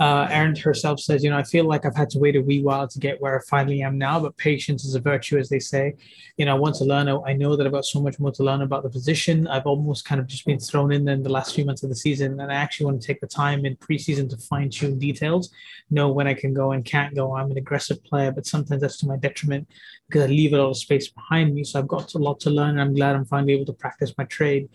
uh, 0.00 0.26
Erin 0.30 0.56
herself 0.56 0.98
says, 0.98 1.22
you 1.22 1.28
know, 1.28 1.36
I 1.36 1.42
feel 1.42 1.66
like 1.66 1.84
I've 1.84 1.94
had 1.94 2.08
to 2.10 2.18
wait 2.18 2.34
a 2.34 2.40
wee 2.40 2.62
while 2.62 2.88
to 2.88 2.98
get 2.98 3.20
where 3.20 3.38
I 3.38 3.42
finally 3.50 3.82
am 3.82 3.98
now, 3.98 4.18
but 4.18 4.34
patience 4.38 4.86
is 4.86 4.94
a 4.94 5.00
virtue, 5.00 5.36
as 5.36 5.50
they 5.50 5.58
say. 5.58 5.94
You 6.38 6.46
know, 6.46 6.56
I 6.56 6.58
want 6.58 6.76
to 6.76 6.84
learn. 6.84 7.06
I 7.26 7.34
know 7.34 7.54
that 7.54 7.66
I've 7.66 7.72
got 7.72 7.84
so 7.84 8.00
much 8.00 8.18
more 8.18 8.32
to 8.32 8.42
learn 8.42 8.62
about 8.62 8.82
the 8.82 8.88
position. 8.88 9.46
I've 9.46 9.66
almost 9.66 10.06
kind 10.06 10.18
of 10.18 10.26
just 10.26 10.46
been 10.46 10.58
thrown 10.58 10.90
in 10.90 11.06
in 11.06 11.22
the 11.22 11.28
last 11.28 11.54
few 11.54 11.66
months 11.66 11.82
of 11.82 11.90
the 11.90 11.96
season, 11.96 12.40
and 12.40 12.50
I 12.50 12.54
actually 12.54 12.86
want 12.86 13.02
to 13.02 13.06
take 13.06 13.20
the 13.20 13.26
time 13.26 13.66
in 13.66 13.76
preseason 13.76 14.30
to 14.30 14.38
fine 14.38 14.70
tune 14.70 14.98
details, 14.98 15.50
know 15.90 16.10
when 16.10 16.26
I 16.26 16.32
can 16.32 16.54
go 16.54 16.72
and 16.72 16.82
can't 16.82 17.14
go. 17.14 17.36
I'm 17.36 17.50
an 17.50 17.58
aggressive 17.58 18.02
player, 18.02 18.32
but 18.32 18.46
sometimes 18.46 18.80
that's 18.80 18.96
to 19.00 19.06
my 19.06 19.18
detriment 19.18 19.68
because 20.08 20.22
I 20.22 20.28
leave 20.28 20.54
a 20.54 20.56
lot 20.56 20.70
of 20.70 20.78
space 20.78 21.08
behind 21.10 21.54
me. 21.54 21.62
So 21.62 21.78
I've 21.78 21.88
got 21.88 22.14
a 22.14 22.18
lot 22.18 22.40
to 22.40 22.50
learn, 22.50 22.70
and 22.70 22.80
I'm 22.80 22.94
glad 22.94 23.16
I'm 23.16 23.26
finally 23.26 23.52
able 23.52 23.66
to 23.66 23.74
practice 23.74 24.14
my 24.16 24.24
trade. 24.24 24.70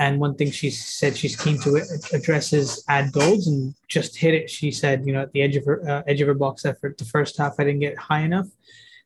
And 0.00 0.20
one 0.20 0.36
thing 0.36 0.52
she 0.52 0.70
said 0.70 1.16
she's 1.16 1.34
keen 1.34 1.58
to 1.62 1.82
address 2.12 2.52
is 2.52 2.84
add 2.88 3.10
goals 3.12 3.48
and 3.48 3.74
just 3.88 4.16
hit 4.16 4.32
it. 4.32 4.48
She 4.48 4.70
said, 4.70 5.04
you 5.04 5.12
know, 5.12 5.22
at 5.22 5.32
the 5.32 5.42
edge 5.42 5.56
of 5.56 5.64
her 5.64 5.88
uh, 5.88 6.02
edge 6.06 6.20
of 6.20 6.28
her 6.28 6.34
box 6.34 6.64
effort, 6.64 6.98
the 6.98 7.04
first 7.04 7.36
half 7.36 7.54
I 7.58 7.64
didn't 7.64 7.80
get 7.80 7.98
high 7.98 8.20
enough, 8.20 8.46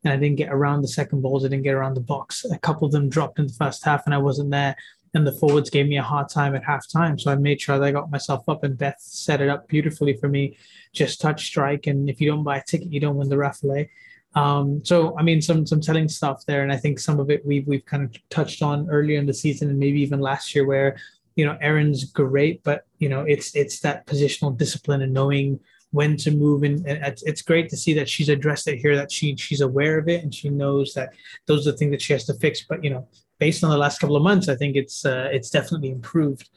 and 0.04 0.12
I 0.12 0.16
didn't 0.16 0.36
get 0.36 0.52
around 0.52 0.82
the 0.82 0.88
second 0.88 1.22
balls. 1.22 1.44
I 1.44 1.48
didn't 1.48 1.64
get 1.64 1.74
around 1.74 1.94
the 1.94 2.00
box. 2.00 2.44
A 2.44 2.58
couple 2.58 2.86
of 2.86 2.92
them 2.92 3.08
dropped 3.08 3.38
in 3.38 3.46
the 3.46 3.54
first 3.54 3.82
half, 3.84 4.04
and 4.04 4.14
I 4.14 4.18
wasn't 4.18 4.50
there. 4.50 4.76
And 5.14 5.26
the 5.26 5.32
forwards 5.32 5.70
gave 5.70 5.86
me 5.86 5.96
a 5.98 6.02
hard 6.02 6.28
time 6.28 6.54
at 6.54 6.64
halftime. 6.64 7.20
So 7.20 7.30
I 7.30 7.36
made 7.36 7.60
sure 7.60 7.78
that 7.78 7.84
I 7.84 7.90
got 7.90 8.10
myself 8.10 8.46
up, 8.48 8.62
and 8.62 8.76
Beth 8.76 8.96
set 8.98 9.40
it 9.40 9.48
up 9.48 9.68
beautifully 9.68 10.14
for 10.14 10.28
me. 10.28 10.58
Just 10.92 11.22
touch 11.22 11.46
strike, 11.46 11.86
and 11.86 12.10
if 12.10 12.20
you 12.20 12.30
don't 12.30 12.44
buy 12.44 12.58
a 12.58 12.62
ticket, 12.62 12.92
you 12.92 13.00
don't 13.00 13.16
win 13.16 13.30
the 13.30 13.38
raffle. 13.38 13.86
Um, 14.34 14.84
so 14.84 15.16
I 15.18 15.22
mean, 15.22 15.42
some 15.42 15.66
some 15.66 15.80
telling 15.80 16.08
stuff 16.08 16.44
there, 16.46 16.62
and 16.62 16.72
I 16.72 16.76
think 16.76 16.98
some 16.98 17.20
of 17.20 17.30
it 17.30 17.44
we've 17.44 17.66
we've 17.66 17.84
kind 17.84 18.02
of 18.02 18.14
touched 18.30 18.62
on 18.62 18.88
earlier 18.90 19.18
in 19.18 19.26
the 19.26 19.34
season, 19.34 19.68
and 19.70 19.78
maybe 19.78 20.00
even 20.00 20.20
last 20.20 20.54
year, 20.54 20.66
where 20.66 20.96
you 21.36 21.44
know 21.44 21.58
Erin's 21.60 22.04
great, 22.04 22.62
but 22.62 22.86
you 22.98 23.08
know 23.08 23.22
it's 23.22 23.54
it's 23.54 23.80
that 23.80 24.06
positional 24.06 24.56
discipline 24.56 25.02
and 25.02 25.12
knowing 25.12 25.60
when 25.90 26.16
to 26.16 26.30
move, 26.30 26.62
and, 26.62 26.86
and 26.86 27.04
it's, 27.04 27.22
it's 27.22 27.42
great 27.42 27.68
to 27.68 27.76
see 27.76 27.92
that 27.92 28.08
she's 28.08 28.30
addressed 28.30 28.66
it 28.66 28.78
here, 28.78 28.96
that 28.96 29.12
she 29.12 29.36
she's 29.36 29.60
aware 29.60 29.98
of 29.98 30.08
it, 30.08 30.22
and 30.22 30.34
she 30.34 30.48
knows 30.48 30.94
that 30.94 31.10
those 31.46 31.66
are 31.66 31.72
the 31.72 31.76
things 31.76 31.90
that 31.90 32.02
she 32.02 32.14
has 32.14 32.24
to 32.24 32.34
fix. 32.34 32.64
But 32.66 32.82
you 32.82 32.90
know, 32.90 33.06
based 33.38 33.62
on 33.62 33.70
the 33.70 33.76
last 33.76 34.00
couple 34.00 34.16
of 34.16 34.22
months, 34.22 34.48
I 34.48 34.56
think 34.56 34.76
it's 34.76 35.04
uh, 35.04 35.28
it's 35.30 35.50
definitely 35.50 35.90
improved. 35.90 36.48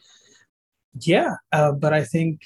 Yeah, 1.00 1.34
uh, 1.52 1.72
but 1.72 1.92
I 1.92 2.04
think 2.04 2.40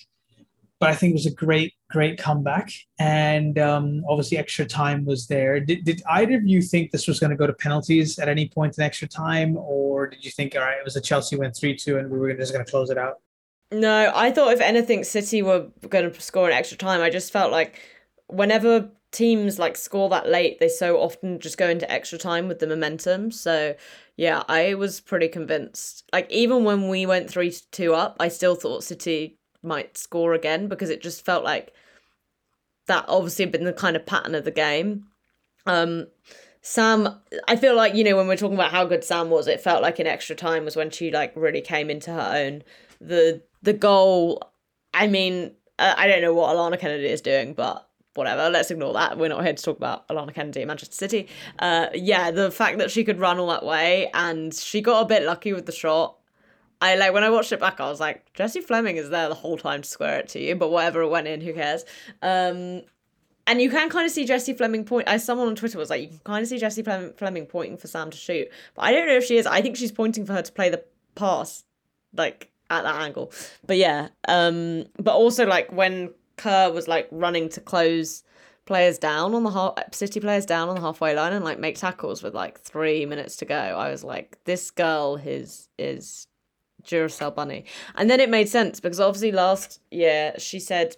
but 0.81 0.89
I 0.89 0.95
think 0.95 1.11
it 1.11 1.15
was 1.15 1.27
a 1.27 1.35
great, 1.35 1.75
great 1.91 2.19
comeback. 2.19 2.73
And 2.99 3.59
um, 3.59 4.03
obviously, 4.09 4.39
extra 4.39 4.65
time 4.65 5.05
was 5.05 5.27
there. 5.27 5.61
Did, 5.61 5.85
did 5.85 6.03
either 6.09 6.37
of 6.37 6.47
you 6.47 6.63
think 6.63 6.91
this 6.91 7.07
was 7.07 7.21
going 7.21 7.31
to 7.31 7.37
go 7.37 7.47
to 7.47 7.53
penalties 7.53 8.19
at 8.19 8.31
any 8.31 8.49
point 8.49 8.79
in 8.79 8.83
extra 8.83 9.07
time? 9.07 9.59
Or 9.59 10.07
did 10.09 10.25
you 10.25 10.31
think, 10.31 10.57
all 10.57 10.63
right, 10.63 10.79
it 10.79 10.85
was 10.85 10.97
a 10.97 11.01
Chelsea 11.01 11.37
win 11.37 11.53
3 11.53 11.77
2 11.77 11.99
and 11.99 12.11
we 12.11 12.19
were 12.19 12.33
just 12.33 12.55
going 12.55 12.65
to 12.65 12.71
close 12.71 12.89
it 12.89 12.97
out? 12.97 13.17
No, 13.71 14.11
I 14.15 14.33
thought 14.33 14.55
if 14.55 14.61
anything, 14.61 15.05
City 15.05 15.43
were 15.43 15.69
going 15.89 16.11
to 16.11 16.21
score 16.21 16.49
in 16.49 16.57
extra 16.57 16.79
time. 16.79 17.03
I 17.03 17.11
just 17.11 17.31
felt 17.31 17.53
like 17.53 17.81
whenever 18.29 18.91
teams 19.13 19.59
like 19.59 19.77
score 19.77 20.09
that 20.09 20.29
late, 20.29 20.61
they 20.61 20.69
so 20.69 20.99
often 20.99 21.41
just 21.41 21.59
go 21.59 21.69
into 21.69 21.91
extra 21.93 22.19
time 22.19 22.49
with 22.49 22.59
the 22.59 22.67
momentum. 22.67 23.31
So 23.31 23.75
yeah, 24.17 24.45
I 24.49 24.75
was 24.75 25.01
pretty 25.01 25.29
convinced. 25.29 26.09
Like 26.11 26.31
even 26.31 26.65
when 26.65 26.89
we 26.89 27.05
went 27.05 27.29
three 27.29 27.55
two 27.71 27.95
up, 27.95 28.17
I 28.19 28.29
still 28.29 28.55
thought 28.55 28.83
City 28.83 29.40
might 29.63 29.97
score 29.97 30.35
again 30.35 30.69
because 30.69 30.91
it 30.91 31.03
just 31.03 31.25
felt 31.25 31.45
like 31.45 31.73
that 32.87 33.05
obviously 33.09 33.45
had 33.45 33.53
been 33.53 33.65
the 33.65 33.73
kind 33.73 33.97
of 33.97 34.07
pattern 34.07 34.35
of 34.35 34.45
the 34.45 34.51
game. 34.51 35.07
Um, 35.67 36.07
Sam, 36.63 37.21
I 37.49 37.57
feel 37.57 37.75
like 37.75 37.95
you 37.95 38.05
know 38.05 38.17
when 38.17 38.29
we're 38.29 38.37
talking 38.37 38.57
about 38.57 38.73
how 38.73 38.85
good 38.85 39.05
Sam 39.05 39.31
was, 39.31 39.47
it 39.47 39.61
felt 39.61 39.83
like 39.83 39.99
in 40.01 40.07
extra 40.07 40.37
time 40.37 40.65
was 40.65 40.77
when 40.77 40.91
she 40.91 41.11
like 41.11 41.33
really 41.35 41.61
came 41.61 41.91
into 41.91 42.13
her 42.13 42.33
own. 42.35 42.63
The 43.01 43.43
the 43.63 43.73
goal, 43.73 44.51
I 44.93 45.07
mean, 45.07 45.53
I 45.79 46.07
don't 46.07 46.23
know 46.23 46.35
what 46.35 46.55
Alanna 46.55 46.79
Kennedy 46.79 47.07
is 47.07 47.23
doing, 47.23 47.55
but 47.55 47.89
whatever. 48.15 48.51
Let's 48.51 48.71
ignore 48.71 48.93
that. 48.95 49.19
We're 49.19 49.29
not 49.29 49.45
here 49.45 49.55
to 49.55 49.63
talk 49.63 49.77
about 49.77 50.07
Alanna 50.09 50.35
Kennedy 50.35 50.65
Manchester 50.65 50.95
City. 50.95 51.29
Uh, 51.59 51.87
yeah, 51.95 52.31
the 52.31 52.51
fact 52.51 52.79
that 52.79 52.91
she 52.91 53.05
could 53.05 53.19
run 53.19 53.39
all 53.39 53.49
that 53.49 53.65
way 53.65 54.11
and 54.13 54.53
she 54.55 54.81
got 54.81 55.03
a 55.03 55.07
bit 55.07 55.23
lucky 55.23 55.53
with 55.53 55.67
the 55.67 55.73
shot. 55.73 56.17
I 56.81 56.97
like 56.97 57.13
when 57.13 57.25
I 57.25 57.31
watched 57.31 57.53
it 57.53 57.61
back, 57.61 57.81
I 57.81 57.89
was 57.89 58.01
like, 58.01 58.33
Jessie 58.33 58.61
Fleming 58.61 58.97
is 58.97 59.11
there 59.11 59.29
the 59.29 59.35
whole 59.35 59.59
time 59.59 59.83
to 59.83 59.89
square 59.89 60.19
it 60.21 60.29
to 60.31 60.41
you, 60.41 60.55
but 60.55 60.71
whatever 60.71 61.03
it 61.03 61.09
went 61.09 61.27
in, 61.27 61.41
who 61.41 61.53
cares? 61.53 61.85
Um, 62.23 62.83
and 63.47 63.61
you 63.61 63.69
can 63.69 63.91
kind 63.91 64.07
of 64.07 64.13
see 64.13 64.25
Jessie 64.25 64.55
Fleming 64.55 64.85
point. 64.85 65.09
As 65.09 65.25
someone 65.25 65.49
on 65.49 65.57
Twitter 65.57 65.79
was 65.79 65.91
like, 65.91 66.03
you 66.03 66.09
can 66.09 66.19
kind 66.25 66.43
of 66.43 66.49
see 66.49 66.59
Jessie 66.59 66.83
Fleming 66.83 67.47
pointing 67.47 67.77
for 67.77 67.89
Sam 67.89 68.11
to 68.11 68.17
shoot, 68.17 68.49
but 68.75 68.83
I 68.83 68.93
don't 68.93 69.07
know 69.07 69.17
if 69.17 69.25
she 69.25 69.37
is. 69.37 69.47
I 69.47 69.61
think 69.61 69.77
she's 69.77 69.93
pointing 69.93 70.25
for 70.25 70.33
her 70.33 70.43
to 70.43 70.53
play 70.53 70.71
the 70.71 70.83
pass, 71.15 71.65
like 72.15 72.51
at 72.71 72.83
that 72.83 73.03
angle. 73.03 73.33
But 73.67 73.77
yeah, 73.77 74.09
um, 74.29 74.85
but 74.99 75.15
also 75.15 75.47
like 75.47 75.73
when 75.73 76.15
Kerr 76.37 76.71
was 76.71 76.89
like 76.89 77.09
running 77.11 77.49
to 77.51 77.61
close 77.61 78.23
players 78.65 78.99
down 78.99 79.35
on 79.35 79.43
the 79.43 79.51
half 79.51 79.75
city 79.93 80.21
players 80.21 80.47
down 80.47 80.69
on 80.69 80.77
the 80.77 80.81
halfway 80.81 81.15
line 81.15 81.33
and 81.33 81.45
like 81.45 81.59
make 81.59 81.77
tackles 81.77 82.23
with 82.23 82.35
like 82.35 82.61
three 82.61 83.05
minutes 83.05 83.37
to 83.37 83.45
go. 83.45 83.55
I 83.55 83.91
was 83.91 84.05
like, 84.05 84.39
this 84.45 84.71
girl 84.71 85.21
is 85.23 85.69
is 85.77 86.29
Duracell 86.85 87.35
bunny. 87.35 87.65
And 87.95 88.09
then 88.11 88.21
it 88.21 88.31
made 88.31 88.49
sense 88.49 88.81
because 88.81 89.01
obviously 89.01 89.33
last 89.33 89.81
year 89.91 90.35
she 90.39 90.61
said 90.61 90.97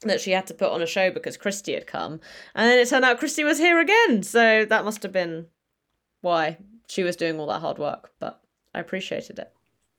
that 0.00 0.20
she 0.20 0.32
had 0.32 0.46
to 0.48 0.54
put 0.54 0.70
on 0.70 0.82
a 0.82 0.86
show 0.86 1.10
because 1.10 1.38
Kristie 1.38 1.74
had 1.74 1.86
come. 1.86 2.20
And 2.54 2.68
then 2.68 2.78
it 2.78 2.88
turned 2.88 3.04
out 3.04 3.20
Kristie 3.20 3.44
was 3.44 3.58
here 3.58 3.80
again. 3.80 4.22
So 4.22 4.64
that 4.64 4.84
must 4.84 5.02
have 5.02 5.12
been 5.12 5.46
why 6.20 6.58
she 6.88 7.02
was 7.02 7.16
doing 7.16 7.38
all 7.38 7.46
that 7.46 7.60
hard 7.60 7.78
work. 7.78 8.10
But 8.18 8.40
I 8.74 8.80
appreciated 8.80 9.38
it. 9.38 9.52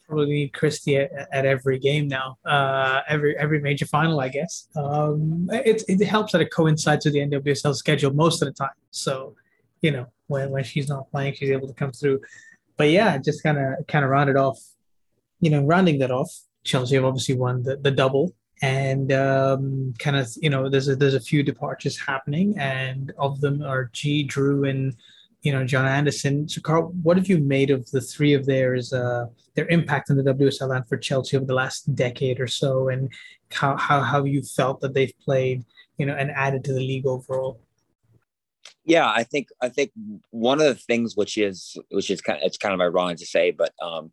Probably 0.07 0.25
need 0.27 0.51
Kristie 0.51 1.01
at, 1.01 1.29
at 1.31 1.45
every 1.45 1.79
game 1.79 2.09
now, 2.09 2.37
uh, 2.45 3.01
every 3.07 3.37
every 3.37 3.61
major 3.61 3.85
final, 3.85 4.19
I 4.19 4.27
guess. 4.27 4.67
Um, 4.75 5.49
it, 5.51 5.81
it 5.87 6.05
helps 6.05 6.33
that 6.33 6.41
it 6.41 6.51
coincides 6.51 7.05
with 7.05 7.13
the 7.13 7.21
NWSL 7.21 7.73
schedule 7.73 8.13
most 8.13 8.41
of 8.41 8.47
the 8.47 8.53
time. 8.53 8.75
So, 8.91 9.35
you 9.81 9.91
know, 9.91 10.07
when, 10.27 10.49
when 10.51 10.65
she's 10.65 10.89
not 10.89 11.09
playing, 11.09 11.35
she's 11.35 11.51
able 11.51 11.67
to 11.67 11.73
come 11.73 11.93
through. 11.93 12.19
But 12.75 12.89
yeah, 12.89 13.17
just 13.17 13.43
kind 13.43 13.57
of 13.57 13.87
kind 13.87 14.03
of 14.03 14.11
rounded 14.11 14.35
off 14.35 14.59
you 15.43 15.49
know, 15.49 15.63
rounding 15.63 15.99
that 15.99 16.11
off, 16.11 16.31
Chelsea 16.63 16.95
have 16.95 17.05
obviously 17.05 17.35
won 17.35 17.63
the, 17.63 17.75
the 17.77 17.91
double, 17.91 18.33
and 18.61 19.11
um, 19.11 19.93
kind 19.99 20.15
of 20.15 20.29
you 20.41 20.49
know, 20.49 20.69
there's 20.69 20.87
a, 20.87 20.95
there's 20.95 21.15
a 21.15 21.19
few 21.19 21.43
departures 21.43 21.99
happening, 21.99 22.57
and 22.57 23.11
of 23.17 23.41
them 23.41 23.61
are 23.61 23.89
Ji, 23.93 24.23
Drew, 24.23 24.63
and 24.63 24.95
you 25.41 25.51
know 25.51 25.63
Jonna 25.63 25.89
Andersson. 25.89 26.47
So, 26.47 26.61
Carl, 26.61 26.93
what 27.03 27.17
have 27.17 27.27
you 27.27 27.39
made 27.39 27.71
of 27.71 27.89
the 27.91 27.99
three 27.99 28.33
of 28.33 28.45
theirs, 28.45 28.93
uh, 28.93 29.25
their 29.55 29.67
impact 29.67 30.09
on 30.09 30.17
the 30.17 30.23
WSL 30.23 30.75
and 30.75 30.87
for 30.87 30.97
Chelsea 30.97 31.35
over 31.35 31.45
the 31.45 31.53
last 31.53 31.93
decade 31.93 32.39
or 32.39 32.47
so, 32.47 32.87
and 32.87 33.11
how 33.51 33.75
how 33.75 34.01
how 34.01 34.23
you 34.23 34.41
felt 34.41 34.79
that 34.79 34.93
they've 34.93 35.17
played, 35.19 35.65
you 35.97 36.05
know, 36.05 36.15
and 36.15 36.31
added 36.31 36.63
to 36.63 36.73
the 36.73 36.79
league 36.79 37.05
overall? 37.05 37.59
Yeah, 38.85 39.09
I 39.09 39.23
think 39.23 39.49
I 39.61 39.69
think 39.69 39.91
one 40.31 40.59
of 40.59 40.67
the 40.67 40.75
things 40.75 41.15
which 41.15 41.37
is 41.37 41.77
which 41.89 42.09
is 42.09 42.21
kind 42.21 42.39
of 42.41 42.45
it's 42.45 42.57
kind 42.57 42.73
of 42.73 42.81
ironic 42.81 43.17
to 43.17 43.25
say, 43.25 43.51
but 43.51 43.73
um, 43.81 44.11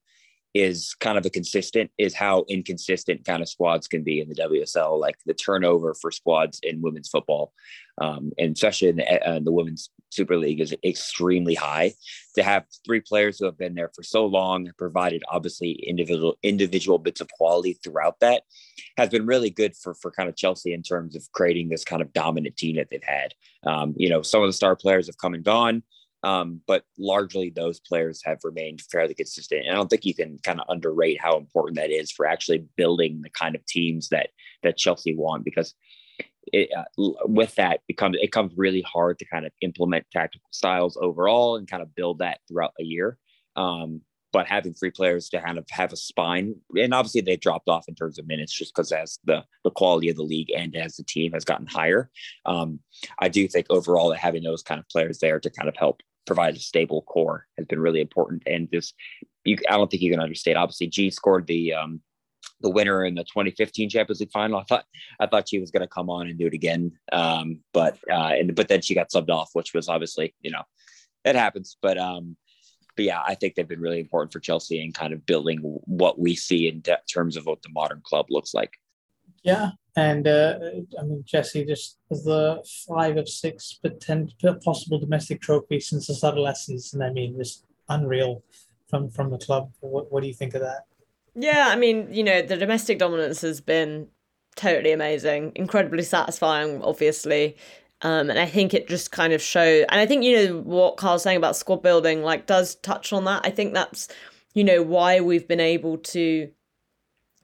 is 0.54 0.94
kind 0.98 1.16
of 1.16 1.24
a 1.24 1.30
consistent 1.30 1.90
is 1.96 2.14
how 2.14 2.44
inconsistent 2.48 3.24
kind 3.24 3.42
of 3.42 3.48
squads 3.48 3.86
can 3.86 4.02
be 4.02 4.20
in 4.20 4.28
the 4.28 4.34
WSL. 4.34 4.98
Like 4.98 5.16
the 5.26 5.34
turnover 5.34 5.94
for 5.94 6.10
squads 6.10 6.58
in 6.62 6.82
women's 6.82 7.08
football, 7.08 7.52
um, 8.00 8.32
and 8.38 8.56
especially 8.56 8.88
in 8.88 8.96
the, 8.96 9.28
uh, 9.28 9.40
the 9.40 9.52
women's 9.52 9.90
Super 10.10 10.36
League, 10.36 10.60
is 10.60 10.74
extremely 10.84 11.54
high. 11.54 11.92
To 12.34 12.42
have 12.42 12.64
three 12.84 13.00
players 13.00 13.38
who 13.38 13.44
have 13.44 13.58
been 13.58 13.74
there 13.74 13.90
for 13.94 14.02
so 14.02 14.26
long, 14.26 14.70
provided 14.76 15.22
obviously 15.28 15.72
individual 15.86 16.36
individual 16.42 16.98
bits 16.98 17.20
of 17.20 17.28
quality 17.30 17.78
throughout 17.84 18.18
that, 18.20 18.42
has 18.96 19.08
been 19.08 19.26
really 19.26 19.50
good 19.50 19.76
for 19.76 19.94
for 19.94 20.10
kind 20.10 20.28
of 20.28 20.36
Chelsea 20.36 20.72
in 20.72 20.82
terms 20.82 21.14
of 21.14 21.30
creating 21.32 21.68
this 21.68 21.84
kind 21.84 22.02
of 22.02 22.12
dominant 22.12 22.56
team 22.56 22.76
that 22.76 22.88
they've 22.90 23.00
had. 23.04 23.34
Um, 23.66 23.94
you 23.96 24.08
know, 24.08 24.22
some 24.22 24.42
of 24.42 24.48
the 24.48 24.52
star 24.52 24.74
players 24.74 25.06
have 25.06 25.18
come 25.18 25.34
and 25.34 25.44
gone. 25.44 25.84
Um, 26.22 26.60
but 26.66 26.84
largely 26.98 27.50
those 27.50 27.80
players 27.80 28.20
have 28.24 28.38
remained 28.44 28.82
fairly 28.82 29.14
consistent. 29.14 29.62
And 29.64 29.70
I 29.70 29.74
don't 29.74 29.88
think 29.88 30.04
you 30.04 30.14
can 30.14 30.38
kind 30.42 30.60
of 30.60 30.66
underrate 30.68 31.20
how 31.20 31.38
important 31.38 31.76
that 31.76 31.90
is 31.90 32.12
for 32.12 32.26
actually 32.26 32.66
building 32.76 33.22
the 33.22 33.30
kind 33.30 33.54
of 33.54 33.64
teams 33.66 34.08
that 34.10 34.28
that 34.62 34.76
Chelsea 34.76 35.14
want 35.14 35.44
because 35.44 35.74
it, 36.52 36.70
uh, 36.76 36.84
with 37.24 37.54
that 37.54 37.80
becomes 37.86 38.16
it 38.20 38.32
comes 38.32 38.52
really 38.56 38.82
hard 38.82 39.18
to 39.18 39.24
kind 39.24 39.46
of 39.46 39.52
implement 39.62 40.06
tactical 40.12 40.48
styles 40.50 40.98
overall 41.00 41.56
and 41.56 41.70
kind 41.70 41.82
of 41.82 41.94
build 41.94 42.18
that 42.18 42.40
throughout 42.48 42.72
a 42.80 42.84
year. 42.84 43.18
Um, 43.56 44.02
but 44.32 44.46
having 44.46 44.74
three 44.74 44.92
players 44.92 45.28
to 45.28 45.40
kind 45.40 45.58
of 45.58 45.66
have 45.70 45.92
a 45.92 45.96
spine, 45.96 46.54
and 46.76 46.94
obviously 46.94 47.20
they've 47.20 47.40
dropped 47.40 47.68
off 47.68 47.88
in 47.88 47.96
terms 47.96 48.18
of 48.18 48.28
minutes 48.28 48.52
just 48.52 48.74
because 48.74 48.92
as 48.92 49.18
the 49.24 49.44
the 49.64 49.70
quality 49.70 50.08
of 50.08 50.16
the 50.16 50.22
league 50.22 50.50
and 50.56 50.76
as 50.76 50.96
the 50.96 51.04
team 51.04 51.32
has 51.32 51.44
gotten 51.44 51.66
higher, 51.66 52.10
um, 52.46 52.80
I 53.18 53.28
do 53.28 53.48
think 53.48 53.66
overall 53.70 54.10
that 54.10 54.18
having 54.18 54.42
those 54.42 54.62
kind 54.62 54.78
of 54.78 54.88
players 54.88 55.18
there 55.18 55.40
to 55.40 55.50
kind 55.50 55.68
of 55.68 55.76
help 55.76 56.00
provide 56.30 56.54
a 56.54 56.60
stable 56.60 57.02
core 57.02 57.44
has 57.58 57.66
been 57.66 57.80
really 57.80 58.00
important. 58.00 58.44
And 58.46 58.68
this, 58.70 58.92
you, 59.44 59.56
I 59.68 59.76
don't 59.76 59.90
think 59.90 60.00
you 60.00 60.12
can 60.12 60.20
understate. 60.20 60.56
Obviously, 60.56 60.86
Ji 60.86 61.10
scored 61.10 61.48
the 61.48 61.74
um, 61.74 62.00
the 62.60 62.70
winner 62.70 63.04
in 63.04 63.16
the 63.16 63.24
2015 63.24 63.90
Champions 63.90 64.20
League 64.20 64.30
final. 64.30 64.60
I 64.60 64.62
thought 64.62 64.84
I 65.18 65.26
thought 65.26 65.48
she 65.48 65.58
was 65.58 65.72
going 65.72 65.80
to 65.80 65.88
come 65.88 66.08
on 66.08 66.28
and 66.28 66.38
do 66.38 66.46
it 66.46 66.54
again, 66.54 66.92
um, 67.10 67.60
but 67.72 67.98
uh, 68.08 68.34
and 68.38 68.54
but 68.54 68.68
then 68.68 68.80
she 68.80 68.94
got 68.94 69.10
subbed 69.10 69.30
off, 69.30 69.50
which 69.54 69.74
was 69.74 69.88
obviously 69.88 70.32
you 70.40 70.52
know 70.52 70.62
it 71.24 71.34
happens. 71.34 71.76
But 71.82 71.98
um, 71.98 72.36
but 72.94 73.06
yeah, 73.06 73.22
I 73.26 73.34
think 73.34 73.56
they've 73.56 73.66
been 73.66 73.80
really 73.80 73.98
important 73.98 74.32
for 74.32 74.38
Chelsea 74.38 74.80
and 74.80 74.94
kind 74.94 75.12
of 75.12 75.26
building 75.26 75.58
what 75.62 76.20
we 76.20 76.36
see 76.36 76.68
in 76.68 76.80
terms 77.12 77.36
of 77.36 77.46
what 77.46 77.62
the 77.62 77.70
modern 77.70 78.02
club 78.04 78.26
looks 78.30 78.54
like. 78.54 78.74
Yeah, 79.42 79.70
and 79.96 80.26
uh, 80.26 80.58
I 80.98 81.02
mean 81.02 81.22
Jesse 81.26 81.64
just 81.64 81.98
the 82.10 82.62
five 82.88 83.16
of 83.16 83.28
six 83.28 83.78
potential 83.82 84.54
possible 84.64 84.98
domestic 84.98 85.40
trophies 85.40 85.88
since 85.88 86.06
the 86.06 86.32
last 86.36 86.66
season. 86.66 87.02
I 87.02 87.10
mean, 87.10 87.36
just 87.38 87.64
unreal 87.88 88.42
from 88.88 89.10
from 89.10 89.30
the 89.30 89.38
club. 89.38 89.72
What 89.80 90.10
what 90.12 90.22
do 90.22 90.28
you 90.28 90.34
think 90.34 90.54
of 90.54 90.60
that? 90.62 90.84
Yeah, 91.34 91.68
I 91.68 91.76
mean, 91.76 92.12
you 92.12 92.24
know, 92.24 92.42
the 92.42 92.56
domestic 92.56 92.98
dominance 92.98 93.40
has 93.42 93.60
been 93.60 94.08
totally 94.56 94.92
amazing, 94.92 95.52
incredibly 95.54 96.02
satisfying, 96.02 96.82
obviously. 96.82 97.56
Um, 98.02 98.30
and 98.30 98.38
I 98.38 98.46
think 98.46 98.72
it 98.72 98.88
just 98.88 99.12
kind 99.12 99.32
of 99.32 99.42
shows, 99.42 99.84
and 99.90 100.00
I 100.00 100.06
think, 100.06 100.24
you 100.24 100.36
know, 100.36 100.60
what 100.60 100.96
Carl's 100.96 101.22
saying 101.22 101.36
about 101.36 101.54
squad 101.54 101.82
building, 101.82 102.22
like, 102.22 102.46
does 102.46 102.76
touch 102.76 103.12
on 103.12 103.24
that. 103.24 103.42
I 103.44 103.50
think 103.50 103.74
that's, 103.74 104.08
you 104.54 104.64
know, 104.64 104.82
why 104.82 105.20
we've 105.20 105.46
been 105.46 105.60
able 105.60 105.98
to 105.98 106.50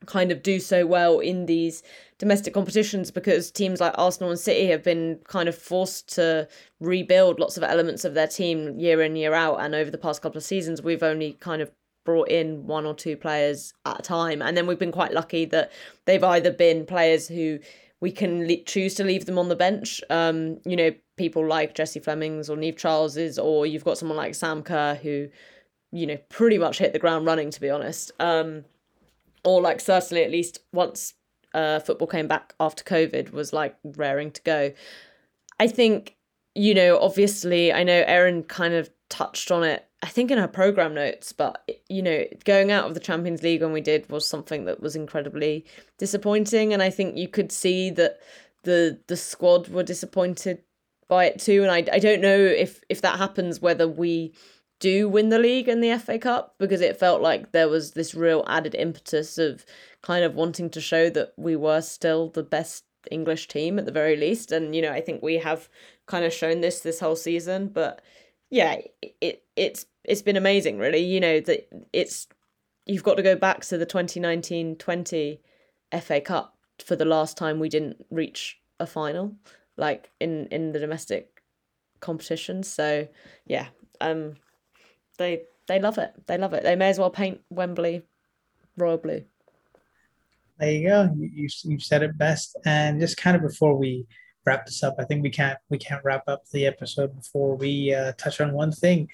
kind 0.07 0.33
of 0.33 0.43
do 0.43 0.59
so 0.59 0.87
well 0.87 1.19
in 1.19 1.47
these 1.47 1.83
domestic 2.19 2.55
competitions 2.55 3.11
because 3.11 3.51
teams 3.51 3.81
like 3.81 3.95
Arsenal 3.99 4.31
and 4.31 4.39
City 4.39 4.67
have 4.69 4.83
been 4.83 5.19
kind 5.25 5.49
of 5.49 5.57
forced 5.57 6.15
to 6.15 6.49
rebuild 6.81 7.39
lots 7.39 7.57
of 7.57 7.63
elements 7.63 8.05
of 8.05 8.15
their 8.15 8.27
team 8.27 8.79
year 8.79 9.03
in, 9.03 9.17
year 9.17 9.35
out. 9.35 9.61
And 9.61 9.75
over 9.75 9.91
the 9.91 9.99
past 9.99 10.23
couple 10.23 10.39
of 10.39 10.45
seasons, 10.45 10.83
we've 10.83 11.03
only 11.03 11.35
kind 11.35 11.61
of 11.61 11.71
brought 12.05 12.29
in 12.29 12.67
one 12.67 12.87
or 12.87 12.95
two 12.95 13.17
players 13.17 13.75
at 13.85 14.01
a 14.01 14.03
time. 14.03 14.41
And 14.41 14.57
then 14.57 14.67
we've 14.67 14.79
been 14.79 14.93
quite 14.93 15.13
lucky 15.13 15.45
that 15.47 15.71
they've 16.07 16.25
either 16.25 16.51
been 16.51 16.87
players 16.87 17.29
who 17.29 17.59
we 18.01 18.13
can 18.13 18.47
le- 18.47 18.63
choose 18.63 18.95
to 18.95 19.05
leave 19.05 19.27
them 19.27 19.39
on 19.39 19.49
the 19.49 19.57
bench. 19.57 20.01
Um, 20.09 20.59
you 20.65 20.77
know, 20.77 20.93
people 21.17 21.47
like 21.47 21.75
Jessie 21.75 22.01
Flemings 22.01 22.49
or 22.49 22.57
Niamh 22.57 22.77
Charles's, 22.77 23.39
or 23.39 23.67
you've 23.67 23.85
got 23.85 23.99
someone 23.99 24.17
like 24.17 24.35
Sam 24.35 24.63
Kerr 24.63 24.95
who, 24.95 25.29
you 25.93 26.07
know, 26.07 26.17
pretty 26.31 26.57
much 26.57 26.79
hit 26.79 26.93
the 26.93 26.99
ground 26.99 27.27
running, 27.27 27.51
to 27.51 27.61
be 27.61 27.71
honest. 27.71 28.13
Um, 28.21 28.65
or 29.45 29.61
like 29.61 29.81
certainly 29.81 30.25
at 30.25 30.31
least 30.31 30.59
once 30.73 31.15
uh, 31.57 31.81
football 31.81 32.07
came 32.07 32.29
back 32.29 32.55
after 32.61 32.85
COVID 32.85 33.33
was 33.33 33.53
like 33.53 33.77
raring 33.83 34.31
to 34.31 34.43
go. 34.43 34.73
I 35.59 35.67
think, 35.67 36.17
you 36.55 36.75
know, 36.75 36.99
obviously, 37.01 37.73
I 37.73 37.83
know 37.83 38.05
Erin 38.07 38.45
kind 38.45 38.75
of 38.75 38.91
touched 39.09 39.51
on 39.51 39.65
it 39.65 39.87
I 40.03 40.09
think 40.09 40.31
in 40.31 40.39
her 40.39 40.49
program 40.49 40.95
notes, 40.95 41.33
but 41.33 41.69
you 41.89 42.03
know, 42.03 42.25
going 42.45 42.71
out 42.71 42.87
of 42.87 42.95
the 42.95 43.01
Champions 43.01 43.43
League 43.43 43.63
when 43.63 43.73
we 43.73 43.81
did 43.81 44.09
was 44.11 44.25
something 44.25 44.67
that 44.67 44.81
was 44.81 44.95
incredibly 44.95 45.65
disappointing, 45.99 46.73
and 46.73 46.83
I 46.83 46.91
think 46.91 47.17
you 47.17 47.29
could 47.29 47.51
see 47.51 47.91
that 47.91 48.21
the 48.63 49.01
the 49.07 49.17
squad 49.17 49.69
were 49.69 49.83
disappointed 49.83 50.63
by 51.09 51.25
it 51.25 51.39
too. 51.39 51.63
And 51.63 51.71
I 51.73 51.79
I 51.91 51.99
don't 51.99 52.21
know 52.21 52.39
if 52.39 52.85
if 52.89 53.01
that 53.03 53.19
happens 53.19 53.61
whether 53.61 53.89
we 53.89 54.35
do 54.79 55.09
win 55.09 55.31
the 55.31 55.39
league 55.39 55.69
and 55.69 55.83
the 55.83 55.99
FA 55.99 56.19
Cup 56.19 56.55
because 56.59 56.81
it 56.81 56.99
felt 56.99 57.23
like 57.23 57.53
there 57.53 57.69
was 57.69 57.93
this 57.93 58.15
real 58.15 58.45
added 58.47 58.75
impetus 58.75 59.39
of 59.39 59.65
kind 60.03 60.25
of 60.25 60.35
wanting 60.35 60.71
to 60.71 60.81
show 60.81 61.09
that 61.11 61.33
we 61.37 61.57
were 61.57 61.81
still 61.81 62.29
the 62.31 62.43
best 62.43 62.85
English 63.11 63.49
team 63.49 63.79
at 63.79 63.87
the 63.87 63.93
very 63.93 64.17
least. 64.17 64.53
And 64.53 64.75
you 64.75 64.83
know, 64.83 64.93
I 64.93 65.01
think 65.01 65.23
we 65.23 65.39
have 65.39 65.69
kind 66.07 66.25
of 66.25 66.33
shown 66.33 66.61
this 66.61 66.81
this 66.81 67.01
whole 67.01 67.17
season, 67.17 67.69
but 67.69 68.03
yeah, 68.51 68.77
it 69.21 69.43
it's 69.57 69.87
it's 70.05 70.23
been 70.23 70.37
amazing, 70.37 70.79
really. 70.79 70.99
You 71.01 71.21
know 71.21 71.41
that 71.41 71.69
it's 71.93 72.29
you've 72.85 73.03
got 73.03 73.17
to 73.17 73.23
go 73.23 73.35
back 73.35 73.65
to 73.65 73.77
the 73.77 73.87
2019-20 73.87 75.41
FA 76.01 76.21
Cup 76.21 76.57
for 76.85 76.95
the 76.95 77.05
last 77.05 77.37
time 77.37 77.59
we 77.59 77.69
didn't 77.69 78.05
reach 78.11 78.61
a 78.79 78.87
final, 78.87 79.35
like 79.77 80.11
in 80.21 80.47
in 80.47 80.73
the 80.73 80.79
domestic 80.79 81.43
competition. 82.01 82.63
So 82.63 83.09
yeah, 83.47 83.69
um, 84.01 84.37
they 85.19 85.43
they 85.67 85.81
love 85.81 85.99
it. 85.99 86.13
They 86.27 86.39
love 86.39 86.53
it. 86.53 86.63
They 86.63 86.77
may 86.77 86.89
as 86.89 86.99
well 86.99 87.11
paint 87.11 87.41
Wembley 87.51 88.03
royal 88.77 88.99
blue. 88.99 89.25
There 90.59 90.71
you 90.71 90.89
go. 90.89 91.11
You, 91.17 91.31
you 91.33 91.49
you've 91.65 91.83
said 91.83 92.03
it 92.03 92.17
best. 92.17 92.57
And 92.65 93.01
just 93.01 93.17
kind 93.17 93.37
of 93.37 93.43
before 93.43 93.77
we 93.77 94.07
wrap 94.45 94.65
this 94.65 94.83
up, 94.83 94.97
I 94.99 95.05
think 95.05 95.23
we 95.23 95.31
can't 95.31 95.59
we 95.69 95.79
can't 95.79 96.05
wrap 96.05 96.29
up 96.29 96.45
the 96.53 96.67
episode 96.67 97.15
before 97.15 97.57
we 97.57 97.95
uh, 97.95 98.13
touch 98.17 98.41
on 98.41 98.53
one 98.53 98.73
thing. 98.73 99.09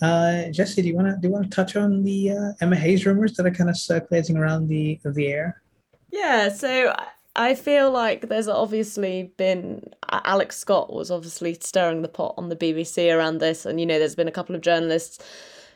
Uh, 0.00 0.48
Jesse, 0.50 0.82
do 0.82 0.88
you 0.88 0.96
want 0.96 1.08
to 1.08 1.16
do 1.20 1.28
you 1.28 1.32
want 1.32 1.44
to 1.44 1.54
touch 1.54 1.76
on 1.76 2.02
the 2.02 2.32
uh, 2.32 2.52
Emma 2.60 2.76
Hayes 2.76 3.06
rumors 3.06 3.34
that 3.34 3.46
are 3.46 3.52
kind 3.52 3.70
of 3.70 3.76
circulating 3.76 4.36
around 4.36 4.68
the 4.68 5.00
the 5.04 5.28
air? 5.28 5.62
Yeah, 6.10 6.50
so 6.50 6.94
I 7.34 7.54
feel 7.54 7.90
like 7.90 8.28
there's 8.28 8.48
obviously 8.48 9.32
been 9.38 9.82
uh, 10.10 10.20
Alex 10.24 10.58
Scott 10.58 10.92
was 10.92 11.10
obviously 11.10 11.56
stirring 11.60 12.02
the 12.02 12.08
pot 12.08 12.34
on 12.36 12.48
the 12.50 12.56
BBC 12.56 13.14
around 13.14 13.38
this, 13.38 13.64
and 13.64 13.80
you 13.80 13.86
know 13.86 13.98
there's 13.98 14.14
been 14.14 14.28
a 14.28 14.32
couple 14.32 14.54
of 14.54 14.60
journalists 14.60 15.18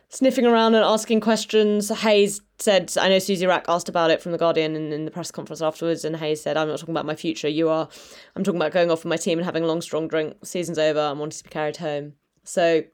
sniffing 0.09 0.47
around 0.47 0.75
and 0.75 0.85
asking 0.85 1.21
questions. 1.21 1.89
Hayes 1.89 2.41
said, 2.59 2.93
I 2.99 3.09
know 3.09 3.19
Suzy 3.19 3.47
Wrack 3.47 3.65
asked 3.69 3.89
about 3.89 4.11
it 4.11 4.23
from 4.23 4.33
The 4.33 4.39
Guardian 4.39 4.77
in, 4.77 4.93
in 4.93 5.05
the 5.05 5.11
press 5.11 5.31
conference 5.31 5.63
afterwards, 5.63 6.05
and 6.05 6.17
Hayes 6.17 6.43
said, 6.43 6.57
I'm 6.57 6.69
not 6.69 6.79
talking 6.79 6.95
about 6.95 7.07
my 7.07 7.17
future, 7.17 7.49
you 7.49 7.69
are. 7.69 7.89
I'm 8.35 8.45
talking 8.45 8.61
about 8.61 8.73
going 8.73 8.91
off 8.91 9.01
with 9.05 9.11
my 9.11 9.17
team 9.17 9.39
and 9.39 9.45
having 9.45 9.65
a 9.65 9.67
long, 9.67 9.81
strong 9.81 10.09
drink. 10.09 10.37
Season's 10.45 10.79
over, 10.79 11.01
I'm 11.01 11.19
wanting 11.19 11.39
to 11.39 11.45
be 11.45 11.51
carried 11.51 11.77
home. 11.79 12.15
So, 12.45 12.85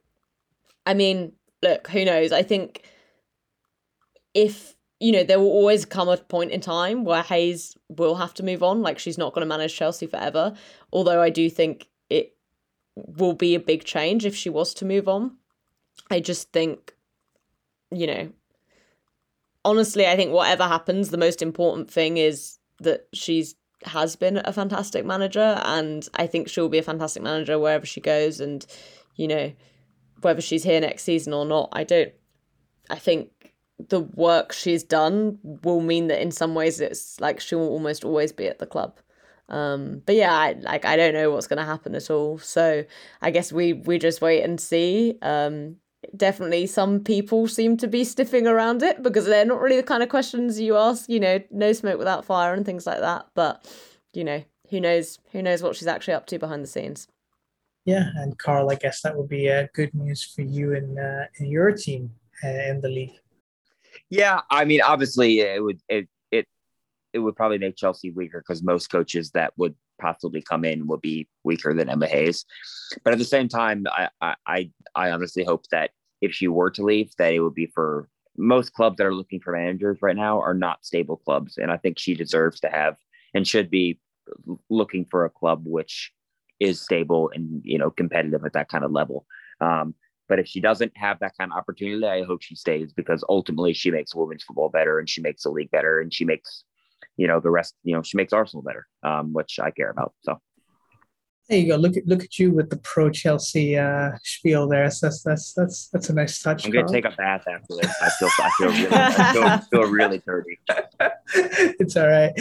I 0.87 0.95
mean, 0.95 1.33
look, 1.63 1.89
who 1.89 2.05
knows? 2.05 2.33
I 2.33 2.43
think 2.43 2.83
if, 4.35 4.75
you 5.03 5.13
know, 5.13 5.25
there 5.25 5.41
will 5.41 5.47
always 5.47 5.85
come 5.85 6.09
a 6.09 6.17
point 6.17 6.53
in 6.53 6.61
time 6.61 7.05
where 7.05 7.23
Hayes 7.23 7.77
will 7.89 8.15
have 8.15 8.35
to 8.35 8.43
move 8.43 8.63
on. 8.63 8.83
Like, 8.83 8.99
she's 8.99 9.19
not 9.19 9.35
going 9.35 9.43
to 9.43 9.49
manage 9.49 9.77
Chelsea 9.77 10.07
forever. 10.07 10.55
Although 10.93 11.21
I 11.21 11.31
do 11.31 11.51
think 11.51 11.89
it 12.09 12.37
will 12.95 13.35
be 13.35 13.55
a 13.55 13.61
big 13.61 13.85
change 13.85 14.25
if 14.25 14.35
she 14.35 14.49
was 14.49 14.73
to 14.75 14.85
move 14.85 15.09
on. 15.09 15.37
I 16.11 16.21
just 16.21 16.53
think 16.53 16.95
you 17.93 18.07
know, 18.07 18.33
honestly, 19.65 20.07
I 20.07 20.17
think 20.17 20.33
whatever 20.33 20.65
happens, 20.65 21.11
the 21.11 21.19
most 21.19 21.43
important 21.43 21.91
thing 21.91 22.17
is 22.17 22.59
that 22.81 23.07
she's 23.13 23.55
has 23.85 24.15
been 24.15 24.41
a 24.45 24.53
fantastic 24.53 25.05
manager, 25.05 25.61
and 25.65 26.09
I 26.15 26.27
think 26.27 26.49
she'll 26.49 26.69
be 26.69 26.79
a 26.79 26.83
fantastic 26.83 27.23
manager 27.23 27.59
wherever 27.59 27.87
she 27.87 28.01
goes. 28.01 28.41
And 28.41 28.65
you 29.17 29.29
know, 29.29 29.53
whether 30.23 30.41
she's 30.41 30.65
here 30.65 30.81
next 30.81 31.05
season 31.05 31.33
or 31.33 31.45
not, 31.45 31.69
I 31.73 31.85
don't. 31.85 32.13
I 32.91 32.97
think 32.97 33.31
the 33.89 34.01
work 34.01 34.53
she's 34.53 34.83
done 34.83 35.39
will 35.43 35.81
mean 35.81 36.09
that 36.09 36.21
in 36.21 36.31
some 36.31 36.55
ways 36.55 36.81
it's 36.81 37.21
like 37.21 37.41
she 37.41 37.55
will 37.55 37.69
almost 37.69 38.05
always 38.05 38.33
be 38.33 38.47
at 38.47 38.59
the 38.59 38.67
club. 38.67 38.99
Um, 39.49 40.03
but 40.07 40.15
yeah, 40.15 40.33
I, 40.33 40.53
like 40.53 40.85
I 40.85 40.97
don't 40.97 41.15
know 41.15 41.31
what's 41.31 41.47
going 41.47 41.59
to 41.59 41.65
happen 41.65 41.95
at 41.95 42.11
all. 42.11 42.39
So 42.39 42.85
I 43.21 43.31
guess 43.31 43.53
we 43.53 43.75
we 43.75 43.99
just 43.99 44.21
wait 44.21 44.43
and 44.43 44.61
see. 44.61 45.19
Um, 45.23 45.77
definitely 46.17 46.67
some 46.67 47.01
people 47.01 47.47
seem 47.47 47.77
to 47.77 47.87
be 47.87 48.05
sniffing 48.05 48.47
around 48.47 48.83
it 48.83 49.03
because 49.03 49.27
they're 49.27 49.45
not 49.45 49.61
really 49.61 49.77
the 49.77 49.83
kind 49.83 50.03
of 50.03 50.09
questions 50.09 50.61
you 50.61 50.77
ask, 50.77 51.09
you 51.09 51.21
know, 51.21 51.41
no 51.51 51.73
smoke 51.73 51.99
without 51.99 52.25
fire 52.25 52.55
and 52.55 52.67
things 52.67 52.87
like 52.87 53.01
that. 53.01 53.27
But, 53.35 53.65
you 54.13 54.25
know, 54.25 54.43
who 54.71 54.81
knows 54.81 55.19
who 55.33 55.43
knows 55.43 55.63
what 55.63 55.77
she's 55.77 55.87
actually 55.87 56.15
up 56.15 56.27
to 56.27 56.39
behind 56.39 56.63
the 56.63 56.69
scenes. 56.69 57.09
Yeah, 57.85 58.11
and 58.17 58.39
Carl, 58.39 58.71
I 58.71 58.77
guess 58.77 59.03
that 59.03 59.17
would 59.17 59.29
be 59.29 59.51
uh, 59.51 59.67
good 59.75 59.93
news 59.93 60.23
for 60.23 60.43
you 60.43 60.75
and 60.75 60.99
uh, 60.99 61.25
your 61.41 61.73
team 61.73 62.11
uh, 62.45 62.49
in 62.49 62.81
the 62.81 62.89
league. 62.89 63.19
Yeah, 64.13 64.43
I 64.51 64.67
mean, 64.67 64.83
obviously, 64.83 65.41
it 65.41 65.65
would 65.65 65.81
it 65.89 66.07
it 66.31 66.47
it 67.15 67.21
would 67.21 67.35
probably 67.35 67.57
make 67.57 67.77
Chelsea 67.77 68.11
weaker 68.11 68.45
because 68.47 68.63
most 68.63 68.89
coaches 68.89 69.31
that 69.31 69.55
would 69.57 69.75
possibly 69.99 70.43
come 70.43 70.67
in 70.67 70.87
will 70.87 70.99
be 70.99 71.27
weaker 71.45 71.73
than 71.73 71.89
Emma 71.89 72.07
Hayes. 72.07 72.45
But 73.05 73.15
at 73.15 73.19
the 73.19 73.25
same 73.25 73.49
time, 73.49 73.87
I 73.91 74.35
I 74.47 74.71
I 74.95 75.11
honestly 75.13 75.45
hope 75.45 75.65
that 75.71 75.93
if 76.21 76.35
she 76.35 76.47
were 76.47 76.71
to 76.73 76.83
leave, 76.83 77.11
that 77.17 77.33
it 77.33 77.41
would 77.41 77.55
be 77.55 77.73
for 77.75 78.11
most 78.37 78.75
clubs 78.75 78.99
that 78.99 79.07
are 79.07 79.15
looking 79.15 79.41
for 79.41 79.55
managers 79.55 79.97
right 80.03 80.15
now 80.15 80.39
are 80.43 80.53
not 80.53 80.85
stable 80.85 81.17
clubs, 81.17 81.57
and 81.57 81.73
I 81.73 81.79
think 81.79 81.99
she 81.99 82.15
deserves 82.15 82.61
to 82.61 82.69
have 82.69 82.97
and 83.33 83.49
should 83.49 83.71
be 83.71 83.99
looking 84.69 85.07
for 85.07 85.25
a 85.25 85.31
club 85.31 85.63
which 85.65 86.13
is 86.61 86.83
stable 86.83 87.31
and 87.35 87.63
you 87.65 87.79
know 87.79 87.91
competitive 87.91 88.45
at 88.45 88.53
that 88.53 88.69
kind 88.69 88.85
of 88.85 88.93
level. 88.93 89.25
Um, 89.63 89.95
but 90.29 90.39
if 90.39 90.47
she 90.47 90.61
doesn't 90.61 90.97
have 90.97 91.19
that 91.21 91.33
kind 91.39 91.53
of 91.53 91.59
opportunity, 91.59 92.07
I 92.07 92.25
hope 92.25 92.43
she 92.43 92.55
stays 92.55 92.93
because 92.93 93.25
ultimately 93.29 93.73
she 93.75 93.91
makes 93.91 94.15
women's 94.15 94.45
football 94.45 94.69
better 94.69 94.99
and 94.99 95.09
she 95.09 95.21
makes 95.21 95.43
the 95.43 95.51
league 95.51 95.71
better 95.71 96.01
and 96.01 96.13
she 96.13 96.25
makes 96.25 96.65
you 97.17 97.27
know 97.27 97.41
the 97.41 97.51
rest 97.51 97.75
you 97.83 97.95
know 97.95 98.03
she 98.03 98.17
makes 98.17 98.33
arsenal 98.33 98.63
better 98.63 98.87
um, 99.03 99.33
which 99.33 99.59
i 99.59 99.71
care 99.71 99.91
about 99.91 100.15
so 100.23 100.41
There 101.49 101.59
you 101.59 101.69
go. 101.69 101.77
Look 101.77 101.97
at 101.97 102.07
look 102.07 102.23
at 102.23 102.39
you 102.39 102.53
with 102.53 102.71
the 102.71 102.79
pro 102.79 103.11
Chelsea 103.11 103.77
uh, 103.77 104.11
spiel 104.23 104.69
there. 104.69 104.85
That's 104.85 105.01
that's 105.01 105.23
that's 105.23 105.53
that's, 105.53 105.89
that's 105.89 106.09
a 106.09 106.15
nice 106.15 106.41
touch. 106.41 106.65
I'm 106.65 106.71
gonna 106.71 106.85
Carl. 106.85 106.93
take 106.93 107.05
a 107.05 107.11
bath 107.17 107.45
after 107.49 107.75
this. 107.81 107.95
I 108.01 108.11
feel 108.11 108.29
I 108.39 108.51
feel 108.59 108.69
really 108.69 108.89
I 108.93 109.33
feel, 109.33 109.59
feel 109.83 109.91
really 109.91 110.23
dirty. 110.25 110.59
it's 111.81 111.97
all 111.97 112.09
right. 112.09 112.33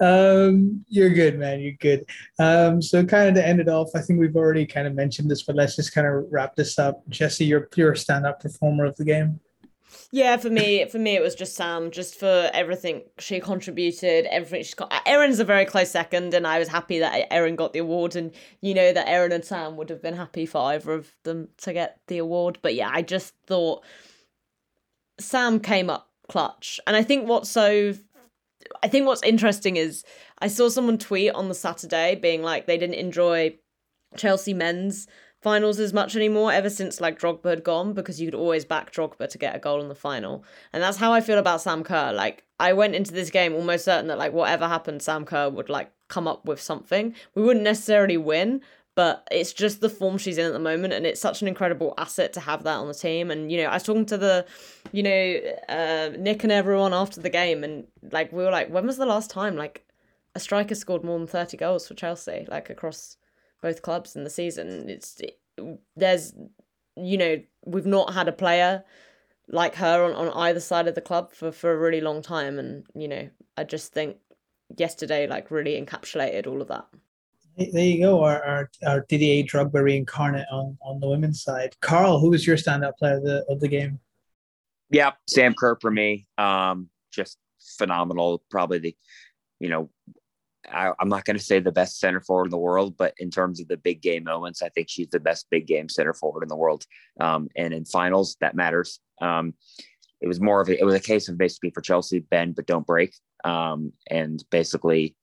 Um, 0.00 0.84
you're 0.88 1.10
good, 1.10 1.38
man. 1.38 1.60
You're 1.60 1.74
good. 1.74 2.06
Um, 2.38 2.80
so 2.80 3.04
kind 3.04 3.28
of 3.28 3.34
to 3.34 3.46
end 3.46 3.60
it 3.60 3.68
off, 3.68 3.90
I 3.94 4.00
think 4.00 4.20
we've 4.20 4.36
already 4.36 4.66
kind 4.66 4.86
of 4.86 4.94
mentioned 4.94 5.30
this, 5.30 5.42
but 5.42 5.54
let's 5.54 5.76
just 5.76 5.94
kind 5.94 6.06
of 6.06 6.24
wrap 6.30 6.56
this 6.56 6.78
up. 6.78 7.06
Jesse, 7.08 7.44
you're 7.44 7.66
pure 7.66 7.94
stand-up 7.94 8.40
performer 8.40 8.86
of 8.86 8.96
the 8.96 9.04
game. 9.04 9.38
Yeah, 10.16 10.38
for 10.38 10.48
me, 10.48 10.82
for 10.86 10.98
me, 10.98 11.14
it 11.14 11.20
was 11.20 11.34
just 11.34 11.56
Sam, 11.56 11.90
just 11.90 12.18
for 12.18 12.50
everything 12.54 13.02
she 13.18 13.38
contributed, 13.38 14.24
everything 14.30 14.62
she's 14.62 14.72
got. 14.72 14.90
Erin's 15.04 15.40
a 15.40 15.44
very 15.44 15.66
close 15.66 15.90
second, 15.90 16.32
and 16.32 16.46
I 16.46 16.58
was 16.58 16.68
happy 16.68 17.00
that 17.00 17.30
Erin 17.30 17.54
got 17.54 17.74
the 17.74 17.80
award, 17.80 18.16
and 18.16 18.32
you 18.62 18.72
know 18.72 18.94
that 18.94 19.06
Erin 19.06 19.30
and 19.32 19.44
Sam 19.44 19.76
would 19.76 19.90
have 19.90 20.00
been 20.00 20.16
happy 20.16 20.46
for 20.46 20.72
either 20.72 20.94
of 20.94 21.12
them 21.24 21.48
to 21.58 21.74
get 21.74 22.00
the 22.06 22.16
award. 22.16 22.58
But 22.62 22.74
yeah, 22.74 22.88
I 22.90 23.02
just 23.02 23.34
thought 23.46 23.84
Sam 25.20 25.60
came 25.60 25.90
up 25.90 26.08
clutch, 26.30 26.80
and 26.86 26.96
I 26.96 27.02
think 27.02 27.28
what's 27.28 27.50
so, 27.50 27.92
I 28.82 28.88
think 28.88 29.06
what's 29.06 29.22
interesting 29.22 29.76
is 29.76 30.02
I 30.38 30.48
saw 30.48 30.70
someone 30.70 30.96
tweet 30.96 31.34
on 31.34 31.50
the 31.50 31.54
Saturday 31.54 32.14
being 32.14 32.42
like 32.42 32.64
they 32.64 32.78
didn't 32.78 32.94
enjoy 32.94 33.58
Chelsea 34.16 34.54
men's 34.54 35.08
finals 35.46 35.78
as 35.78 35.92
much 35.92 36.16
anymore 36.16 36.50
ever 36.52 36.68
since 36.68 37.00
like 37.00 37.20
Drogba 37.20 37.50
had 37.50 37.62
gone 37.62 37.92
because 37.92 38.20
you 38.20 38.26
could 38.26 38.34
always 38.34 38.64
back 38.64 38.92
Drogba 38.92 39.28
to 39.28 39.38
get 39.38 39.54
a 39.54 39.60
goal 39.60 39.80
in 39.80 39.86
the 39.86 39.94
final. 39.94 40.42
And 40.72 40.82
that's 40.82 40.96
how 40.96 41.12
I 41.12 41.20
feel 41.20 41.38
about 41.38 41.60
Sam 41.60 41.84
Kerr. 41.84 42.12
Like 42.12 42.42
I 42.58 42.72
went 42.72 42.96
into 42.96 43.12
this 43.12 43.30
game 43.30 43.54
almost 43.54 43.84
certain 43.84 44.08
that 44.08 44.18
like 44.18 44.32
whatever 44.32 44.66
happened, 44.66 45.02
Sam 45.02 45.24
Kerr 45.24 45.48
would 45.48 45.68
like 45.68 45.92
come 46.08 46.26
up 46.26 46.44
with 46.46 46.60
something. 46.60 47.14
We 47.36 47.44
wouldn't 47.44 47.64
necessarily 47.64 48.16
win, 48.16 48.60
but 48.96 49.24
it's 49.30 49.52
just 49.52 49.80
the 49.80 49.88
form 49.88 50.18
she's 50.18 50.36
in 50.36 50.46
at 50.46 50.52
the 50.52 50.58
moment 50.58 50.92
and 50.92 51.06
it's 51.06 51.20
such 51.20 51.42
an 51.42 51.46
incredible 51.46 51.94
asset 51.96 52.32
to 52.32 52.40
have 52.40 52.64
that 52.64 52.78
on 52.78 52.88
the 52.88 52.94
team 52.94 53.30
and 53.30 53.52
you 53.52 53.58
know 53.62 53.68
i 53.68 53.74
was 53.74 53.82
talking 53.82 54.06
to 54.06 54.16
the 54.16 54.46
you 54.90 55.02
know 55.02 55.40
uh, 55.68 56.10
nick 56.18 56.42
and 56.42 56.50
everyone 56.50 56.94
after 56.94 57.20
the 57.20 57.28
game 57.28 57.62
and 57.62 57.86
like 58.10 58.32
we 58.32 58.42
were 58.42 58.50
like 58.50 58.70
when 58.70 58.86
was 58.86 58.96
the 58.96 59.04
last 59.04 59.28
time 59.28 59.54
like 59.54 59.84
a 60.34 60.40
striker 60.40 60.74
scored 60.74 61.04
more 61.04 61.18
than 61.18 61.28
30 61.28 61.58
goals 61.58 61.86
for 61.86 61.92
chelsea 61.92 62.46
like 62.48 62.70
across 62.70 63.18
both 63.66 63.82
clubs 63.82 64.14
in 64.14 64.22
the 64.22 64.30
season 64.30 64.88
it's 64.88 65.20
it, 65.20 65.40
there's 65.96 66.32
you 66.96 67.18
know 67.18 67.42
we've 67.64 67.84
not 67.84 68.14
had 68.14 68.28
a 68.28 68.32
player 68.32 68.84
like 69.48 69.74
her 69.74 70.04
on, 70.04 70.12
on 70.12 70.28
either 70.46 70.60
side 70.60 70.86
of 70.86 70.94
the 70.94 71.00
club 71.00 71.32
for 71.32 71.50
for 71.50 71.72
a 71.72 71.76
really 71.76 72.00
long 72.00 72.22
time 72.22 72.60
and 72.60 72.86
you 72.94 73.08
know 73.08 73.28
i 73.56 73.64
just 73.64 73.92
think 73.92 74.18
yesterday 74.76 75.26
like 75.26 75.50
really 75.50 75.80
encapsulated 75.80 76.46
all 76.46 76.62
of 76.62 76.68
that 76.68 76.86
there 77.56 77.84
you 77.84 78.00
go, 78.02 78.22
our, 78.22 78.42
our, 78.44 78.70
our 78.86 79.06
Didier 79.08 79.42
Drogba 79.42 79.82
reincarnate 79.82 80.46
on, 80.52 80.76
on 80.82 81.00
the 81.00 81.08
women's 81.08 81.42
side. 81.42 81.74
Carl, 81.80 82.20
who 82.20 82.28
was 82.28 82.46
your 82.46 82.58
standout 82.58 82.98
player 82.98 83.16
of 83.16 83.24
the, 83.24 83.46
of 83.48 83.60
the 83.60 83.68
game? 83.68 83.98
Yeah, 84.90 85.12
Sam 85.26 85.54
Kerr 85.58 85.78
for 85.80 85.90
me. 85.90 86.26
Um, 86.36 86.90
just 87.10 87.38
phenomenal. 87.78 88.42
Probably 88.50 88.78
the, 88.78 88.96
you 89.58 89.70
know, 89.70 89.88
I, 90.72 90.92
am 91.00 91.08
not 91.08 91.24
going 91.24 91.36
to 91.36 91.42
say 91.42 91.58
the 91.58 91.72
best 91.72 91.98
center 91.98 92.20
forward 92.20 92.46
in 92.46 92.50
the 92.50 92.58
world, 92.58 92.96
but 92.96 93.14
in 93.18 93.30
terms 93.30 93.60
of 93.60 93.68
the 93.68 93.76
big 93.76 94.00
game 94.00 94.24
moments, 94.24 94.62
I 94.62 94.68
think 94.70 94.88
she's 94.88 95.08
the 95.08 95.20
best 95.20 95.46
big 95.50 95.66
game 95.66 95.88
center 95.88 96.14
forward 96.14 96.42
in 96.42 96.48
the 96.48 96.56
world. 96.56 96.84
Um, 97.20 97.48
and 97.56 97.72
in 97.72 97.84
finals, 97.84 98.36
that 98.40 98.54
matters. 98.54 99.00
Um, 99.20 99.54
it 100.20 100.28
was 100.28 100.40
more 100.40 100.60
of 100.60 100.68
a, 100.68 100.78
it 100.78 100.84
was 100.84 100.94
a 100.94 101.00
case 101.00 101.28
of 101.28 101.38
basically 101.38 101.70
for 101.70 101.80
Chelsea, 101.80 102.20
bend 102.20 102.56
but 102.56 102.66
don't 102.66 102.86
break, 102.86 103.14
um, 103.44 103.92
and 104.10 104.42
basically 104.50 105.14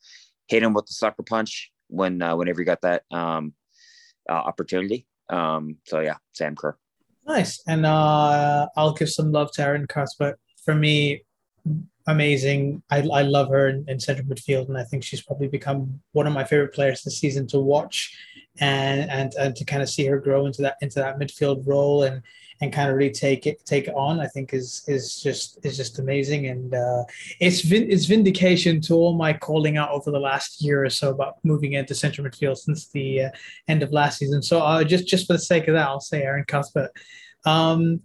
hit 0.47 0.63
him 0.63 0.73
with 0.73 0.85
the 0.85 0.93
sucker 0.93 1.23
punch 1.23 1.71
when 1.87 2.21
uh, 2.21 2.35
whenever 2.35 2.61
you 2.61 2.65
got 2.65 2.81
that 2.81 3.03
um, 3.11 3.53
uh, 4.29 4.33
opportunity. 4.33 5.07
Um, 5.29 5.77
so 5.85 5.99
yeah, 5.99 6.17
Sam 6.33 6.55
Kerr. 6.55 6.77
Nice, 7.25 7.61
and 7.67 7.85
uh, 7.85 8.67
I'll 8.75 8.93
give 8.93 9.09
some 9.09 9.31
love 9.31 9.51
to 9.53 9.63
Erin 9.63 9.87
Cuthbert. 9.87 10.39
For 10.65 10.75
me, 10.75 11.23
amazing. 12.07 12.83
I, 12.89 12.97
I 13.13 13.21
love 13.23 13.49
her 13.49 13.69
in, 13.69 13.85
in 13.87 13.99
central 13.99 14.27
midfield, 14.27 14.69
and 14.69 14.77
I 14.77 14.83
think 14.83 15.03
she's 15.03 15.21
probably 15.21 15.47
become 15.47 16.01
one 16.11 16.27
of 16.27 16.33
my 16.33 16.43
favorite 16.43 16.73
players 16.73 17.03
this 17.03 17.19
season 17.19 17.47
to 17.47 17.59
watch, 17.59 18.15
and 18.59 19.09
and 19.09 19.33
and 19.35 19.55
to 19.55 19.65
kind 19.65 19.81
of 19.81 19.89
see 19.89 20.05
her 20.05 20.19
grow 20.19 20.45
into 20.45 20.61
that 20.63 20.77
into 20.81 20.99
that 20.99 21.19
midfield 21.19 21.65
role 21.65 22.03
and 22.03 22.21
and 22.61 22.71
kind 22.71 22.89
of 22.89 22.95
really 22.95 23.11
take 23.11 23.47
it 23.47 23.65
take 23.65 23.87
it 23.87 23.95
on. 23.95 24.19
I 24.19 24.27
think 24.27 24.53
is 24.53 24.83
is 24.87 25.21
just 25.21 25.59
is 25.65 25.77
just 25.77 25.99
amazing, 25.99 26.47
and 26.47 26.73
uh, 26.73 27.03
it's 27.39 27.61
vin- 27.61 27.91
it's 27.91 28.05
vindication 28.05 28.81
to 28.81 28.95
all 28.95 29.13
my 29.13 29.33
calling 29.33 29.77
out 29.77 29.91
over 29.91 30.11
the 30.11 30.19
last 30.19 30.61
year 30.61 30.83
or 30.83 30.89
so 30.89 31.09
about 31.09 31.37
moving 31.43 31.73
into 31.73 31.95
central 31.95 32.27
midfield 32.27 32.57
since 32.57 32.87
the 32.89 33.23
uh, 33.23 33.29
end 33.67 33.83
of 33.83 33.91
last 33.91 34.19
season. 34.19 34.41
So 34.41 34.59
uh, 34.59 34.83
just 34.83 35.07
just 35.07 35.27
for 35.27 35.33
the 35.33 35.39
sake 35.39 35.67
of 35.67 35.73
that, 35.73 35.87
I'll 35.87 35.99
say 35.99 36.23
Erin 36.23 36.45
Cuthbert. 36.47 36.91
Um, 37.45 38.01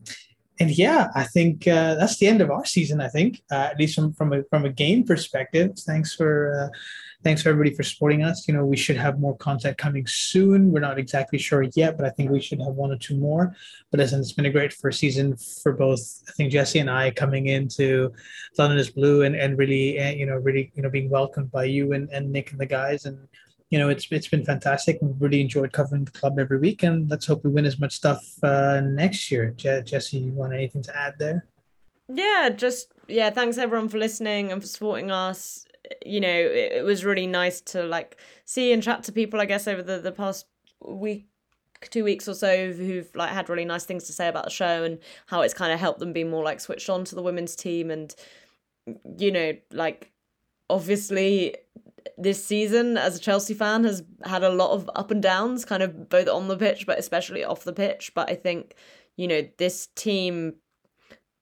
and 0.60 0.70
yeah, 0.70 1.08
I 1.14 1.24
think 1.24 1.68
uh, 1.68 1.94
that's 1.94 2.18
the 2.18 2.26
end 2.26 2.40
of 2.40 2.50
our 2.50 2.64
season. 2.64 3.00
I 3.00 3.08
think, 3.08 3.42
uh, 3.50 3.68
at 3.70 3.78
least 3.78 3.94
from 3.94 4.12
from 4.12 4.32
a 4.32 4.42
from 4.50 4.64
a 4.64 4.70
game 4.70 5.04
perspective. 5.04 5.78
Thanks 5.78 6.14
for 6.14 6.60
uh, 6.60 6.78
thanks 7.22 7.42
for 7.42 7.50
everybody 7.50 7.74
for 7.74 7.82
supporting 7.82 8.22
us. 8.22 8.48
You 8.48 8.54
know, 8.54 8.64
we 8.64 8.76
should 8.76 8.96
have 8.96 9.20
more 9.20 9.36
content 9.36 9.78
coming 9.78 10.06
soon. 10.06 10.72
We're 10.72 10.80
not 10.80 10.98
exactly 10.98 11.38
sure 11.38 11.64
yet, 11.74 11.96
but 11.96 12.06
I 12.06 12.10
think 12.10 12.30
we 12.30 12.40
should 12.40 12.60
have 12.60 12.74
one 12.74 12.90
or 12.90 12.98
two 12.98 13.16
more. 13.16 13.54
But 13.90 13.98
listen, 13.98 14.20
it's 14.20 14.32
been 14.32 14.46
a 14.46 14.50
great 14.50 14.72
first 14.72 14.98
season 14.98 15.36
for 15.36 15.72
both. 15.72 16.00
I 16.28 16.32
think 16.32 16.52
Jesse 16.52 16.78
and 16.78 16.90
I 16.90 17.10
coming 17.10 17.46
into 17.46 18.12
London 18.56 18.78
is 18.78 18.90
Blue 18.90 19.22
and 19.22 19.36
and 19.36 19.58
really 19.58 20.00
uh, 20.00 20.10
you 20.10 20.26
know 20.26 20.36
really 20.36 20.72
you 20.74 20.82
know 20.82 20.90
being 20.90 21.10
welcomed 21.10 21.50
by 21.50 21.64
you 21.64 21.92
and 21.92 22.08
and 22.10 22.32
Nick 22.32 22.50
and 22.50 22.60
the 22.60 22.66
guys 22.66 23.04
and 23.04 23.18
you 23.70 23.78
know, 23.78 23.88
it's 23.88 24.06
it's 24.10 24.28
been 24.28 24.44
fantastic. 24.44 24.98
We've 25.02 25.20
really 25.20 25.40
enjoyed 25.40 25.72
covering 25.72 26.04
the 26.04 26.10
club 26.10 26.38
every 26.38 26.58
week, 26.58 26.82
and 26.82 27.08
let's 27.10 27.26
hope 27.26 27.44
we 27.44 27.50
win 27.50 27.66
as 27.66 27.78
much 27.78 27.92
stuff 27.92 28.24
uh, 28.42 28.80
next 28.80 29.30
year. 29.30 29.52
Je- 29.56 29.82
Jesse, 29.82 30.18
you 30.18 30.32
want 30.32 30.54
anything 30.54 30.82
to 30.82 30.96
add 30.96 31.14
there? 31.18 31.46
Yeah, 32.08 32.48
just 32.54 32.92
yeah. 33.08 33.30
Thanks 33.30 33.58
everyone 33.58 33.88
for 33.88 33.98
listening 33.98 34.52
and 34.52 34.62
for 34.62 34.68
supporting 34.68 35.10
us. 35.10 35.66
You 36.04 36.20
know, 36.20 36.28
it, 36.28 36.72
it 36.72 36.84
was 36.84 37.04
really 37.04 37.26
nice 37.26 37.60
to 37.62 37.82
like 37.82 38.18
see 38.46 38.72
and 38.72 38.82
chat 38.82 39.02
to 39.04 39.12
people. 39.12 39.40
I 39.40 39.44
guess 39.44 39.68
over 39.68 39.82
the 39.82 39.98
the 39.98 40.12
past 40.12 40.46
week 40.82 41.26
two 41.90 42.04
weeks 42.04 42.28
or 42.28 42.34
so 42.34 42.72
who've 42.72 43.14
like 43.14 43.30
had 43.30 43.48
really 43.48 43.64
nice 43.64 43.84
things 43.84 44.04
to 44.04 44.12
say 44.12 44.26
about 44.28 44.44
the 44.44 44.50
show 44.50 44.82
and 44.82 44.98
how 45.26 45.42
it's 45.42 45.54
kind 45.54 45.72
of 45.72 45.78
helped 45.78 46.00
them 46.00 46.12
be 46.12 46.24
more 46.24 46.42
like 46.42 46.58
switched 46.58 46.90
on 46.90 47.04
to 47.04 47.14
the 47.14 47.22
women's 47.22 47.54
team 47.54 47.88
and 47.88 48.16
you 49.16 49.30
know 49.30 49.52
like 49.70 50.10
obviously 50.68 51.54
this 52.16 52.44
season 52.44 52.96
as 52.96 53.16
a 53.16 53.20
Chelsea 53.20 53.54
fan 53.54 53.84
has 53.84 54.02
had 54.24 54.42
a 54.42 54.50
lot 54.50 54.70
of 54.70 54.90
up 54.94 55.10
and 55.10 55.22
downs, 55.22 55.64
kind 55.64 55.82
of 55.82 56.08
both 56.08 56.28
on 56.28 56.48
the 56.48 56.56
pitch, 56.56 56.86
but 56.86 56.98
especially 56.98 57.44
off 57.44 57.64
the 57.64 57.72
pitch. 57.72 58.12
But 58.14 58.30
I 58.30 58.34
think, 58.34 58.74
you 59.16 59.28
know, 59.28 59.46
this 59.58 59.88
team, 59.94 60.54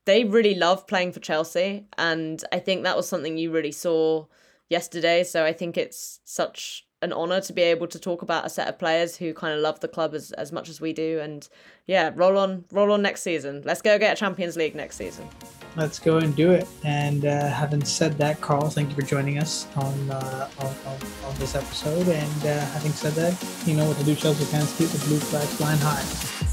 they 0.04 0.24
really 0.24 0.54
love 0.54 0.86
playing 0.86 1.12
for 1.12 1.20
Chelsea. 1.20 1.86
And 1.98 2.42
I 2.52 2.58
think 2.58 2.84
that 2.84 2.96
was 2.96 3.08
something 3.08 3.36
you 3.38 3.50
really 3.50 3.72
saw 3.72 4.26
yesterday. 4.68 5.24
So 5.24 5.44
I 5.44 5.52
think 5.52 5.76
it's 5.76 6.20
such 6.24 6.86
an 7.06 7.12
honor 7.12 7.40
to 7.40 7.52
be 7.52 7.62
able 7.62 7.86
to 7.86 7.98
talk 7.98 8.20
about 8.20 8.44
a 8.44 8.50
set 8.50 8.68
of 8.68 8.78
players 8.78 9.16
who 9.16 9.32
kind 9.32 9.54
of 9.54 9.60
love 9.60 9.80
the 9.80 9.88
club 9.88 10.14
as, 10.14 10.32
as 10.32 10.52
much 10.52 10.68
as 10.68 10.80
we 10.80 10.92
do. 10.92 11.20
And 11.20 11.48
yeah, 11.86 12.10
roll 12.14 12.36
on, 12.36 12.64
roll 12.70 12.92
on 12.92 13.00
next 13.00 13.22
season. 13.22 13.62
Let's 13.64 13.80
go 13.80 13.98
get 13.98 14.12
a 14.12 14.16
Champions 14.16 14.56
League 14.56 14.74
next 14.74 14.96
season 14.96 15.28
let's 15.76 15.98
go 15.98 16.18
and 16.18 16.34
do 16.34 16.50
it. 16.50 16.66
And 16.84 17.24
uh, 17.24 17.48
having 17.48 17.84
said 17.84 18.16
that, 18.18 18.40
Carl, 18.40 18.70
thank 18.70 18.88
you 18.88 18.94
for 18.94 19.02
joining 19.02 19.38
us 19.38 19.66
on 19.76 20.10
uh, 20.10 20.48
on, 20.58 20.74
on, 20.86 20.98
on, 21.24 21.38
this 21.38 21.54
episode. 21.54 22.08
And 22.08 22.46
uh, 22.46 22.64
having 22.66 22.92
said 22.92 23.12
that, 23.12 23.36
you 23.66 23.76
know 23.76 23.86
what 23.86 23.98
to 23.98 24.04
do, 24.04 24.14
Chelsea 24.14 24.44
fans. 24.44 24.76
Keep 24.76 24.88
the 24.88 25.06
blue 25.06 25.18
flags 25.18 25.54
flying 25.54 25.78
high. 25.78 26.45